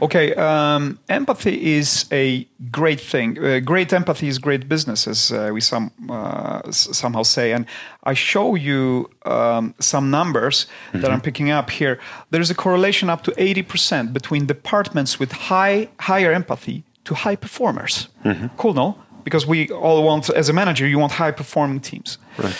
Okay, 0.02 0.34
um, 0.34 0.98
empathy 1.08 1.74
is 1.76 2.06
a 2.12 2.46
great 2.70 3.00
thing. 3.00 3.38
Uh, 3.38 3.60
great 3.60 3.92
empathy 3.92 4.26
is 4.28 4.38
great 4.38 4.68
business, 4.68 5.06
as 5.06 5.30
uh, 5.32 5.50
we 5.52 5.60
some 5.60 5.90
uh, 6.08 6.60
s- 6.68 6.88
somehow 6.96 7.22
say. 7.24 7.52
And 7.52 7.66
I 8.04 8.14
show 8.14 8.54
you 8.56 9.08
um, 9.24 9.74
some 9.78 10.10
numbers 10.10 10.66
that 10.92 11.10
I'm 11.10 11.20
picking 11.20 11.50
up 11.50 11.70
here. 11.70 11.98
There 12.30 12.40
is 12.42 12.50
a 12.50 12.54
correlation 12.54 13.10
up 13.10 13.22
to 13.24 13.30
80% 13.32 14.12
between 14.12 14.46
departments 14.46 15.18
with 15.20 15.32
high 15.32 15.88
higher 15.98 16.32
empathy 16.32 16.82
to 17.04 17.14
high 17.14 17.36
performers. 17.36 18.08
Cool, 18.56 18.74
no? 18.74 18.94
Because 19.24 19.46
we 19.46 19.68
all 19.70 20.02
want, 20.02 20.30
as 20.30 20.48
a 20.48 20.52
manager, 20.52 20.86
you 20.88 20.98
want 20.98 21.12
high 21.12 21.30
performing 21.32 21.80
teams. 21.80 22.18
Right. 22.38 22.56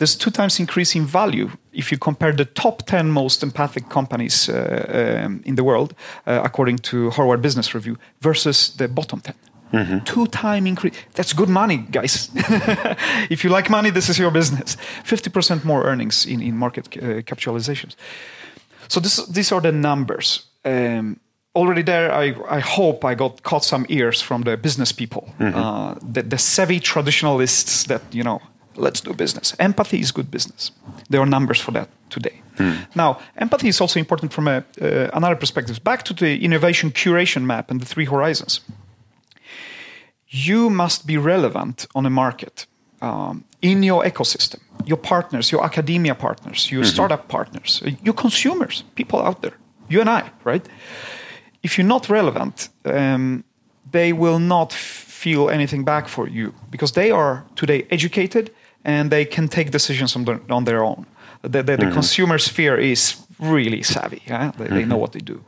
There's 0.00 0.16
two 0.16 0.30
times 0.30 0.58
increase 0.58 0.94
in 0.94 1.04
value 1.04 1.50
if 1.74 1.92
you 1.92 1.98
compare 1.98 2.32
the 2.32 2.46
top 2.46 2.86
10 2.86 3.10
most 3.10 3.42
empathic 3.42 3.90
companies 3.90 4.48
uh, 4.48 5.24
um, 5.26 5.42
in 5.44 5.56
the 5.56 5.62
world, 5.62 5.94
uh, 6.26 6.40
according 6.42 6.78
to 6.78 7.10
Harvard 7.10 7.42
Business 7.42 7.74
Review, 7.74 7.98
versus 8.22 8.70
the 8.76 8.88
bottom 8.88 9.20
10. 9.20 9.34
Two 10.06 10.26
time 10.26 10.66
increase. 10.66 10.94
That's 11.12 11.34
good 11.34 11.50
money, 11.50 11.76
guys. 11.90 12.30
if 13.30 13.44
you 13.44 13.50
like 13.50 13.68
money, 13.68 13.90
this 13.90 14.08
is 14.08 14.18
your 14.18 14.30
business. 14.30 14.78
50% 15.04 15.64
more 15.64 15.84
earnings 15.84 16.24
in, 16.24 16.40
in 16.40 16.56
market 16.56 16.86
uh, 16.96 17.20
capitalizations. 17.22 17.94
So 18.88 19.00
this, 19.00 19.26
these 19.26 19.52
are 19.52 19.60
the 19.60 19.70
numbers. 19.70 20.46
Um, 20.64 21.20
already 21.54 21.82
there, 21.82 22.10
I, 22.10 22.34
I 22.48 22.60
hope 22.60 23.04
I 23.04 23.14
got 23.14 23.42
caught 23.42 23.64
some 23.64 23.84
ears 23.90 24.22
from 24.22 24.44
the 24.44 24.56
business 24.56 24.92
people, 24.92 25.28
uh, 25.54 25.94
the, 26.00 26.22
the 26.22 26.38
savvy 26.38 26.80
traditionalists 26.80 27.84
that, 27.84 28.02
you 28.12 28.24
know, 28.24 28.40
let's 28.80 29.00
do 29.00 29.14
business. 29.14 29.54
Empathy 29.58 29.98
is 29.98 30.12
good 30.12 30.30
business. 30.30 30.72
There 31.08 31.20
are 31.20 31.26
numbers 31.26 31.60
for 31.60 31.72
that 31.72 31.88
today. 32.08 32.42
Now, 32.94 33.18
empathy 33.36 33.68
is 33.68 33.80
also 33.80 33.98
important 33.98 34.32
from 34.32 34.48
a, 34.48 34.64
uh, 34.80 35.08
another 35.12 35.36
perspective. 35.36 35.82
Back 35.82 36.02
to 36.02 36.14
the 36.14 36.44
innovation 36.44 36.90
curation 36.90 37.44
map 37.44 37.70
and 37.70 37.80
the 37.80 37.86
three 37.86 38.06
horizons. 38.06 38.60
you 40.30 40.70
must 40.70 41.06
be 41.06 41.16
relevant 41.16 41.86
on 41.94 42.06
a 42.06 42.10
market 42.10 42.66
um, 43.02 43.44
in 43.60 43.82
your 43.82 44.04
ecosystem, 44.04 44.60
your 44.86 44.98
partners, 44.98 45.50
your 45.50 45.64
academia 45.64 46.14
partners, 46.14 46.70
your 46.70 46.84
startup 46.84 47.26
partners, 47.28 47.82
your 48.04 48.14
consumers, 48.14 48.84
people 48.94 49.18
out 49.18 49.42
there, 49.42 49.56
you 49.88 50.00
and 50.00 50.08
I, 50.08 50.30
right? 50.44 50.68
If 51.62 51.76
you're 51.76 51.88
not 51.88 52.08
relevant, 52.08 52.68
um, 52.84 53.44
they 53.90 54.12
will 54.12 54.38
not 54.38 54.72
feel 54.72 55.50
anything 55.50 55.84
back 55.84 56.08
for 56.08 56.28
you 56.28 56.54
because 56.70 56.92
they 56.92 57.10
are 57.10 57.44
today 57.56 57.86
educated 57.90 58.50
and 58.84 59.10
they 59.10 59.24
can 59.24 59.48
take 59.48 59.70
decisions 59.70 60.16
on 60.16 60.24
their, 60.24 60.40
on 60.48 60.64
their 60.64 60.82
own. 60.84 61.06
The, 61.42 61.62
the, 61.62 61.76
the 61.76 61.90
consumer 61.92 62.38
sphere 62.38 62.76
is 62.76 63.16
really 63.38 63.82
savvy. 63.82 64.22
yeah? 64.26 64.52
They, 64.58 64.66
they 64.68 64.84
know 64.84 64.98
what 64.98 65.12
they 65.12 65.20
do. 65.20 65.42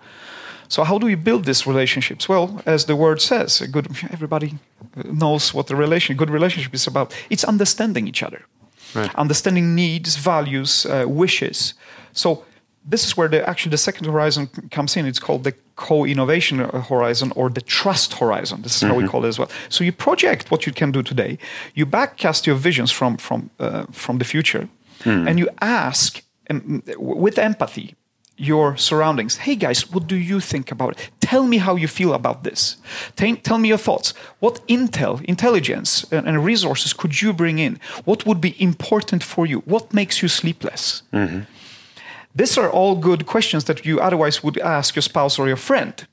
So 0.68 0.85
how 0.85 0.99
do 0.99 1.07
we 1.07 1.16
build 1.16 1.45
these 1.45 1.66
relationships? 1.66 2.29
Well, 2.29 2.62
as 2.64 2.85
the 2.87 2.97
word 2.97 3.21
says, 3.21 3.61
a 3.61 3.68
good 3.68 3.87
everybody 4.11 4.55
knows 5.05 5.53
what 5.55 5.66
the 5.66 5.77
relation, 5.77 6.16
good 6.16 6.31
relationship 6.31 6.75
is 6.75 6.87
about. 6.87 7.14
It's 7.29 7.45
understanding 7.45 8.09
each 8.09 8.23
other, 8.23 8.42
Right. 8.95 9.14
understanding 9.16 9.75
needs, 9.75 10.16
values, 10.16 10.87
uh, 10.87 11.05
wishes. 11.07 11.75
So 12.12 12.45
this 12.90 13.05
is 13.05 13.16
where 13.16 13.29
the 13.29 13.47
actually 13.49 13.71
the 13.71 13.79
second 13.79 14.07
horizon 14.07 14.49
comes 14.71 14.97
in. 14.97 15.07
It's 15.07 15.21
called 15.21 15.45
the 15.45 15.53
co-innovation 15.76 16.58
horizon 16.88 17.32
or 17.37 17.50
the 17.50 17.61
trust 17.61 18.14
horizon. 18.14 18.62
This 18.62 18.76
is 18.76 18.82
how 18.82 18.94
we 18.94 19.08
call 19.08 19.24
it 19.24 19.28
as 19.28 19.38
well. 19.38 19.48
So 19.68 19.85
you 19.85 19.92
project 19.92 20.50
what 20.50 20.66
you 20.66 20.72
can 20.72 20.92
do 20.92 21.02
today. 21.02 21.38
You 21.74 21.87
backcast 21.87 22.46
your 22.46 22.56
visions 22.56 22.90
from 22.92 23.16
from 23.16 23.50
uh, 23.58 23.85
from 23.92 24.18
the 24.18 24.24
future, 24.24 24.68
and 25.28 25.38
you 25.38 25.48
ask 25.61 26.22
um, 26.50 26.82
with 26.98 27.38
empathy 27.38 27.94
your 28.37 28.76
surroundings. 28.76 29.37
Hey 29.37 29.56
guys, 29.56 29.90
what 29.92 30.06
do 30.06 30.16
you 30.16 30.40
think 30.40 30.72
about 30.72 30.92
it? 30.92 31.11
Tell 31.20 31.46
me 31.46 31.58
how 31.58 31.76
you 31.76 31.88
feel 31.88 32.12
about 32.12 32.42
this. 32.42 32.76
Tell, 33.14 33.37
tell 33.37 33.58
me 33.58 33.68
your 33.68 33.78
thoughts. 33.78 34.14
What 34.40 34.66
intel, 34.66 35.20
intelligence, 35.24 36.06
and, 36.12 36.26
and 36.26 36.44
resources 36.44 36.92
could 36.92 37.20
you 37.22 37.32
bring 37.32 37.58
in? 37.58 37.78
What 38.04 38.24
would 38.26 38.40
be 38.40 38.54
important 38.58 39.22
for 39.22 39.46
you? 39.46 39.62
What 39.66 39.92
makes 39.92 40.22
you 40.22 40.28
sleepless? 40.28 41.02
These 42.35 42.59
are 42.59 42.71
all 42.71 42.97
good 42.97 43.27
questions 43.27 43.64
that 43.64 43.85
you 43.85 44.01
otherwise 44.01 44.42
would 44.42 44.59
ask 44.59 44.97
your 44.97 45.03
spouse 45.03 45.38
or 45.38 45.47
your 45.47 45.57
friend. 45.57 46.07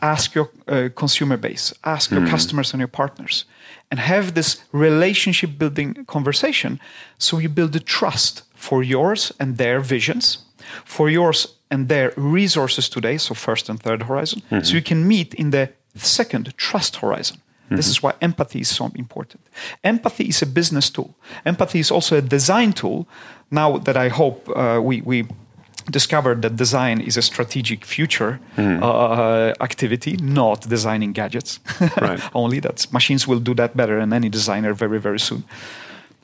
Ask 0.00 0.34
your 0.34 0.50
uh, 0.66 0.88
consumer 0.94 1.36
base, 1.36 1.72
ask 1.82 2.10
your 2.10 2.20
hmm. 2.20 2.28
customers 2.28 2.72
and 2.72 2.80
your 2.80 2.88
partners, 2.88 3.44
and 3.90 4.00
have 4.00 4.34
this 4.34 4.64
relationship 4.72 5.58
building 5.58 6.04
conversation 6.06 6.80
so 7.18 7.38
you 7.38 7.48
build 7.48 7.72
the 7.72 7.80
trust 7.80 8.42
for 8.54 8.82
yours 8.82 9.32
and 9.38 9.56
their 9.56 9.80
visions, 9.80 10.38
for 10.84 11.08
yours 11.08 11.54
and 11.70 11.88
their 11.88 12.12
resources 12.16 12.88
today, 12.88 13.18
so 13.18 13.34
first 13.34 13.68
and 13.68 13.80
third 13.80 14.02
horizon, 14.02 14.42
so 14.48 14.56
mm-hmm. 14.56 14.76
you 14.76 14.82
can 14.82 15.06
meet 15.06 15.34
in 15.34 15.50
the 15.50 15.70
second 15.94 16.56
trust 16.56 16.96
horizon. 16.96 17.40
This 17.70 17.88
is 17.88 17.96
mm-hmm. 17.96 18.06
why 18.06 18.14
empathy 18.20 18.60
is 18.60 18.68
so 18.68 18.90
important. 18.94 19.42
Empathy 19.82 20.24
is 20.24 20.42
a 20.42 20.46
business 20.46 20.90
tool. 20.90 21.14
Empathy 21.44 21.80
is 21.80 21.90
also 21.90 22.16
a 22.16 22.20
design 22.20 22.72
tool. 22.72 23.08
Now 23.50 23.78
that 23.78 23.96
I 23.96 24.08
hope 24.08 24.48
uh, 24.56 24.80
we, 24.82 25.00
we 25.02 25.26
discovered 25.90 26.40
that 26.42 26.56
design 26.56 27.00
is 27.00 27.16
a 27.16 27.22
strategic 27.22 27.84
future 27.84 28.38
uh, 28.58 29.52
activity, 29.60 30.16
not 30.20 30.68
designing 30.68 31.12
gadgets 31.12 31.60
Right. 32.00 32.20
only. 32.32 32.60
That 32.60 32.86
machines 32.92 33.26
will 33.28 33.40
do 33.40 33.54
that 33.54 33.76
better 33.76 33.98
than 34.00 34.12
any 34.12 34.28
designer 34.28 34.74
very, 34.74 34.98
very 34.98 35.18
soon. 35.20 35.44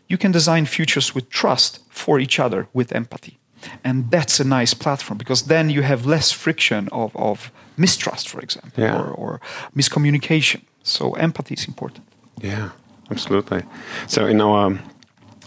You 0.09 0.19
can 0.19 0.33
design 0.33 0.67
futures 0.67 1.15
with 1.15 1.29
trust 1.29 1.81
for 1.91 2.19
each 2.21 2.41
other 2.41 2.67
with 2.73 2.93
empathy. 2.95 3.37
And 3.85 4.11
that's 4.11 4.41
a 4.41 4.45
nice 4.45 4.75
platform 4.75 5.19
because 5.19 5.43
then 5.47 5.71
you 5.71 5.83
have 5.83 6.07
less 6.07 6.33
friction 6.33 6.89
of, 6.91 7.15
of 7.15 7.53
mistrust, 7.77 8.29
for 8.29 8.41
example, 8.41 8.83
Yeah. 8.83 8.97
or, 8.99 9.11
or 9.15 9.41
miscommunication. 9.77 10.63
So 10.83 11.13
empathy 11.13 11.55
is 11.55 11.67
important. 11.69 12.05
Yeah, 12.43 12.71
absolutely. 13.11 13.63
So 14.07 14.27
in 14.27 14.41
our 14.41 14.79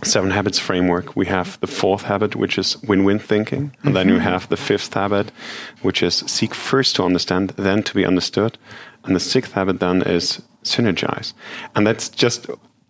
seven 0.06 0.32
habits 0.32 0.60
framework, 0.60 1.16
we 1.16 1.26
have 1.26 1.60
the 1.60 1.68
fourth 1.68 2.04
habit, 2.04 2.36
which 2.36 2.58
is 2.58 2.82
win-win 2.84 3.20
thinking, 3.20 3.76
and 3.84 3.96
then 3.96 4.08
you 4.08 4.16
mm-hmm. 4.16 4.24
have 4.24 4.50
the 4.50 4.58
fifth 4.58 4.94
habit, 4.94 5.32
which 5.82 6.04
is 6.04 6.16
seek 6.28 6.54
first 6.54 6.96
to 6.96 7.04
understand, 7.04 7.50
then 7.52 7.84
to 7.84 7.94
be 7.94 8.06
understood, 8.06 8.58
and 9.04 9.16
the 9.16 9.20
sixth 9.20 9.54
habit 9.54 9.80
then 9.80 10.02
is 10.02 10.42
synergize, 10.64 11.34
and 11.76 11.86
that's 11.88 12.10
just. 12.10 12.48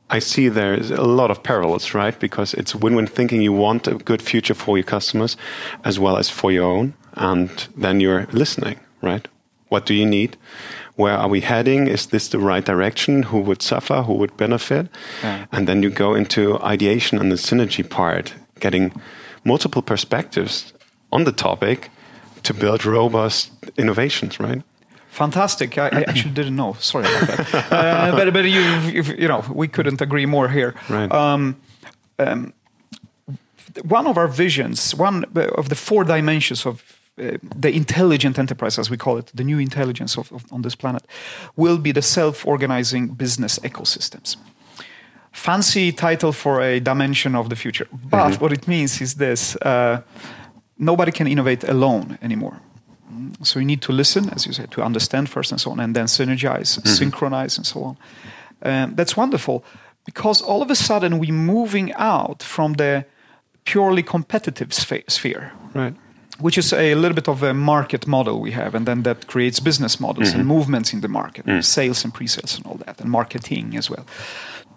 I 0.09 0.19
see 0.19 0.49
there's 0.49 0.91
a 0.91 1.01
lot 1.01 1.31
of 1.31 1.41
parallels, 1.41 1.95
right? 1.95 2.19
Because 2.19 2.53
it's 2.53 2.75
win-win 2.75 3.07
thinking. 3.07 3.41
You 3.41 3.53
want 3.53 3.87
a 3.87 3.95
good 3.95 4.21
future 4.21 4.53
for 4.53 4.77
your 4.77 4.83
customers, 4.83 5.37
as 5.83 5.97
well 5.97 6.17
as 6.17 6.29
for 6.29 6.51
your 6.51 6.65
own, 6.65 6.93
and 7.13 7.49
then 7.75 7.99
you're 7.99 8.27
listening, 8.31 8.79
right? 9.01 9.27
What 9.69 9.87
do 9.87 9.95
you 9.95 10.05
need? 10.05 10.37
Where 10.95 11.17
are 11.17 11.27
we 11.27 11.41
heading? 11.41 11.87
Is 11.87 12.07
this 12.07 12.27
the 12.27 12.37
right 12.39 12.63
direction? 12.63 13.23
Who 13.23 13.39
would 13.39 13.61
suffer? 13.61 14.03
Who 14.03 14.13
would 14.13 14.37
benefit? 14.37 14.87
Yeah. 15.23 15.45
And 15.51 15.67
then 15.67 15.81
you 15.83 15.89
go 15.89 16.13
into 16.13 16.59
ideation 16.61 17.19
and 17.19 17.31
the 17.31 17.35
synergy 17.37 17.83
part, 17.83 18.33
getting 18.59 18.91
multiple 19.43 19.81
perspectives 19.81 20.73
on 21.11 21.23
the 21.23 21.31
topic 21.31 21.89
to 22.43 22.53
build 22.53 22.85
robust 22.85 23.51
innovations, 23.77 24.39
right? 24.39 24.61
Fantastic. 25.09 25.77
I, 25.77 25.89
I 25.89 26.03
actually 26.07 26.33
didn't 26.33 26.55
know. 26.55 26.75
Sorry 26.79 27.05
about 27.05 27.37
that. 27.37 27.71
uh, 27.71 28.11
but 28.15 28.33
but 28.33 28.45
you, 28.45 28.61
you 28.91 29.03
you 29.03 29.27
know 29.27 29.43
we 29.53 29.67
couldn't 29.67 30.01
agree 30.01 30.25
more 30.25 30.49
here. 30.49 30.73
Right. 30.89 31.11
Um, 31.11 31.55
um, 32.17 32.53
one 33.83 34.07
of 34.07 34.17
our 34.17 34.27
visions, 34.27 34.95
one 34.95 35.25
of 35.35 35.69
the 35.69 35.75
four 35.75 36.03
dimensions 36.03 36.65
of 36.65 36.92
uh, 37.21 37.37
the 37.59 37.69
intelligent 37.69 38.39
enterprise, 38.39 38.79
as 38.79 38.89
we 38.89 38.97
call 38.97 39.17
it, 39.17 39.31
the 39.35 39.43
new 39.43 39.59
intelligence 39.59 40.17
of, 40.17 40.31
of, 40.31 40.45
on 40.51 40.61
this 40.61 40.75
planet, 40.75 41.03
will 41.55 41.77
be 41.77 41.91
the 41.91 42.01
self-organizing 42.01 43.07
business 43.15 43.59
ecosystems. 43.59 44.37
Fancy 45.31 45.91
title 45.91 46.31
for 46.31 46.61
a 46.61 46.79
dimension 46.79 47.35
of 47.35 47.49
the 47.49 47.55
future, 47.55 47.87
but 48.09 48.39
what 48.41 48.51
it 48.51 48.67
means 48.67 49.01
is 49.01 49.15
this: 49.15 49.55
uh, 49.57 50.01
nobody 50.77 51.11
can 51.11 51.27
innovate 51.27 51.63
alone 51.63 52.17
anymore. 52.21 52.59
So 53.43 53.59
you 53.59 53.65
need 53.65 53.81
to 53.81 53.91
listen, 53.91 54.29
as 54.29 54.45
you 54.45 54.53
said, 54.53 54.69
to 54.71 54.81
understand 54.83 55.29
first 55.29 55.51
and 55.51 55.59
so 55.61 55.71
on, 55.71 55.79
and 55.79 55.95
then 55.95 56.05
synergize, 56.07 56.79
synchronize, 56.87 57.57
and 57.57 57.65
so 57.65 57.83
on. 57.83 57.97
Um, 58.61 58.95
that's 58.95 59.17
wonderful 59.17 59.63
because 60.05 60.41
all 60.41 60.61
of 60.61 60.69
a 60.69 60.75
sudden 60.75 61.19
we're 61.19 61.33
moving 61.33 61.93
out 61.93 62.43
from 62.43 62.73
the 62.73 63.05
purely 63.65 64.03
competitive 64.03 64.69
sphe- 64.69 65.09
sphere, 65.09 65.51
Right. 65.73 65.95
Which 66.39 66.57
is 66.57 66.73
a 66.73 66.95
little 66.95 67.13
bit 67.15 67.27
of 67.27 67.43
a 67.43 67.53
market 67.53 68.07
model 68.07 68.39
we 68.41 68.51
have, 68.51 68.75
and 68.75 68.85
then 68.85 69.03
that 69.03 69.27
creates 69.27 69.59
business 69.59 69.99
models 69.99 70.33
and 70.33 70.45
movements 70.45 70.93
in 70.93 71.01
the 71.01 71.07
market, 71.07 71.45
sales 71.63 72.03
and 72.03 72.13
pre-sales 72.13 72.57
and 72.57 72.65
all 72.65 72.77
that, 72.85 72.99
and 73.01 73.09
marketing 73.09 73.77
as 73.77 73.89
well. 73.89 74.05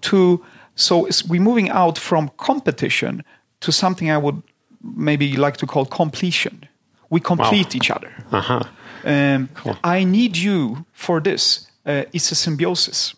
To 0.01 0.45
so 0.75 1.09
we're 1.29 1.41
moving 1.41 1.71
out 1.71 1.99
from 1.99 2.31
competition 2.37 3.23
to 3.61 3.73
something 3.73 4.11
I 4.11 4.19
would 4.19 4.43
maybe 4.83 5.37
like 5.37 5.57
to 5.59 5.67
call 5.67 5.87
completion. 5.87 6.69
We 7.11 7.21
complete 7.21 7.75
each 7.75 7.91
other. 7.91 8.13
Uh-huh. 8.33 8.61
Um, 9.05 9.49
Cool. 9.55 9.77
I 9.85 10.05
need 10.05 10.37
you 10.37 10.85
for 10.93 11.21
this. 11.21 11.67
Uh, 11.87 12.03
it's 12.13 12.33
a 12.33 12.35
symbiosis, 12.35 13.15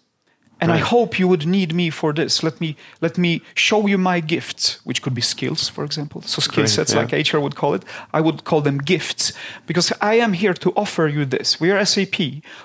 and 0.60 0.72
I 0.72 0.78
hope 0.78 1.18
you 1.18 1.28
would 1.28 1.46
need 1.46 1.72
me 1.72 1.90
for 1.90 2.12
this. 2.12 2.42
Let 2.42 2.60
me 2.60 2.76
let 3.00 3.16
me 3.16 3.42
show 3.54 3.86
you 3.86 3.98
my 3.98 4.20
gifts, 4.20 4.80
which 4.84 5.02
could 5.02 5.14
be 5.14 5.20
skills, 5.20 5.68
for 5.68 5.84
example. 5.84 6.22
So 6.22 6.40
skill 6.40 6.64
Great, 6.64 6.70
sets, 6.70 6.92
yeah. 6.92 7.00
like 7.00 7.12
HR 7.12 7.38
would 7.38 7.54
call 7.54 7.74
it. 7.74 7.84
I 8.12 8.20
would 8.20 8.44
call 8.44 8.60
them 8.60 8.78
gifts 8.78 9.32
because 9.66 9.92
I 10.00 10.14
am 10.14 10.32
here 10.32 10.54
to 10.54 10.72
offer 10.74 11.06
you 11.06 11.24
this. 11.24 11.60
We 11.60 11.70
are 11.70 11.84
SAP. 11.84 12.18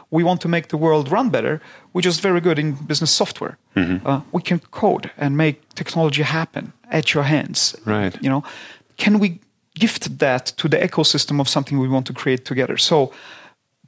We 0.10 0.24
want 0.24 0.42
to 0.42 0.48
make 0.48 0.68
the 0.68 0.78
world 0.78 1.12
run 1.12 1.30
better. 1.30 1.62
We're 1.94 2.02
just 2.02 2.22
very 2.22 2.42
good 2.42 2.58
in 2.58 2.74
business 2.74 3.12
software. 3.12 3.58
Mm-hmm. 3.76 4.08
Uh, 4.08 4.22
we 4.32 4.42
can 4.42 4.60
code 4.72 5.12
and 5.18 5.38
make 5.38 5.58
technology 5.76 6.24
happen 6.24 6.74
at 6.92 7.14
your 7.14 7.24
hands. 7.24 7.76
Right. 7.86 8.16
You 8.22 8.30
know, 8.30 8.44
can 8.98 9.20
we 9.20 9.40
gift 9.76 10.20
that 10.20 10.46
to 10.58 10.68
the 10.68 10.78
ecosystem 10.78 11.40
of 11.40 11.48
something 11.48 11.80
we 11.80 11.88
want 11.88 12.08
to 12.08 12.14
create 12.14 12.46
together? 12.46 12.78
So 12.78 13.12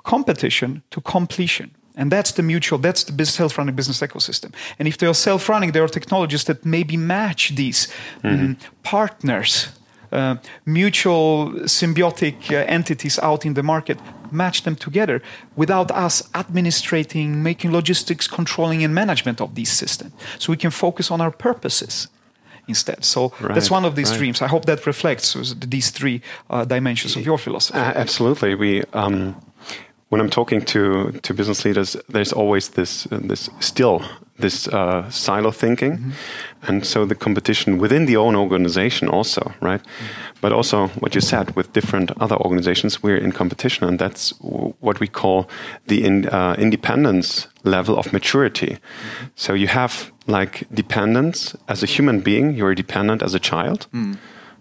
competition 0.04 0.84
to 0.92 1.02
completion. 1.02 1.75
And 1.98 2.12
that's 2.12 2.34
the 2.34 2.44
mutual, 2.44 2.80
that's 2.80 3.04
the 3.06 3.26
self-running 3.26 3.76
business 3.76 4.02
ecosystem. 4.02 4.54
And 4.78 4.88
if 4.88 4.98
they 4.98 5.08
are 5.08 5.14
self-running, 5.14 5.72
there 5.72 5.84
are 5.84 5.88
technologies 5.88 6.44
that 6.44 6.66
maybe 6.66 6.98
match 6.98 7.56
these 7.56 7.88
mm, 8.22 8.58
partners, 8.84 9.70
uh, 10.12 10.36
mutual 10.66 11.52
symbiotic 11.64 12.52
uh, 12.52 12.66
entities 12.68 13.20
out 13.20 13.46
in 13.46 13.54
the 13.54 13.64
market, 13.64 13.98
match 14.32 14.64
them 14.64 14.76
together 14.76 15.22
without 15.56 15.92
us 15.92 16.30
administrating, 16.34 17.42
making 17.42 17.72
logistics, 17.72 18.28
controlling, 18.28 18.84
and 18.84 18.94
management 18.94 19.40
of 19.42 19.56
these 19.56 19.72
systems. 19.72 20.12
So 20.38 20.52
we 20.52 20.58
can 20.58 20.72
focus 20.72 21.12
on 21.12 21.22
our 21.22 21.32
purposes 21.32 22.10
instead. 22.68 23.06
So 23.06 23.32
that's 23.40 23.70
one 23.72 23.86
of 23.86 23.96
these 23.96 24.10
right. 24.10 24.20
dreams. 24.20 24.42
I 24.42 24.48
hope 24.48 24.66
that 24.66 24.86
reflects 24.86 25.34
these 25.68 25.92
three 25.92 26.22
uh, 26.50 26.66
dimensions 26.66 27.16
of 27.16 27.26
your 27.26 27.38
philosophy. 27.38 27.78
Absolutely. 27.78 28.56
We 28.56 28.84
um, 28.94 29.36
when 30.10 30.22
I'm 30.22 30.30
talking 30.30 30.62
to 30.66 31.12
to 31.12 31.34
business 31.34 31.66
leaders, 31.66 31.98
there's 32.10 32.34
always 32.34 32.70
this 32.70 33.08
this 33.12 33.50
still 33.60 34.02
this 34.38 34.68
uh, 34.68 35.10
silo 35.10 35.52
thinking, 35.52 35.98
mm-hmm. 35.98 36.12
and 36.68 36.86
so 36.86 37.06
the 37.06 37.16
competition 37.16 37.78
within 37.78 38.06
the 38.06 38.18
own 38.18 38.36
organization 38.36 39.08
also, 39.08 39.54
right? 39.62 39.82
Mm-hmm. 39.82 40.40
But 40.42 40.52
also 40.52 40.88
what 41.00 41.16
you 41.16 41.22
said 41.22 41.56
with 41.56 41.72
different 41.74 42.12
other 42.20 42.36
organizations, 42.36 43.02
we're 43.02 43.18
in 43.18 43.32
competition, 43.32 43.88
and 43.88 43.98
that's 43.98 44.34
what 44.82 45.00
we 45.00 45.08
call 45.08 45.50
the 45.88 46.04
in, 46.04 46.28
uh, 46.28 46.56
independence 46.58 47.48
level 47.64 47.98
of 47.98 48.12
maturity. 48.12 48.68
Mm-hmm. 48.68 49.26
So 49.36 49.54
you 49.54 49.68
have 49.68 50.12
like 50.28 50.68
dependence 50.74 51.56
as 51.68 51.84
a 51.84 51.86
human 51.86 52.20
being, 52.22 52.58
you're 52.58 52.76
dependent 52.76 53.24
as 53.24 53.34
a 53.34 53.40
child. 53.40 53.88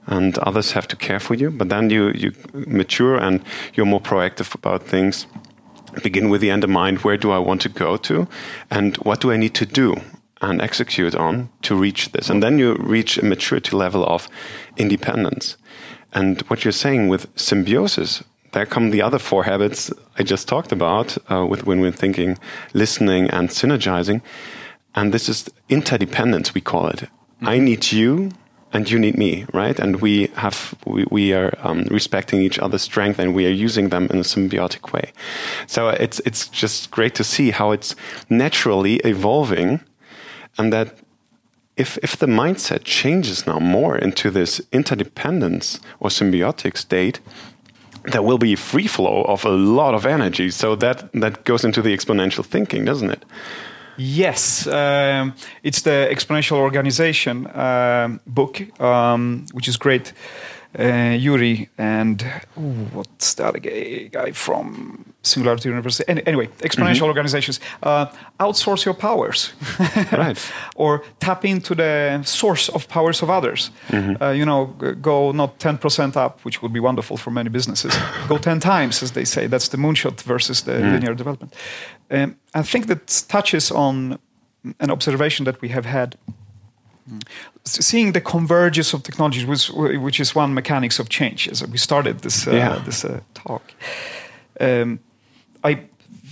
Mm. 0.06 0.16
And 0.16 0.38
others 0.38 0.72
have 0.72 0.88
to 0.88 0.96
care 0.96 1.20
for 1.20 1.34
you, 1.34 1.50
but 1.50 1.68
then 1.68 1.90
you, 1.90 2.10
you 2.14 2.32
mature 2.52 3.16
and 3.16 3.42
you're 3.74 3.86
more 3.86 4.00
proactive 4.00 4.54
about 4.54 4.82
things 4.82 5.26
begin 6.02 6.28
with 6.28 6.40
the 6.40 6.50
end 6.50 6.64
in 6.64 6.70
mind 6.70 6.98
where 6.98 7.16
do 7.16 7.30
I 7.30 7.38
want 7.38 7.60
to 7.62 7.68
go 7.68 7.96
to 7.96 8.26
and 8.70 8.96
what 8.98 9.20
do 9.20 9.30
I 9.30 9.36
need 9.36 9.54
to 9.54 9.66
do 9.66 9.94
and 10.40 10.60
execute 10.60 11.14
on 11.14 11.48
to 11.62 11.74
reach 11.74 12.12
this. 12.12 12.28
And 12.28 12.42
then 12.42 12.58
you 12.58 12.74
reach 12.74 13.18
a 13.18 13.24
maturity 13.24 13.76
level 13.76 14.04
of 14.04 14.28
independence. 14.76 15.56
And 16.12 16.42
what 16.42 16.64
you're 16.64 16.72
saying 16.72 17.08
with 17.08 17.26
symbiosis, 17.36 18.22
there 18.52 18.66
come 18.66 18.90
the 18.90 19.02
other 19.02 19.18
four 19.18 19.44
habits 19.44 19.90
I 20.18 20.22
just 20.22 20.46
talked 20.46 20.70
about 20.70 21.16
uh, 21.30 21.46
with 21.46 21.66
win 21.66 21.80
win 21.80 21.92
thinking, 21.92 22.38
listening, 22.72 23.28
and 23.30 23.48
synergizing. 23.48 24.22
And 24.94 25.12
this 25.12 25.28
is 25.28 25.50
interdependence, 25.68 26.54
we 26.54 26.60
call 26.60 26.88
it. 26.88 27.00
Mm-hmm. 27.00 27.48
I 27.48 27.58
need 27.58 27.90
you 27.90 28.30
and 28.74 28.90
you 28.90 28.98
need 28.98 29.16
me, 29.16 29.46
right? 29.52 29.78
And 29.78 30.00
we 30.02 30.26
have 30.34 30.74
we, 30.84 31.06
we 31.10 31.32
are 31.32 31.54
um, 31.62 31.84
respecting 31.90 32.42
each 32.42 32.58
other's 32.58 32.82
strength 32.82 33.20
and 33.20 33.32
we 33.34 33.46
are 33.46 33.50
using 33.66 33.88
them 33.88 34.08
in 34.10 34.18
a 34.18 34.24
symbiotic 34.24 34.92
way. 34.92 35.12
So 35.66 35.88
it's 35.88 36.20
it's 36.26 36.48
just 36.48 36.90
great 36.90 37.14
to 37.14 37.24
see 37.24 37.52
how 37.52 37.70
it's 37.70 37.94
naturally 38.28 38.96
evolving, 38.96 39.80
and 40.58 40.72
that 40.72 40.98
if 41.76 41.98
if 42.02 42.16
the 42.16 42.26
mindset 42.26 42.82
changes 42.84 43.46
now 43.46 43.60
more 43.60 43.96
into 43.96 44.30
this 44.30 44.60
interdependence 44.72 45.80
or 46.00 46.10
symbiotic 46.10 46.76
state, 46.76 47.20
there 48.12 48.22
will 48.22 48.38
be 48.38 48.56
free 48.56 48.88
flow 48.88 49.22
of 49.22 49.44
a 49.44 49.50
lot 49.50 49.94
of 49.94 50.04
energy. 50.04 50.50
So 50.50 50.76
that 50.76 51.12
that 51.12 51.44
goes 51.44 51.64
into 51.64 51.80
the 51.80 51.96
exponential 51.96 52.44
thinking, 52.44 52.84
doesn't 52.84 53.10
it? 53.10 53.24
Yes, 53.96 54.66
um, 54.66 55.34
it's 55.62 55.82
the 55.82 56.08
Exponential 56.10 56.56
Organization 56.56 57.46
um, 57.56 58.20
book, 58.26 58.80
um, 58.80 59.46
which 59.52 59.68
is 59.68 59.76
great. 59.76 60.12
Uh, 60.76 61.16
Yuri 61.16 61.68
and 61.78 62.24
ooh, 62.58 62.88
what's 62.92 63.34
the 63.34 63.46
other 63.46 63.60
guy, 63.60 64.08
guy 64.10 64.32
from 64.32 65.14
Singularity 65.22 65.68
University? 65.68 66.04
Any, 66.08 66.26
anyway, 66.26 66.48
exponential 66.58 66.94
mm-hmm. 66.94 67.04
organizations 67.04 67.60
uh, 67.82 68.06
outsource 68.40 68.84
your 68.84 68.94
powers, 68.94 69.52
right? 70.12 70.52
or 70.74 71.04
tap 71.20 71.44
into 71.44 71.74
the 71.74 72.22
source 72.24 72.68
of 72.68 72.88
powers 72.88 73.22
of 73.22 73.30
others. 73.30 73.70
Mm-hmm. 73.88 74.22
Uh, 74.22 74.30
you 74.32 74.44
know, 74.44 74.66
go 75.00 75.32
not 75.32 75.58
ten 75.58 75.78
percent 75.78 76.16
up, 76.16 76.44
which 76.44 76.60
would 76.60 76.72
be 76.72 76.80
wonderful 76.80 77.16
for 77.16 77.30
many 77.30 77.50
businesses. 77.50 77.94
go 78.28 78.38
ten 78.38 78.58
times, 78.58 79.02
as 79.02 79.12
they 79.12 79.24
say. 79.24 79.46
That's 79.46 79.68
the 79.68 79.76
moonshot 79.76 80.22
versus 80.22 80.62
the 80.62 80.72
mm. 80.72 80.92
linear 80.92 81.14
development. 81.14 81.54
Um, 82.10 82.36
I 82.54 82.62
think 82.62 82.86
that 82.86 83.24
touches 83.28 83.70
on 83.70 84.18
an 84.80 84.90
observation 84.90 85.44
that 85.44 85.60
we 85.60 85.68
have 85.68 85.84
had. 85.84 86.16
Seeing 87.64 88.12
the 88.12 88.20
convergence 88.20 88.94
of 88.94 89.02
technologies, 89.02 89.46
which, 89.46 89.70
which 89.98 90.20
is 90.20 90.34
one 90.34 90.54
mechanics 90.54 90.98
of 90.98 91.08
change, 91.08 91.48
as 91.48 91.66
we 91.66 91.78
started 91.78 92.20
this 92.20 92.46
uh, 92.46 92.52
yeah. 92.52 92.82
this 92.84 93.04
uh, 93.04 93.20
talk. 93.34 93.62
Um, 94.60 95.00
I 95.62 95.80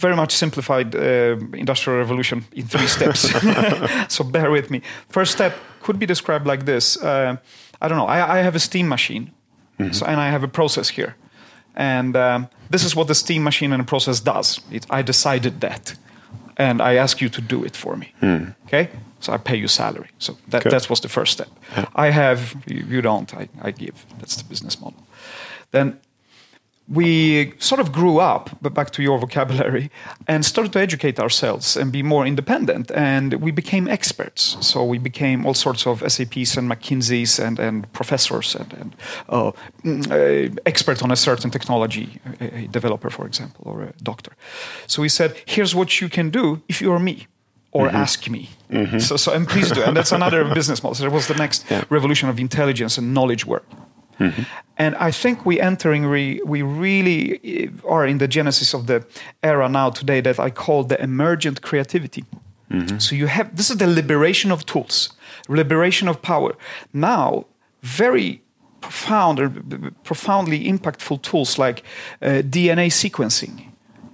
very 0.02 0.16
much 0.16 0.32
simplified 0.32 0.94
uh, 0.94 1.36
industrial 1.52 1.98
revolution 1.98 2.44
in 2.52 2.66
three 2.66 2.86
steps. 2.86 3.30
so 4.08 4.24
bear 4.24 4.50
with 4.50 4.70
me. 4.70 4.80
First 5.08 5.32
step 5.32 5.52
could 5.80 5.98
be 5.98 6.06
described 6.06 6.46
like 6.46 6.64
this. 6.64 6.96
Uh, 6.96 7.36
I 7.80 7.88
don't 7.88 7.98
know. 7.98 8.06
I, 8.06 8.38
I 8.38 8.42
have 8.42 8.56
a 8.56 8.60
steam 8.60 8.88
machine, 8.88 9.30
mm-hmm. 9.78 9.92
so, 9.92 10.06
and 10.06 10.20
I 10.20 10.30
have 10.30 10.42
a 10.44 10.48
process 10.48 10.90
here. 10.90 11.14
And 11.74 12.16
um, 12.16 12.48
this 12.70 12.84
is 12.84 12.94
what 12.96 13.06
the 13.06 13.14
steam 13.14 13.42
machine 13.42 13.72
and 13.72 13.82
the 13.82 13.86
process 13.86 14.20
does. 14.20 14.60
It, 14.70 14.86
I 14.90 15.02
decided 15.02 15.60
that, 15.60 15.94
and 16.56 16.80
I 16.80 16.94
ask 16.94 17.20
you 17.20 17.28
to 17.30 17.40
do 17.40 17.64
it 17.64 17.76
for 17.76 17.96
me. 17.96 18.06
Mm. 18.20 18.54
Okay, 18.66 18.88
so 19.20 19.32
I 19.32 19.38
pay 19.38 19.56
you 19.56 19.68
salary. 19.68 20.08
So 20.18 20.36
that 20.48 20.62
that 20.70 20.88
was 20.88 21.00
the 21.00 21.08
first 21.08 21.32
step. 21.32 21.48
Yeah. 21.76 21.86
I 21.94 22.10
have 22.10 22.54
you, 22.66 22.84
you 22.88 23.02
don't. 23.02 23.34
I, 23.34 23.48
I 23.68 23.70
give. 23.72 24.06
That's 24.18 24.36
the 24.36 24.44
business 24.48 24.80
model. 24.80 25.06
Then 25.70 26.00
we 26.88 27.54
sort 27.58 27.80
of 27.80 27.92
grew 27.92 28.18
up, 28.18 28.50
but 28.60 28.74
back 28.74 28.90
to 28.90 29.02
your 29.02 29.18
vocabulary, 29.18 29.90
and 30.26 30.44
started 30.44 30.72
to 30.72 30.80
educate 30.80 31.18
ourselves 31.20 31.76
and 31.76 31.92
be 31.92 32.02
more 32.02 32.26
independent. 32.26 32.90
And 32.90 33.34
we 33.34 33.50
became 33.52 33.88
experts. 33.88 34.56
So 34.60 34.84
we 34.84 34.98
became 34.98 35.46
all 35.46 35.54
sorts 35.54 35.86
of 35.86 36.00
SAPs 36.00 36.56
and 36.56 36.68
McKinseys 36.70 37.38
and, 37.38 37.58
and 37.58 37.90
professors 37.92 38.56
and, 38.56 38.72
and 38.74 38.96
uh, 39.28 39.52
uh, 40.10 40.48
expert 40.66 41.02
on 41.02 41.10
a 41.10 41.16
certain 41.16 41.50
technology, 41.50 42.20
a, 42.40 42.64
a 42.64 42.66
developer, 42.66 43.10
for 43.10 43.26
example, 43.26 43.64
or 43.66 43.82
a 43.82 43.92
doctor. 44.02 44.32
So 44.86 45.02
we 45.02 45.08
said, 45.08 45.36
here's 45.46 45.74
what 45.74 46.00
you 46.00 46.08
can 46.08 46.30
do 46.30 46.62
if 46.68 46.80
you're 46.80 46.98
me 46.98 47.26
or 47.70 47.86
mm-hmm. 47.86 47.96
ask 47.96 48.28
me. 48.28 48.50
Mm-hmm. 48.70 48.98
So, 48.98 49.16
so, 49.16 49.32
and 49.32 49.48
please 49.48 49.70
do. 49.70 49.82
And 49.82 49.96
that's 49.96 50.12
another 50.12 50.44
business 50.54 50.82
model. 50.82 50.94
So 50.94 51.06
it 51.06 51.12
was 51.12 51.26
the 51.26 51.34
next 51.34 51.64
yeah. 51.70 51.84
revolution 51.88 52.28
of 52.28 52.38
intelligence 52.38 52.98
and 52.98 53.14
knowledge 53.14 53.46
work. 53.46 53.64
Mm-hmm. 54.18 54.42
And 54.78 54.94
I 54.96 55.10
think 55.10 55.46
we 55.46 55.60
entering 55.60 56.06
re, 56.06 56.40
we 56.44 56.62
really 56.62 57.40
eh, 57.44 57.68
are 57.88 58.06
in 58.06 58.18
the 58.18 58.28
genesis 58.28 58.74
of 58.74 58.86
the 58.86 59.04
era 59.42 59.68
now 59.68 59.90
today 59.90 60.20
that 60.20 60.38
I 60.38 60.50
call 60.50 60.84
the 60.84 61.02
emergent 61.02 61.62
creativity. 61.62 62.24
Mm-hmm. 62.70 62.98
So 62.98 63.14
you 63.14 63.26
have 63.26 63.54
this 63.56 63.70
is 63.70 63.76
the 63.76 63.86
liberation 63.86 64.50
of 64.52 64.64
tools, 64.64 65.10
liberation 65.48 66.08
of 66.08 66.22
power. 66.22 66.54
Now, 66.92 67.44
very 67.82 68.40
profound 68.80 69.38
or 69.38 69.50
profoundly 70.04 70.64
impactful 70.64 71.22
tools 71.22 71.58
like 71.58 71.82
uh, 72.22 72.42
DNA 72.42 72.90
sequencing. 72.90 73.68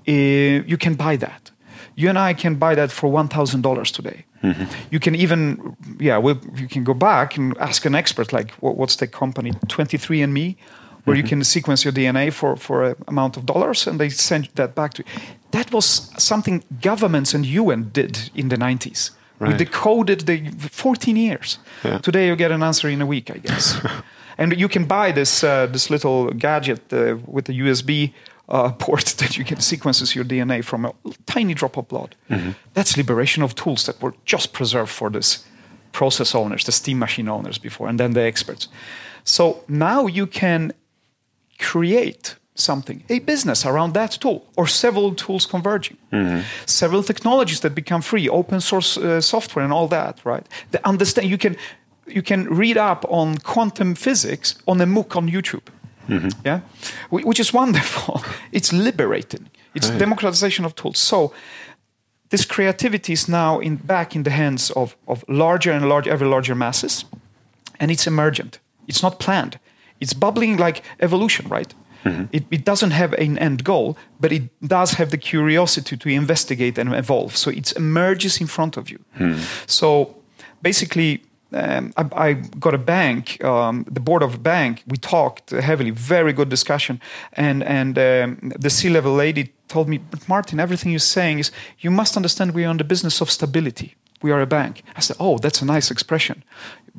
Uh, 0.06 0.64
you 0.66 0.76
can 0.76 0.94
buy 0.94 1.16
that. 1.16 1.50
You 1.94 2.08
and 2.08 2.18
I 2.18 2.34
can 2.34 2.56
buy 2.56 2.74
that 2.74 2.90
for 2.90 3.10
one 3.12 3.28
thousand 3.28 3.62
dollars 3.62 3.92
today. 3.92 4.24
Mm-hmm. 4.42 4.64
You 4.90 5.00
can 5.00 5.14
even, 5.14 5.76
yeah, 5.98 6.16
we'll, 6.18 6.40
you 6.56 6.68
can 6.68 6.84
go 6.84 6.94
back 6.94 7.36
and 7.36 7.56
ask 7.58 7.84
an 7.84 7.94
expert, 7.94 8.32
like, 8.32 8.50
what, 8.52 8.76
what's 8.76 8.96
the 8.96 9.06
company, 9.06 9.52
23andMe, 9.66 10.56
where 11.04 11.16
mm-hmm. 11.16 11.24
you 11.24 11.28
can 11.28 11.44
sequence 11.44 11.84
your 11.84 11.92
DNA 11.92 12.32
for, 12.32 12.56
for 12.56 12.84
an 12.84 12.96
amount 13.08 13.36
of 13.36 13.46
dollars 13.46 13.86
and 13.86 13.98
they 13.98 14.08
send 14.08 14.48
that 14.54 14.74
back 14.74 14.94
to 14.94 15.04
you. 15.04 15.20
That 15.50 15.72
was 15.72 16.12
something 16.18 16.62
governments 16.80 17.34
and 17.34 17.46
UN 17.46 17.90
did 17.92 18.30
in 18.34 18.48
the 18.48 18.56
90s. 18.56 19.10
Right. 19.38 19.52
We 19.52 19.58
decoded 19.58 20.20
the 20.20 20.50
14 20.70 21.16
years. 21.16 21.58
Yeah. 21.84 21.98
Today 21.98 22.26
you 22.26 22.36
get 22.36 22.50
an 22.50 22.62
answer 22.62 22.88
in 22.88 23.00
a 23.00 23.06
week, 23.06 23.30
I 23.30 23.38
guess. 23.38 23.80
and 24.38 24.56
you 24.56 24.68
can 24.68 24.84
buy 24.84 25.12
this, 25.12 25.44
uh, 25.44 25.66
this 25.66 25.90
little 25.90 26.30
gadget 26.30 26.92
uh, 26.92 27.16
with 27.26 27.46
the 27.46 27.60
USB 27.60 28.12
uh, 28.48 28.72
port 28.78 29.04
that 29.18 29.36
you 29.36 29.44
can 29.44 29.60
sequences 29.60 30.14
your 30.14 30.24
DNA 30.24 30.62
from 30.64 30.84
a 30.84 30.92
tiny 31.26 31.54
drop 31.54 31.76
of 31.76 31.88
blood. 31.88 32.16
Mm-hmm. 32.30 32.50
That's 32.74 32.96
liberation 32.96 33.42
of 33.42 33.54
tools 33.54 33.84
that 33.86 34.00
were 34.02 34.14
just 34.24 34.52
preserved 34.52 34.90
for 34.90 35.10
this 35.10 35.44
process 35.92 36.34
owners, 36.34 36.64
the 36.64 36.72
steam 36.72 36.98
machine 36.98 37.28
owners 37.28 37.58
before, 37.58 37.88
and 37.88 37.98
then 37.98 38.12
the 38.12 38.22
experts. 38.22 38.68
So 39.24 39.64
now 39.68 40.06
you 40.06 40.26
can 40.26 40.72
create 41.58 42.36
something, 42.54 43.04
a 43.08 43.20
business 43.20 43.64
around 43.64 43.94
that 43.94 44.12
tool, 44.20 44.44
or 44.56 44.66
several 44.66 45.14
tools 45.14 45.46
converging, 45.46 45.96
mm-hmm. 46.12 46.42
several 46.66 47.02
technologies 47.02 47.60
that 47.60 47.74
become 47.74 48.02
free, 48.02 48.28
open 48.28 48.60
source 48.60 48.96
uh, 48.96 49.20
software, 49.20 49.64
and 49.64 49.72
all 49.72 49.88
that. 49.88 50.20
Right? 50.24 50.46
The 50.70 50.86
understand 50.88 51.28
you 51.28 51.38
can 51.38 51.56
you 52.06 52.22
can 52.22 52.44
read 52.44 52.76
up 52.76 53.04
on 53.08 53.38
quantum 53.38 53.94
physics 53.94 54.56
on 54.66 54.80
a 54.80 54.86
MOOC 54.86 55.16
on 55.16 55.28
YouTube. 55.28 55.68
Mm-hmm. 56.08 56.28
Yeah, 56.44 56.60
which 57.10 57.40
is 57.40 57.52
wonderful. 57.52 58.22
It's 58.52 58.72
liberating. 58.72 59.50
It's 59.74 59.90
right. 59.90 59.98
democratization 59.98 60.64
of 60.64 60.74
tools. 60.74 60.98
So 60.98 61.32
this 62.30 62.44
creativity 62.44 63.12
is 63.12 63.28
now 63.28 63.60
in, 63.60 63.76
back 63.76 64.14
in 64.14 64.22
the 64.22 64.30
hands 64.30 64.70
of, 64.70 64.96
of 65.06 65.24
larger 65.28 65.72
and 65.72 65.88
larger, 65.88 66.10
ever 66.10 66.26
larger 66.26 66.54
masses, 66.54 67.04
and 67.78 67.90
it's 67.90 68.06
emergent. 68.06 68.58
It's 68.86 69.02
not 69.02 69.18
planned. 69.18 69.58
It's 70.00 70.14
bubbling 70.14 70.56
like 70.56 70.82
evolution, 71.00 71.48
right? 71.48 71.74
Mm-hmm. 72.04 72.24
It, 72.32 72.44
it, 72.50 72.64
doesn't 72.64 72.92
have 72.92 73.12
an 73.14 73.38
end 73.38 73.64
goal, 73.64 73.96
but 74.20 74.32
it 74.32 74.42
does 74.66 74.92
have 74.92 75.10
the 75.10 75.18
curiosity 75.18 75.96
to 75.96 76.08
investigate 76.08 76.78
and 76.78 76.94
evolve. 76.94 77.36
So 77.36 77.50
it 77.50 77.72
emerges 77.76 78.40
in 78.40 78.46
front 78.46 78.76
of 78.76 78.88
you. 78.88 78.98
Mm. 79.18 79.38
So 79.68 80.16
basically, 80.62 81.22
um, 81.52 81.92
I, 81.96 82.28
I, 82.28 82.32
got 82.34 82.74
a 82.74 82.78
bank, 82.78 83.42
um, 83.42 83.84
the 83.90 84.00
board 84.00 84.22
of 84.22 84.34
a 84.34 84.38
bank. 84.38 84.82
We 84.86 84.98
talked 84.98 85.50
heavily, 85.50 85.90
very 85.90 86.32
good 86.32 86.48
discussion, 86.48 87.00
and 87.32 87.62
and 87.62 87.98
um, 87.98 88.52
the 88.58 88.70
C-level 88.70 89.14
lady 89.14 89.52
told 89.68 89.88
me, 89.88 89.98
"But 89.98 90.28
Martin, 90.28 90.60
everything 90.60 90.92
you're 90.92 90.98
saying 90.98 91.38
is 91.38 91.50
you 91.78 91.90
must 91.90 92.16
understand 92.16 92.54
we 92.54 92.64
are 92.64 92.70
in 92.70 92.76
the 92.76 92.84
business 92.84 93.20
of 93.20 93.30
stability. 93.30 93.94
We 94.22 94.30
are 94.30 94.42
a 94.42 94.46
bank." 94.46 94.82
I 94.96 95.00
said, 95.00 95.16
"Oh, 95.18 95.38
that's 95.38 95.62
a 95.62 95.64
nice 95.64 95.90
expression. 95.90 96.44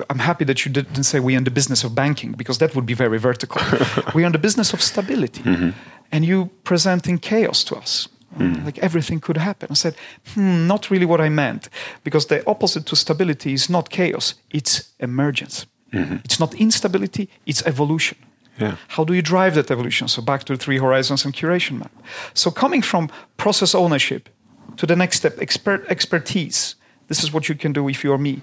I'm 0.10 0.20
happy 0.20 0.46
that 0.46 0.66
you 0.66 0.72
didn't 0.72 1.04
say 1.04 1.20
we 1.20 1.34
are 1.36 1.38
in 1.38 1.44
the 1.44 1.52
business 1.52 1.84
of 1.84 1.94
banking 1.94 2.32
because 2.32 2.58
that 2.58 2.74
would 2.74 2.86
be 2.86 2.96
very 2.96 3.20
vertical. 3.20 3.62
we 4.16 4.24
are 4.24 4.28
in 4.28 4.32
the 4.32 4.40
business 4.40 4.74
of 4.74 4.82
stability, 4.82 5.44
mm-hmm. 5.44 5.70
and 6.12 6.26
you 6.26 6.50
presenting 6.64 7.20
chaos 7.20 7.64
to 7.66 7.76
us." 7.76 8.10
Like 8.38 8.78
everything 8.80 9.20
could 9.20 9.38
happen. 9.38 9.68
I 9.72 9.74
said, 9.74 9.96
hmm, 10.34 10.68
not 10.68 10.90
really 10.92 11.06
what 11.06 11.20
I 11.20 11.30
meant. 11.30 11.70
Because 12.04 12.28
the 12.28 12.44
opposite 12.46 12.86
to 12.86 12.96
stability 12.96 13.54
is 13.54 13.70
not 13.70 13.90
chaos, 13.90 14.36
it's 14.52 14.94
emergence. 15.00 15.66
It's 16.24 16.40
not 16.40 16.54
instability, 16.54 17.28
it's 17.46 17.66
evolution. 17.66 18.18
Yeah. 18.60 18.76
How 18.90 19.06
do 19.06 19.14
you 19.14 19.22
drive 19.22 19.56
that 19.56 19.72
evolution? 19.72 20.08
So 20.08 20.22
back 20.22 20.44
to 20.44 20.54
the 20.54 20.64
three 20.64 20.78
horizons 20.78 21.26
and 21.26 21.34
curation 21.34 21.80
map. 21.80 21.92
So 22.34 22.52
coming 22.52 22.84
from 22.84 23.10
process 23.38 23.74
ownership 23.74 24.30
to 24.78 24.86
the 24.86 24.96
next 24.96 25.18
step, 25.18 25.40
expert 25.42 25.86
expertise. 25.90 26.76
This 27.08 27.24
is 27.24 27.34
what 27.34 27.48
you 27.50 27.56
can 27.56 27.74
do 27.74 27.90
if 27.90 28.04
you're 28.04 28.20
me. 28.20 28.42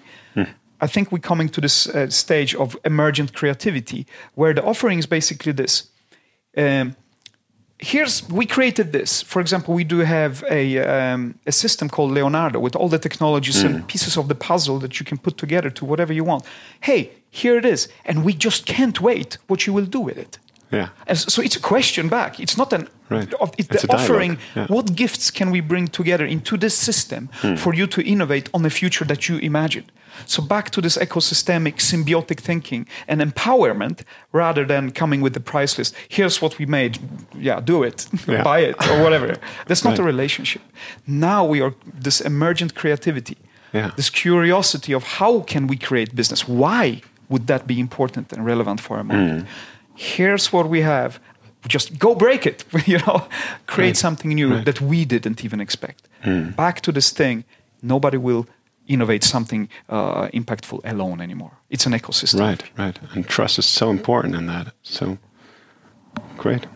I 0.81 0.87
think 0.87 1.13
we're 1.13 1.19
coming 1.19 1.49
to 1.51 1.61
this 1.61 1.87
uh, 1.87 2.11
stage 2.11 2.55
of 2.55 2.77
emergent 2.85 3.33
creativity, 3.33 4.07
where 4.35 4.53
the 4.53 4.63
offering 4.63 4.99
is 4.99 5.07
basically 5.07 5.53
this. 5.53 5.91
Um, 6.57 6.97
here's 7.79 8.29
we 8.29 8.47
created 8.47 8.93
this. 8.93 9.23
For 9.23 9.41
example, 9.41 9.75
we 9.75 9.85
do 9.85 9.99
have 9.99 10.45
a 10.51 10.79
um, 10.79 11.35
a 11.47 11.53
system 11.53 11.89
called 11.89 12.13
Leonardo 12.13 12.59
with 12.59 12.77
all 12.77 12.89
the 12.89 12.99
technologies 12.99 13.63
and 13.63 13.87
pieces 13.87 14.17
of 14.17 14.29
the 14.29 14.35
puzzle 14.35 14.79
that 14.79 14.99
you 14.99 15.07
can 15.07 15.19
put 15.19 15.37
together 15.37 15.71
to 15.71 15.85
whatever 15.85 16.13
you 16.13 16.25
want. 16.25 16.45
Hey, 16.81 17.11
here 17.31 17.59
it 17.59 17.65
is, 17.65 17.89
and 18.05 18.25
we 18.25 18.33
just 18.33 18.67
can't 18.67 19.01
wait 19.01 19.39
what 19.47 19.67
you 19.67 19.73
will 19.73 19.87
do 19.87 20.01
with 20.01 20.17
it. 20.17 20.39
Yeah. 20.71 20.89
And 21.07 21.19
so 21.19 21.43
it's 21.43 21.57
a 21.57 21.61
question 21.61 22.09
back. 22.09 22.41
It's 22.41 22.57
not 22.57 22.73
an. 22.73 22.89
Right. 23.09 23.33
It's, 23.59 23.69
It's 23.71 23.83
the 23.83 23.95
offering. 23.95 24.39
yeah. 24.57 24.67
What 24.67 24.95
gifts 24.97 25.31
can 25.31 25.51
we 25.51 25.61
bring 25.61 25.89
together 25.89 26.27
into 26.27 26.57
this 26.57 26.75
system 26.75 27.29
for 27.57 27.75
you 27.75 27.87
to 27.87 28.01
innovate 28.03 28.49
on 28.53 28.63
the 28.63 28.71
future 28.71 29.05
that 29.07 29.29
you 29.29 29.39
imagine? 29.39 29.85
So 30.27 30.43
back 30.43 30.71
to 30.71 30.81
this 30.81 30.97
ecosystemic 30.99 31.75
symbiotic 31.77 32.41
thinking 32.41 32.87
and 33.07 33.21
empowerment, 33.21 34.01
rather 34.33 34.65
than 34.67 34.91
coming 34.93 35.21
with 35.23 35.35
the 35.35 35.41
price 35.41 35.77
list. 35.79 35.95
Here's 36.09 36.41
what 36.43 36.59
we 36.59 36.67
made. 36.67 36.99
Yeah, 37.39 37.61
do 37.65 37.85
it, 37.85 38.07
Yeah. 38.27 38.43
buy 38.43 38.61
it, 38.61 38.77
or 38.91 39.03
whatever. 39.03 39.37
That's 39.67 39.85
not 39.85 39.91
Right. 39.91 40.01
a 40.01 40.03
relationship. 40.05 40.63
Now 41.07 41.45
we 41.45 41.61
are 41.63 41.75
this 42.03 42.21
emergent 42.21 42.75
creativity, 42.75 43.37
Yeah. 43.75 43.91
this 43.97 44.11
curiosity 44.11 44.95
of 44.95 45.03
how 45.19 45.41
can 45.47 45.67
we 45.67 45.77
create 45.77 46.15
business? 46.15 46.49
Why 46.49 47.03
would 47.29 47.47
that 47.47 47.67
be 47.67 47.75
important 47.79 48.33
and 48.33 48.45
relevant 48.47 48.81
for 48.81 48.99
a 48.99 49.05
market? 49.05 49.45
Mm. 49.45 49.47
Here's 49.95 50.53
what 50.53 50.69
we 50.69 50.83
have. 50.83 51.19
Just 51.69 51.99
go 51.99 52.15
break 52.15 52.47
it, 52.47 52.65
you 52.87 52.99
know, 52.99 53.27
create 53.67 53.89
Right. 53.89 53.97
something 53.97 54.35
new 54.35 54.49
Right. 54.51 54.61
Mm. 54.63 54.65
that 54.65 54.81
we 54.81 55.05
didn't 55.05 55.45
even 55.45 55.61
expect. 55.61 56.09
Back 56.57 56.81
to 56.81 56.93
this 56.93 57.11
thing, 57.13 57.45
nobody 57.83 58.17
will 58.19 58.47
innovate 58.89 59.25
something 59.25 59.69
uh, 59.89 60.29
impactful 60.33 60.81
alone 60.85 61.21
anymore. 61.23 61.51
It's 61.71 61.87
an 61.87 61.93
ecosystem. 61.93 62.41
Right, 62.41 62.63
right. 62.79 62.99
And 63.15 63.27
trust 63.27 63.59
is 63.59 63.67
so 63.67 63.91
important 63.91 64.35
in 64.35 64.47
that. 64.47 64.67
So 64.83 65.19
great. 66.37 66.67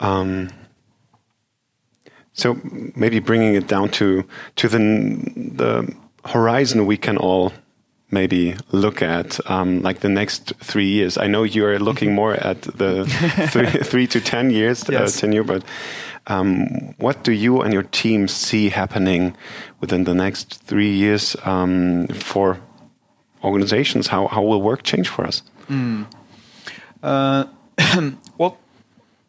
Um, 0.00 0.48
so 2.32 2.56
maybe 2.96 3.20
bringing 3.20 3.54
it 3.54 3.68
down 3.68 3.88
to 3.90 4.24
to 4.56 4.68
the 4.68 4.78
the 5.56 5.94
horizon 6.24 6.86
we 6.86 6.96
can 6.96 7.16
all 7.16 7.52
maybe 8.14 8.54
look 8.72 9.02
at, 9.02 9.38
um, 9.50 9.82
like 9.82 10.00
the 10.00 10.08
next 10.08 10.54
three 10.62 10.88
years. 10.88 11.18
I 11.18 11.26
know 11.26 11.42
you 11.44 11.66
are 11.66 11.78
looking 11.78 12.14
more 12.14 12.34
at 12.34 12.62
the 12.62 13.04
three, 13.52 13.70
three 13.90 14.06
to 14.06 14.20
ten 14.20 14.50
years 14.50 14.84
Yes. 14.88 15.16
uh, 15.16 15.20
tenure, 15.20 15.44
but 15.44 15.62
um, 16.26 16.94
what 16.98 17.24
do 17.24 17.32
you 17.32 17.62
and 17.62 17.72
your 17.72 17.82
team 17.90 18.28
see 18.28 18.70
happening 18.70 19.34
within 19.80 20.04
the 20.04 20.14
next 20.14 20.62
three 20.66 20.92
years 20.92 21.36
um, 21.44 22.06
for 22.08 22.56
organizations? 23.42 24.08
How 24.08 24.28
how 24.28 24.42
will 24.42 24.62
work 24.62 24.82
change 24.82 25.08
for 25.08 25.26
us? 25.26 25.42
Uh, 27.02 27.44
what 28.36 28.56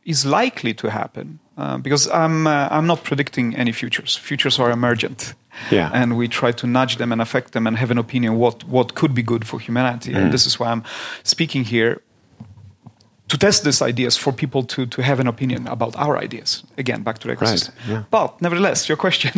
is 0.05 0.25
likely 0.25 0.73
to 0.73 0.89
happen? 0.89 1.39
Uh, 1.57 1.77
because 1.77 2.07
I'm 2.11 2.47
uh, 2.47 2.67
I'm 2.71 2.85
not 2.87 3.03
predicting 3.03 3.55
any 3.55 3.71
futures. 3.73 4.17
Futures 4.17 4.59
are 4.59 4.71
emergent. 4.71 5.33
Yeah. 5.71 5.89
And 5.93 6.17
we 6.17 6.27
try 6.27 6.51
to 6.51 6.67
nudge 6.67 6.97
them 6.97 7.11
and 7.11 7.21
affect 7.21 7.51
them 7.51 7.67
and 7.67 7.77
have 7.77 7.91
an 7.91 7.97
opinion 7.97 8.37
what 8.37 8.63
what 8.63 8.93
could 8.93 9.13
be 9.13 9.23
good 9.23 9.47
for 9.47 9.59
humanity. 9.59 10.13
And 10.13 10.31
this 10.31 10.45
is 10.45 10.59
why 10.59 10.67
I'm 10.71 10.83
speaking 11.23 11.65
here 11.65 12.01
to 13.27 13.37
test 13.37 13.63
these 13.63 13.81
ideas 13.81 14.17
for 14.17 14.31
people 14.31 14.63
to, 14.63 14.85
to 14.85 15.01
have 15.01 15.19
an 15.19 15.27
opinion 15.27 15.67
about 15.67 15.95
our 15.95 16.17
ideas. 16.17 16.63
Again, 16.77 17.01
back 17.03 17.17
to 17.19 17.27
the 17.27 17.35
ecosystem. 17.35 17.71
yeah. 17.87 18.03
But 18.11 18.39
nevertheless, 18.41 18.87
your 18.87 18.97
question. 18.97 19.31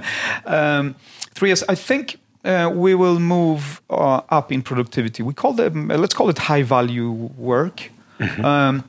um, 0.46 0.94
three 1.34 1.50
years, 1.50 1.62
I 1.68 1.74
think 1.74 2.18
uh, 2.44 2.70
we 2.74 2.94
will 2.94 3.18
move 3.18 3.82
uh, 3.90 4.20
up 4.30 4.50
in 4.52 4.62
productivity. 4.62 5.22
We 5.22 5.34
call 5.34 5.52
them, 5.52 5.90
uh, 5.90 5.98
let's 5.98 6.14
call 6.14 6.30
it 6.30 6.38
high 6.38 6.62
value 6.62 7.10
work. 7.36 7.90
Um, 8.42 8.84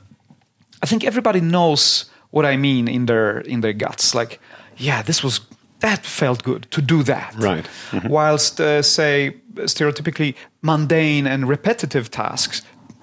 I 0.82 0.86
think 0.86 1.04
everybody 1.04 1.40
knows 1.40 2.06
what 2.30 2.46
I 2.46 2.56
mean 2.56 2.88
in 2.88 3.06
their 3.06 3.40
in 3.40 3.60
their 3.60 3.74
guts. 3.74 4.14
Like, 4.14 4.40
yeah, 4.76 5.02
this 5.02 5.22
was 5.22 5.40
that 5.80 6.04
felt 6.04 6.42
good 6.42 6.66
to 6.70 6.82
do 6.82 7.02
that. 7.04 7.34
Right. 7.36 7.68
Mm-hmm. 7.90 8.08
Whilst, 8.08 8.60
uh, 8.60 8.82
say, 8.82 9.36
stereotypically 9.54 10.34
mundane 10.62 11.26
and 11.26 11.48
repetitive 11.48 12.10
tasks 12.10 12.62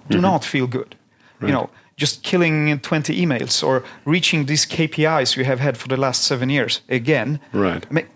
do 0.10 0.18
mm-hmm. 0.18 0.22
not 0.22 0.44
feel 0.44 0.68
good. 0.68 0.96
Right. 1.40 1.50
You 1.50 1.54
know, 1.54 1.70
just 1.98 2.24
killing 2.24 2.80
20 2.80 3.26
emails 3.26 3.64
or 3.64 3.84
reaching 4.04 4.46
these 4.46 4.66
KPIs 4.66 5.38
you 5.38 5.46
have 5.46 5.60
had 5.60 5.78
for 5.78 5.88
the 5.88 5.98
last 5.98 6.24
seven 6.24 6.50
years 6.50 6.82
again. 6.90 7.40
Right. 7.54 7.86
I 7.90 7.94
mean, 7.94 8.08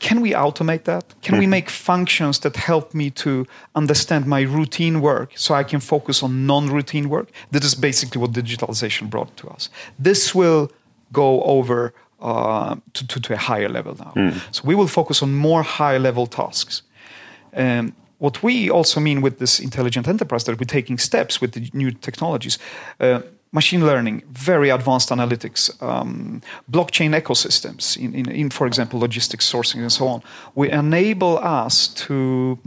can 0.00 0.20
we 0.20 0.32
automate 0.32 0.84
that? 0.84 1.14
Can 1.22 1.38
we 1.38 1.44
mm-hmm. 1.44 1.50
make 1.50 1.70
functions 1.70 2.38
that 2.40 2.56
help 2.56 2.94
me 2.94 3.10
to 3.10 3.46
understand 3.74 4.26
my 4.26 4.42
routine 4.42 5.00
work 5.00 5.32
so 5.34 5.54
I 5.54 5.64
can 5.64 5.80
focus 5.80 6.22
on 6.22 6.46
non 6.46 6.68
routine 6.68 7.08
work? 7.08 7.30
That 7.50 7.64
is 7.64 7.74
basically 7.74 8.20
what 8.20 8.32
digitalization 8.32 9.10
brought 9.10 9.36
to 9.38 9.48
us. 9.48 9.70
This 9.98 10.34
will 10.34 10.70
go 11.12 11.42
over 11.42 11.92
uh, 12.20 12.76
to, 12.94 13.06
to, 13.06 13.20
to 13.20 13.34
a 13.34 13.36
higher 13.36 13.68
level 13.68 13.94
now. 13.94 14.12
So 14.50 14.62
we 14.64 14.74
will 14.74 14.88
focus 14.88 15.22
on 15.22 15.34
more 15.34 15.62
high 15.62 15.98
level 15.98 16.26
tasks. 16.26 16.82
Um, 17.54 17.94
what 18.18 18.42
we 18.42 18.68
also 18.70 19.00
mean 19.00 19.20
with 19.20 19.38
this 19.38 19.60
intelligent 19.60 20.08
enterprise 20.08 20.44
that 20.44 20.58
we're 20.58 20.64
taking 20.64 20.98
steps 20.98 21.40
with 21.40 21.52
the 21.52 21.70
new 21.72 21.92
technologies. 21.92 22.58
Uh, 22.98 23.20
machine 23.52 23.86
learning, 23.86 24.22
very 24.30 24.68
advanced 24.70 25.10
analytics, 25.10 25.70
um, 25.82 26.42
blockchain 26.70 27.18
ecosystems, 27.18 27.96
in, 27.96 28.14
in, 28.14 28.30
in, 28.30 28.50
for 28.50 28.66
example, 28.66 29.00
logistics 29.00 29.50
sourcing 29.50 29.80
and 29.80 29.92
so 29.92 30.06
on, 30.08 30.22
will 30.54 30.70
enable 30.70 31.38
us 31.38 31.88
to 31.88 32.58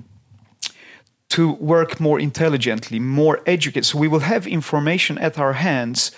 to 1.29 1.53
work 1.53 1.97
more 2.01 2.19
intelligently, 2.19 2.99
more 2.99 3.39
educated. 3.45 3.85
So 3.85 3.97
we 3.97 4.09
will 4.09 4.19
have 4.19 4.45
information 4.45 5.17
at 5.17 5.39
our 5.39 5.53
hands 5.53 6.11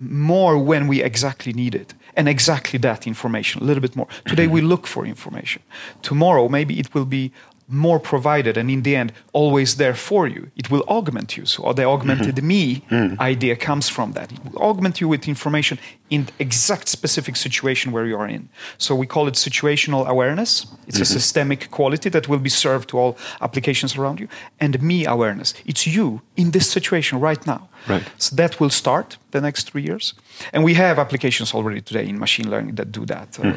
more 0.00 0.58
when 0.58 0.88
we 0.88 1.00
exactly 1.00 1.52
need 1.52 1.76
it 1.76 1.94
and 2.16 2.28
exactly 2.28 2.78
that 2.80 3.06
information 3.06 3.62
a 3.62 3.64
little 3.64 3.80
bit 3.80 3.96
more. 3.96 4.08
Today 4.26 4.46
we 4.46 4.60
look 4.60 4.86
for 4.86 5.06
information. 5.06 5.62
Tomorrow 6.02 6.48
maybe 6.48 6.78
it 6.78 6.94
will 6.94 7.06
be 7.06 7.32
more 7.68 7.98
provided 7.98 8.56
and 8.56 8.70
in 8.70 8.82
the 8.82 8.94
end 8.96 9.12
always 9.32 9.76
there 9.76 9.94
for 9.94 10.26
you. 10.26 10.50
It 10.56 10.70
will 10.70 10.84
augment 10.88 11.36
you. 11.36 11.46
So 11.46 11.72
the 11.72 11.84
augmented 11.84 12.36
mm-hmm. 12.36 12.46
me? 12.46 12.84
Mm-hmm. 12.90 13.20
Idea 13.20 13.56
comes 13.56 13.88
from 13.88 14.12
that. 14.12 14.32
It 14.32 14.38
will 14.44 14.60
augment 14.62 15.00
you 15.00 15.08
with 15.08 15.28
information 15.28 15.78
in 16.10 16.28
exact 16.38 16.88
specific 16.88 17.36
situation 17.36 17.92
where 17.92 18.06
you 18.06 18.16
are 18.18 18.28
in. 18.28 18.48
So 18.76 18.94
we 18.94 19.06
call 19.06 19.28
it 19.28 19.34
situational 19.34 20.06
awareness. 20.06 20.66
It's 20.86 20.98
a 20.98 21.02
mm-hmm. 21.02 21.12
systemic 21.12 21.70
quality 21.70 22.10
that 22.10 22.28
will 22.28 22.38
be 22.38 22.50
served 22.50 22.90
to 22.90 22.98
all 22.98 23.16
applications 23.40 23.96
around 23.96 24.20
you. 24.20 24.28
And 24.60 24.82
me 24.82 25.06
awareness. 25.06 25.54
It's 25.64 25.86
you 25.86 26.20
in 26.36 26.50
this 26.50 26.68
situation 26.70 27.20
right 27.20 27.46
now. 27.46 27.68
Right. 27.88 28.04
so 28.16 28.36
that 28.36 28.60
will 28.60 28.70
start 28.70 29.18
the 29.32 29.40
next 29.40 29.70
three 29.70 29.82
years. 29.82 30.14
And 30.52 30.62
we 30.62 30.74
have 30.74 31.00
applications 31.00 31.52
already 31.52 31.80
today 31.80 32.06
in 32.08 32.18
machine 32.18 32.48
learning 32.48 32.76
that 32.76 32.92
do 32.92 33.04
that. 33.06 33.38
Uh, 33.40 33.54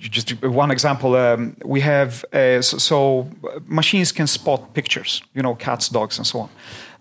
just 0.00 0.30
one 0.44 0.70
example, 0.70 1.14
um, 1.16 1.56
we 1.64 1.80
have, 1.80 2.24
uh, 2.32 2.60
so, 2.62 2.78
so 2.78 3.28
machines 3.66 4.12
can 4.12 4.26
spot 4.26 4.74
pictures, 4.74 5.22
you 5.34 5.42
know, 5.42 5.54
cats, 5.54 5.88
dogs, 5.88 6.18
and 6.18 6.26
so 6.26 6.40
on. 6.40 6.48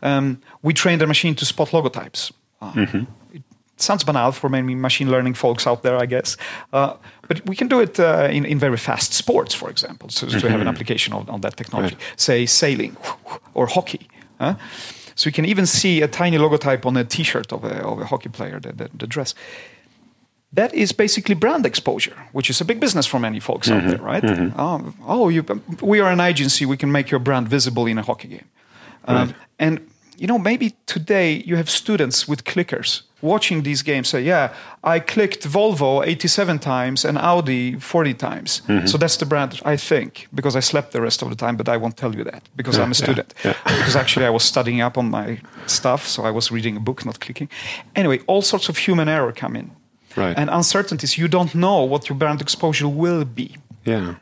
Um, 0.02 0.42
we 0.62 0.74
train 0.74 1.00
the 1.00 1.08
machine 1.08 1.36
to 1.36 1.46
spot 1.46 1.70
logotypes. 1.70 2.32
Uh, 2.62 3.04
It 3.34 3.84
sounds 3.84 4.04
banal 4.04 4.32
for 4.32 4.50
many 4.50 4.76
machine 4.76 5.12
learning 5.12 5.36
folks 5.36 5.68
out 5.68 5.82
there, 5.84 5.98
I 6.04 6.08
guess. 6.08 6.38
Uh, 6.74 6.96
but 7.28 7.46
we 7.46 7.56
can 7.56 7.68
do 7.68 7.80
it 7.80 8.00
uh, 8.00 8.28
in, 8.32 8.46
in 8.46 8.60
very 8.60 8.78
fast 8.78 9.14
sports, 9.14 9.54
for 9.56 9.70
example, 9.70 10.10
so 10.10 10.28
to 10.28 10.50
have 10.50 10.62
an 10.62 10.68
application 10.68 11.14
on, 11.14 11.30
on 11.30 11.42
that 11.42 11.56
technology. 11.58 11.96
Right. 11.96 12.20
Say 12.20 12.46
sailing 12.48 12.98
or 13.54 13.68
hockey. 13.68 14.08
huh? 14.40 14.56
So 15.16 15.28
you 15.28 15.34
can 15.34 15.46
even 15.46 15.66
see 15.66 16.02
a 16.04 16.08
tiny 16.08 16.38
logotype 16.38 16.86
on 16.88 16.98
a 16.98 17.04
T-shirt 17.04 17.52
of 17.54 17.64
a, 17.64 17.84
of 17.84 18.00
a 18.02 18.06
hockey 18.06 18.30
player, 18.30 18.60
the, 18.60 18.72
the, 18.74 18.90
the 18.98 19.08
dress. 19.08 19.36
That 20.54 20.74
is 20.74 20.94
basically 20.94 21.36
brand 21.36 21.66
exposure, 21.66 22.16
which 22.32 22.50
is 22.50 22.62
a 22.62 22.66
big 22.66 22.80
business 22.80 23.06
for 23.06 23.20
many 23.20 23.40
folks 23.40 23.70
out 23.70 23.84
there, 23.86 23.98
right? 23.98 24.24
Um, 24.58 24.96
oh, 25.06 25.30
you, 25.30 25.44
we 25.82 26.00
are 26.00 26.12
an 26.12 26.20
agency; 26.22 26.66
we 26.66 26.78
can 26.78 26.92
make 26.92 27.12
your 27.12 27.20
brand 27.20 27.50
visible 27.50 27.86
in 27.86 27.98
a 27.98 28.02
hockey 28.02 28.28
game. 28.30 28.46
Um, 29.06 29.34
And 29.60 29.80
you 30.18 30.26
know, 30.28 30.40
maybe 30.40 30.74
today 30.86 31.44
you 31.46 31.58
have 31.58 31.70
students 31.70 32.28
with 32.28 32.44
clickers 32.44 33.04
watching 33.22 33.64
these 33.64 33.84
games 33.84 34.08
say, 34.10 34.22
"Yeah, 34.22 34.54
I 34.84 35.00
clicked 35.00 35.48
Volvo 35.48 36.02
87 36.06 36.60
times 36.60 37.06
and 37.06 37.18
Audi 37.18 37.76
40 37.80 38.14
times, 38.14 38.62
so 38.86 38.98
that's 38.98 39.18
the 39.18 39.26
brand." 39.26 39.62
I 39.66 39.78
think 39.78 40.28
because 40.34 40.58
I 40.58 40.62
slept 40.62 40.92
the 40.92 41.02
rest 41.02 41.22
of 41.22 41.30
the 41.30 41.36
time, 41.36 41.56
but 41.58 41.68
I 41.68 41.78
won't 41.78 41.98
tell 41.98 42.16
you 42.16 42.24
that 42.24 42.44
because 42.56 42.78
I'm 42.78 42.92
a 42.92 42.96
yeah, 42.96 43.04
student. 43.04 43.34
yeah. 43.44 43.54
because 43.66 43.96
actually 43.96 44.26
I 44.26 44.30
was 44.30 44.44
studying 44.44 44.82
up 44.82 44.98
on 44.98 45.10
my 45.10 45.40
stuff, 45.66 46.08
so 46.08 46.24
I 46.24 46.32
was 46.32 46.52
reading 46.52 46.78
a 46.78 46.80
book, 46.80 47.06
not 47.06 47.20
clicking. 47.20 47.50
Anyway, 47.96 48.20
all 48.28 48.42
sorts 48.42 48.70
of 48.70 48.78
human 48.78 49.08
error 49.08 49.32
come 49.32 49.60
in. 49.60 49.72
Right. 50.18 50.38
and 50.38 50.50
uncertainties. 50.50 51.18
You 51.18 51.28
don't 51.28 51.54
know 51.54 51.84
what 51.84 52.10
your 52.10 52.18
brand 52.18 52.42
exposure 52.42 52.88
will 52.88 53.26
be. 53.26 53.56
Yeah. 53.86 54.16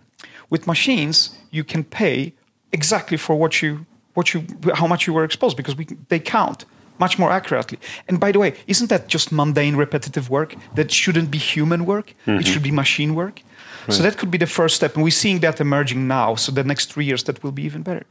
With 0.49 0.67
machines, 0.67 1.35
you 1.51 1.63
can 1.63 1.83
pay 1.83 2.33
exactly 2.71 3.17
for 3.17 3.35
what 3.35 3.61
you 3.61 3.85
what 4.13 4.33
you 4.33 4.45
how 4.73 4.87
much 4.87 5.07
you 5.07 5.13
were 5.13 5.23
exposed 5.23 5.57
because 5.57 5.75
we, 5.75 5.85
they 6.09 6.19
count 6.19 6.65
much 6.97 7.19
more 7.19 7.31
accurately. 7.31 7.77
And 8.07 8.19
by 8.19 8.31
the 8.31 8.39
way, 8.39 8.53
isn't 8.67 8.89
that 8.89 9.07
just 9.07 9.31
mundane, 9.31 9.75
repetitive 9.75 10.29
work 10.29 10.55
that 10.75 10.91
shouldn't 10.91 11.29
be 11.29 11.37
human 11.37 11.85
work? 11.85 12.13
It 12.25 12.47
should 12.47 12.63
be 12.63 12.71
machine 12.71 13.15
work. 13.15 13.41
So 13.89 14.01
that 14.03 14.17
could 14.17 14.31
be 14.31 14.37
the 14.39 14.47
first 14.47 14.75
step, 14.75 14.95
and 14.95 15.03
we're 15.03 15.11
seeing 15.11 15.41
that 15.41 15.61
emerging 15.61 16.07
now. 16.07 16.35
So 16.35 16.51
the 16.51 16.63
next 16.63 16.91
three 16.91 17.05
years, 17.05 17.23
that 17.25 17.43
will 17.43 17.51
be 17.51 17.63
even 17.63 17.83
better. 17.83 18.05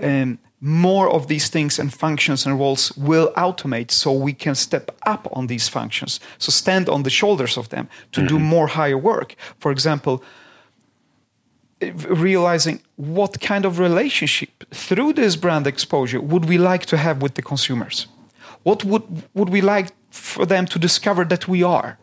Um, 0.00 0.38
more 0.60 1.08
of 1.08 1.28
these 1.28 1.48
things 1.48 1.78
and 1.78 1.92
functions 1.92 2.46
and 2.46 2.58
roles 2.58 2.92
will 2.96 3.32
automate, 3.36 3.90
so 3.90 4.12
we 4.12 4.32
can 4.32 4.54
step 4.54 4.90
up 5.06 5.28
on 5.32 5.46
these 5.46 5.68
functions. 5.68 6.20
So 6.38 6.50
stand 6.50 6.88
on 6.88 7.04
the 7.04 7.10
shoulders 7.10 7.56
of 7.56 7.68
them 7.68 7.88
to 8.12 8.26
do 8.26 8.38
more 8.38 8.66
higher 8.66 8.98
work. 8.98 9.36
For 9.58 9.70
example, 9.70 10.22
realizing 12.08 12.80
what 12.96 13.40
kind 13.40 13.64
of 13.64 13.78
relationship 13.78 14.64
through 14.72 15.12
this 15.12 15.36
brand 15.36 15.66
exposure 15.66 16.20
would 16.20 16.46
we 16.46 16.58
like 16.58 16.86
to 16.86 16.96
have 16.96 17.22
with 17.22 17.34
the 17.34 17.42
consumers? 17.42 18.08
What 18.64 18.84
would 18.84 19.04
would 19.34 19.50
we 19.50 19.60
like 19.60 19.92
for 20.10 20.46
them 20.46 20.66
to 20.66 20.78
discover 20.78 21.24
that 21.26 21.46
we 21.46 21.62
are 21.62 21.98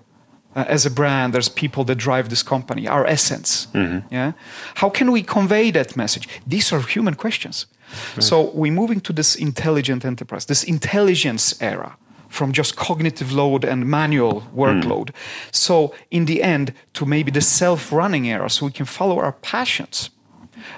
uh, 0.56 0.64
as 0.68 0.86
a 0.86 0.90
brand 0.90 1.34
there's 1.34 1.50
people 1.50 1.84
that 1.84 1.96
drive 1.96 2.30
this 2.30 2.44
company 2.44 2.88
our 2.88 3.06
essence? 3.06 3.68
Yeah? 4.10 4.32
How 4.76 4.90
can 4.90 5.12
we 5.12 5.24
convey 5.24 5.72
that 5.72 5.96
message? 5.96 6.30
These 6.48 6.72
are 6.72 6.82
human 6.82 7.16
questions 7.16 7.68
so 8.20 8.52
we're 8.54 8.72
moving 8.72 9.00
to 9.02 9.14
this 9.14 9.36
intelligent 9.36 10.04
enterprise 10.06 10.46
this 10.46 10.64
intelligence 10.64 11.56
era 11.62 11.98
from 12.36 12.52
just 12.52 12.76
cognitive 12.76 13.32
load 13.32 13.64
and 13.64 13.86
manual 13.86 14.42
workload. 14.56 15.10
So, 15.52 15.94
in 16.12 16.26
the 16.26 16.44
end, 16.44 16.74
to 16.94 17.06
maybe 17.06 17.32
the 17.32 17.42
self 17.42 17.92
running 17.92 18.28
era, 18.28 18.50
so 18.50 18.66
we 18.66 18.72
can 18.72 18.86
follow 18.86 19.18
our 19.20 19.32
passions, 19.32 20.10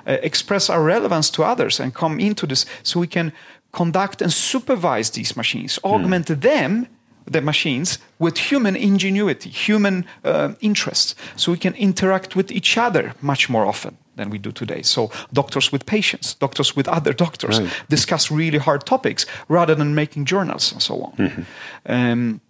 uh, 0.05 0.17
express 0.21 0.69
our 0.69 0.83
relevance 0.83 1.29
to 1.31 1.43
others, 1.43 1.79
and 1.79 1.93
come 1.93 2.19
into 2.19 2.45
this 2.47 2.65
so 2.83 2.99
we 2.99 3.07
can 3.07 3.31
conduct 3.71 4.21
and 4.21 4.31
supervise 4.31 5.09
these 5.11 5.35
machines, 5.35 5.79
augment 5.83 6.27
them. 6.27 6.87
The 7.29 7.41
machines 7.41 7.99
with 8.19 8.37
human 8.37 8.77
ingenuity, 8.77 9.49
human 9.49 10.05
uh, 10.23 10.53
interests, 10.61 11.13
so 11.35 11.51
we 11.51 11.57
can 11.57 11.73
interact 11.73 12.37
with 12.37 12.51
each 12.51 12.77
other 12.77 13.15
much 13.21 13.49
more 13.49 13.65
often 13.65 13.97
than 14.17 14.29
we 14.29 14.37
do 14.37 14.51
today. 14.51 14.81
So, 14.83 15.09
doctors 15.31 15.71
with 15.71 15.85
patients, 15.85 16.35
doctors 16.35 16.75
with 16.75 16.87
other 16.87 17.13
doctors, 17.13 17.59
Right. 17.59 17.69
discuss 17.89 18.29
really 18.31 18.57
hard 18.59 18.85
topics 18.85 19.25
rather 19.47 19.75
than 19.75 19.95
making 19.95 20.25
journals 20.25 20.71
and 20.71 20.81
so 20.81 20.93
on. 21.03 21.45
Um, 21.85 22.41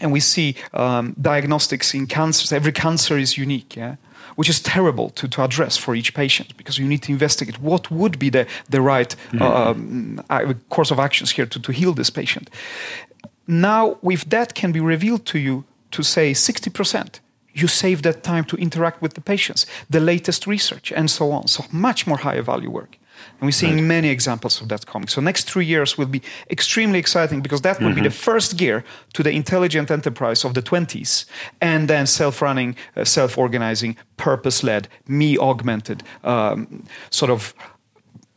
and 0.00 0.12
we 0.12 0.20
see 0.20 0.54
um, 0.74 1.14
diagnostics 1.20 1.94
in 1.94 2.06
cancers. 2.06 2.52
Every 2.52 2.72
cancer 2.72 3.16
is 3.18 3.36
unique, 3.38 3.76
yeah? 3.76 3.96
which 4.36 4.48
is 4.48 4.60
terrible 4.60 5.10
to, 5.10 5.28
to 5.28 5.42
address 5.42 5.76
for 5.76 5.94
each 5.94 6.12
patient 6.14 6.56
because 6.56 6.78
you 6.78 6.86
need 6.88 7.02
to 7.02 7.12
investigate 7.12 7.60
what 7.60 7.90
would 7.90 8.18
be 8.18 8.30
the, 8.30 8.46
the 8.70 8.80
right 8.80 9.14
um, 9.40 10.20
uh, 10.30 10.54
course 10.68 10.90
of 10.90 10.98
actions 10.98 11.32
here 11.32 11.46
to, 11.46 11.60
to 11.60 11.72
heal 11.72 11.92
this 11.92 12.10
patient. 12.10 12.50
Now, 13.46 13.98
if 14.02 14.24
that 14.30 14.54
can 14.54 14.72
be 14.72 14.80
revealed 14.80 15.26
to 15.26 15.38
you 15.38 15.64
to 15.90 16.02
say 16.02 16.32
60%, 16.32 17.20
you 17.54 17.68
save 17.68 18.02
that 18.02 18.22
time 18.22 18.44
to 18.44 18.56
interact 18.56 19.02
with 19.02 19.14
the 19.14 19.20
patients, 19.20 19.66
the 19.90 20.00
latest 20.00 20.46
research, 20.46 20.92
and 20.92 21.10
so 21.10 21.32
on. 21.32 21.48
So, 21.48 21.64
much 21.70 22.06
more 22.06 22.18
higher 22.18 22.42
value 22.42 22.70
work. 22.70 22.98
And 23.40 23.46
we're 23.46 23.52
seeing 23.52 23.86
many 23.86 24.08
examples 24.08 24.60
of 24.60 24.68
that 24.68 24.86
coming. 24.86 25.08
So, 25.08 25.20
next 25.20 25.50
three 25.50 25.66
years 25.66 25.98
will 25.98 26.06
be 26.06 26.22
extremely 26.50 26.98
exciting 26.98 27.40
because 27.40 27.60
that 27.62 27.80
will 27.80 27.94
be 27.94 28.00
the 28.00 28.10
first 28.10 28.56
gear 28.56 28.84
to 29.14 29.22
the 29.22 29.30
intelligent 29.30 29.90
enterprise 29.90 30.44
of 30.44 30.54
the 30.54 30.62
20s, 30.62 31.26
and 31.60 31.88
then 31.88 32.06
self 32.06 32.42
running, 32.42 32.76
uh, 32.96 33.04
self 33.04 33.38
organizing, 33.38 33.96
purpose 34.16 34.62
led, 34.62 34.88
me 35.06 35.38
augmented, 35.38 36.02
um, 36.24 36.84
sort 37.10 37.30
of 37.30 37.54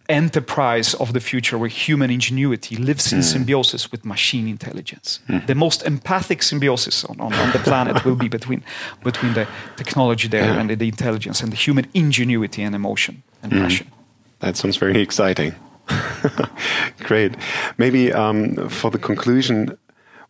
enterprise 0.10 0.94
of 0.96 1.14
the 1.14 1.20
future 1.20 1.58
where 1.58 1.70
human 1.70 2.10
ingenuity 2.12 2.76
lives 2.76 3.12
in 3.12 3.20
hmm. 3.20 3.24
symbiosis 3.24 3.92
with 3.92 4.06
machine 4.06 4.48
intelligence. 4.48 5.20
Hmm. 5.28 5.40
The 5.46 5.56
most 5.56 5.84
empathic 5.84 6.44
symbiosis 6.44 7.06
on, 7.06 7.20
on, 7.20 7.34
on 7.34 7.52
the 7.52 7.60
planet 7.60 8.06
will 8.06 8.16
be 8.16 8.28
between, 8.28 8.64
between 9.04 9.34
the 9.34 9.48
technology 9.76 10.28
there 10.28 10.46
Yeah. 10.46 10.60
and 10.60 10.70
the, 10.70 10.76
the 10.76 10.88
intelligence 10.88 11.42
and 11.42 11.52
the 11.52 11.58
human 11.58 11.86
ingenuity 11.94 12.62
and 12.64 12.76
emotion 12.76 13.24
and 13.42 13.52
hmm. 13.52 13.60
passion. 13.60 13.92
That 14.40 14.58
sounds 14.58 14.78
very 14.78 15.02
exciting. 15.02 15.56
Great. 17.00 17.36
Maybe 17.78 18.12
um, 18.12 18.70
for 18.70 18.92
the 18.92 18.98
conclusion, 19.00 19.78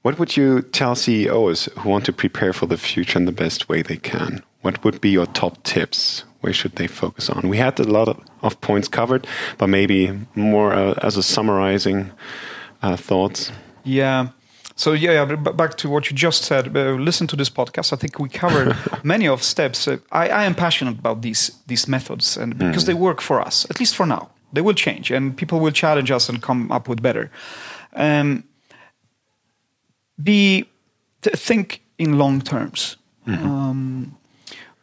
what 0.02 0.20
would 0.20 0.38
you 0.38 0.62
tell 0.62 0.96
CEOs 0.96 1.66
who 1.80 1.90
want 1.90 2.06
to 2.06 2.14
prepare 2.14 2.54
for 2.54 2.68
the 2.68 2.78
future 2.78 3.18
in 3.18 3.26
the 3.26 3.32
best 3.32 3.68
way 3.68 3.82
they 3.82 3.98
can? 3.98 4.44
What 4.62 4.84
would 4.84 5.02
be 5.02 5.10
your 5.10 5.26
top 5.26 5.64
tips? 5.64 6.24
Where 6.46 6.54
should 6.54 6.76
they 6.76 6.86
focus 6.88 7.28
on? 7.28 7.50
We 7.50 7.58
had 7.58 7.80
a 7.80 7.84
lot 7.84 8.08
of, 8.08 8.18
of 8.42 8.62
points 8.62 8.88
covered, 8.88 9.26
but 9.58 9.68
maybe 9.68 10.12
more 10.36 10.74
uh, 10.74 10.94
as 11.02 11.18
a 11.18 11.24
summarizing 11.24 12.12
uh, 12.84 12.98
thoughts. 12.98 13.52
Yeah. 13.84 14.28
So 14.76 14.94
yeah, 14.94 15.26
back 15.36 15.76
to 15.78 15.90
what 15.90 16.12
you 16.12 16.16
just 16.16 16.44
said. 16.44 16.78
Uh, 16.78 16.92
listen 17.00 17.26
to 17.28 17.36
this 17.36 17.50
podcast. 17.50 17.94
I 17.94 17.96
think 17.96 18.20
we 18.20 18.30
covered 18.30 18.78
many 19.04 19.28
of 19.28 19.42
steps. 19.42 19.88
Uh, 19.88 19.98
I, 20.12 20.30
I 20.30 20.44
am 20.44 20.54
passionate 20.54 21.00
about 21.00 21.24
these 21.24 21.52
these 21.66 21.88
methods, 21.88 22.38
and 22.38 22.56
because 22.56 22.86
they 22.86 22.94
work 22.94 23.22
for 23.22 23.42
us, 23.48 23.66
at 23.72 23.80
least 23.80 23.96
for 23.96 24.06
now. 24.06 24.30
They 24.54 24.62
will 24.62 24.76
change, 24.76 25.10
and 25.10 25.36
people 25.36 25.60
will 25.60 25.74
challenge 25.74 26.12
us 26.12 26.30
and 26.30 26.44
come 26.44 26.72
up 26.72 26.88
with 26.88 27.02
better. 27.02 27.32
Um, 27.96 28.44
be 30.22 30.66
th- 31.22 31.36
think 31.40 31.82
in 31.98 32.20
long 32.20 32.42
terms. 32.42 32.98
Um, 33.28 34.16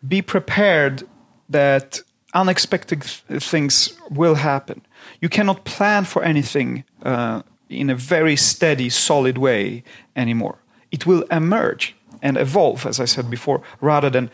be 0.08 0.22
prepared 0.22 1.04
that 1.52 2.02
unexpected 2.34 3.02
th- 3.02 3.42
things 3.50 3.98
will 4.10 4.34
happen. 4.34 4.80
You 5.20 5.28
cannot 5.28 5.64
plan 5.64 6.04
for 6.04 6.22
anything 6.24 6.84
uh, 7.04 7.42
in 7.68 7.90
a 7.90 7.94
very 7.94 8.36
steady, 8.36 8.90
solid 8.90 9.36
way 9.38 9.82
anymore. 10.14 10.56
It 10.90 11.06
will 11.06 11.22
emerge 11.30 11.94
and 12.22 12.36
evolve, 12.36 12.86
as 12.88 13.00
I 13.00 13.06
said 13.06 13.28
before, 13.30 13.60
rather 13.80 14.10
than 14.10 14.30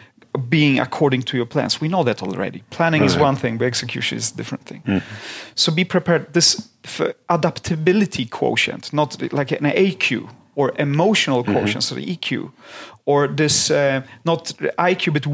being 0.48 0.78
according 0.80 1.22
to 1.24 1.36
your 1.36 1.46
plans. 1.46 1.80
We 1.80 1.88
know 1.88 2.04
that 2.04 2.22
already. 2.22 2.62
Planning 2.70 3.04
is 3.04 3.16
one 3.16 3.36
thing, 3.36 3.58
but 3.58 3.64
execution 3.66 4.18
is 4.18 4.30
a 4.32 4.36
different 4.36 4.64
thing. 4.66 4.82
So 5.54 5.72
be 5.72 5.84
prepared. 5.84 6.32
This 6.32 6.68
f- 6.84 7.14
adaptability 7.28 8.26
quotient, 8.26 8.92
not 8.92 9.16
like 9.32 9.52
an 9.52 9.64
AQ 9.64 10.28
or 10.54 10.72
emotional 10.78 11.42
quotient, 11.44 11.82
so 11.84 11.94
the 11.94 12.16
EQ, 12.16 12.50
or 13.04 13.28
this 13.28 13.70
uh, 13.70 14.02
not 14.24 14.52
IQ 14.78 15.12
but 15.12 15.26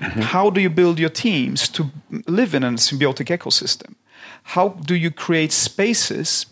WeQ. 0.00 0.22
How 0.22 0.50
do 0.50 0.60
you 0.60 0.70
build 0.70 0.98
your 0.98 1.10
teams 1.10 1.68
to 1.70 1.90
live 2.26 2.54
in 2.54 2.62
a 2.62 2.72
symbiotic 2.72 3.28
ecosystem? 3.36 3.94
How 4.42 4.68
do 4.68 4.94
you 4.94 5.10
create 5.10 5.52
spaces 5.52 6.46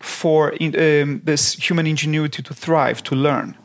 for 0.00 0.50
in, 0.50 0.74
um, 0.76 1.20
this 1.24 1.54
human 1.54 1.86
ingenuity 1.86 2.42
to 2.42 2.54
thrive, 2.54 3.02
to 3.02 3.14
learn? 3.14 3.56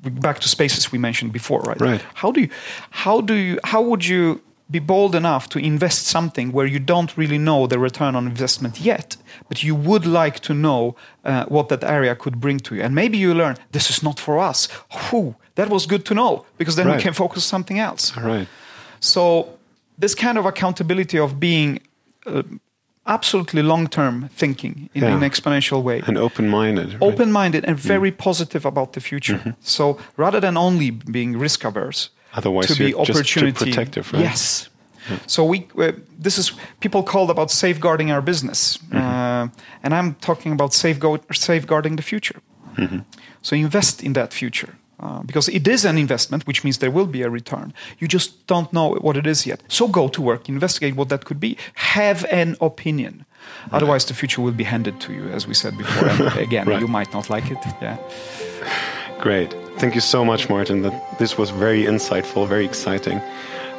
Back 0.00 0.38
to 0.40 0.48
spaces 0.48 0.92
we 0.92 0.98
mentioned 0.98 1.32
before, 1.32 1.60
right? 1.60 1.80
Right. 1.80 2.04
How 2.14 2.32
do 2.32 2.40
you, 2.40 2.48
how 2.90 3.20
do 3.20 3.34
you, 3.34 3.58
how 3.64 3.82
would 3.82 4.06
you 4.06 4.40
be 4.70 4.78
bold 4.78 5.14
enough 5.14 5.48
to 5.48 5.58
invest 5.58 6.06
something 6.06 6.52
where 6.52 6.66
you 6.66 6.78
don't 6.78 7.16
really 7.16 7.38
know 7.38 7.66
the 7.66 7.78
return 7.78 8.14
on 8.14 8.26
investment 8.26 8.80
yet, 8.80 9.16
but 9.48 9.62
you 9.62 9.74
would 9.74 10.04
like 10.04 10.40
to 10.40 10.52
know 10.52 10.94
uh, 11.24 11.44
what 11.46 11.68
that 11.68 11.82
area 11.82 12.14
could 12.14 12.38
bring 12.40 12.60
to 12.60 12.74
you, 12.74 12.82
and 12.82 12.94
maybe 12.94 13.16
you 13.16 13.34
learn 13.34 13.56
this 13.72 13.90
is 13.90 14.02
not 14.02 14.20
for 14.20 14.38
us. 14.38 14.68
Whew, 14.90 15.34
that 15.58 15.68
was 15.68 15.86
good 15.86 16.02
to 16.04 16.14
know 16.14 16.44
because 16.56 16.74
then 16.76 16.86
Right. 16.86 16.96
we 16.98 17.02
can 17.02 17.12
focus 17.14 17.36
on 17.44 17.48
something 17.48 17.78
else. 17.80 18.12
All 18.16 18.24
right. 18.36 18.48
So 19.00 19.22
this 20.00 20.14
kind 20.14 20.38
of 20.38 20.46
accountability 20.46 21.18
of 21.18 21.30
being 21.38 21.78
uh, 22.26 22.42
absolutely 23.04 23.62
long-term 23.62 24.28
thinking 24.36 24.88
in 24.94 25.02
Yeah. 25.02 25.16
an 25.16 25.22
exponential 25.22 25.82
way 25.82 26.02
And 26.06 26.16
open 26.18 26.48
minded. 26.48 26.96
open-minded 27.00 27.64
and 27.64 27.76
very 27.78 28.12
positive 28.12 28.68
about 28.68 28.92
the 28.92 29.00
future. 29.00 29.40
So 29.60 29.96
rather 30.16 30.40
than 30.40 30.56
only 30.56 30.90
being 30.90 31.40
risk 31.40 31.64
averse, 31.64 32.10
Otherwise 32.36 32.66
to 32.68 32.74
be 32.74 32.90
you're 32.90 33.04
just 33.06 33.06
too 33.06 33.18
opportunity 33.18 33.64
protective, 33.64 34.12
right? 34.12 34.24
Yes. 34.24 34.68
So 35.26 35.42
we 35.50 35.58
uh, 35.78 35.92
this 36.22 36.38
is 36.38 36.52
people 36.80 37.02
called 37.02 37.30
about 37.30 37.50
safeguarding 37.50 38.12
our 38.12 38.22
business, 38.22 38.78
uh, 38.92 39.48
and 39.82 39.94
I'm 39.94 40.14
talking 40.20 40.52
about 40.52 40.74
safeguard, 40.74 41.20
safeguarding 41.32 41.96
the 41.96 42.02
future. 42.02 42.40
So 43.42 43.56
invest 43.56 44.02
in 44.02 44.12
that 44.12 44.34
future. 44.34 44.68
Uh, 45.00 45.22
because 45.22 45.48
it 45.48 45.68
is 45.68 45.84
an 45.84 45.96
investment, 45.96 46.44
which 46.46 46.64
means 46.64 46.78
there 46.78 46.90
will 46.90 47.06
be 47.06 47.22
a 47.22 47.30
return. 47.30 47.72
You 48.00 48.08
just 48.08 48.46
don't 48.48 48.72
know 48.72 48.94
what 49.00 49.16
it 49.16 49.26
is 49.26 49.46
yet. 49.46 49.62
So 49.68 49.86
go 49.88 50.08
to 50.08 50.20
work, 50.22 50.48
investigate 50.48 50.96
what 50.96 51.08
that 51.08 51.24
could 51.24 51.38
be, 51.38 51.56
have 51.74 52.24
an 52.32 52.56
opinion. 52.60 53.24
Otherwise, 53.70 54.04
the 54.06 54.14
future 54.14 54.42
will 54.42 54.52
be 54.56 54.64
handed 54.64 54.98
to 55.00 55.12
you, 55.12 55.28
as 55.28 55.46
we 55.46 55.54
said 55.54 55.78
before. 55.78 56.08
And 56.08 56.36
again, 56.46 56.66
Right. 56.66 56.80
you 56.80 56.88
might 56.88 57.12
not 57.12 57.30
like 57.30 57.48
it. 57.50 57.58
Yeah. 57.80 57.96
Great. 59.20 59.54
Thank 59.78 59.94
you 59.94 60.00
so 60.00 60.24
much, 60.24 60.48
Martin. 60.48 60.82
That 60.82 61.18
this 61.18 61.38
was 61.38 61.50
very 61.50 61.84
insightful, 61.84 62.48
very 62.48 62.64
exciting. 62.64 63.20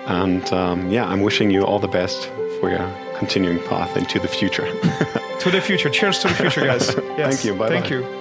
And 0.07 0.51
um, 0.53 0.89
yeah, 0.89 1.05
I'm 1.05 1.21
wishing 1.21 1.51
you 1.51 1.63
all 1.65 1.79
the 1.79 1.87
best 1.89 2.29
for 2.59 2.69
your 2.69 2.89
continuing 3.17 3.59
path 3.67 3.97
into 3.97 4.19
the 4.19 4.27
future. 4.29 4.67
To 5.39 5.49
the 5.49 5.61
future. 5.61 5.89
Cheers 5.89 6.19
to 6.19 6.27
the 6.27 6.33
future, 6.33 6.65
guys. 6.65 6.93
Yes. 7.17 7.29
Thank 7.29 7.45
you. 7.45 7.53
Bye-bye. 7.55 7.69
Thank 7.69 7.89
you. 7.89 8.18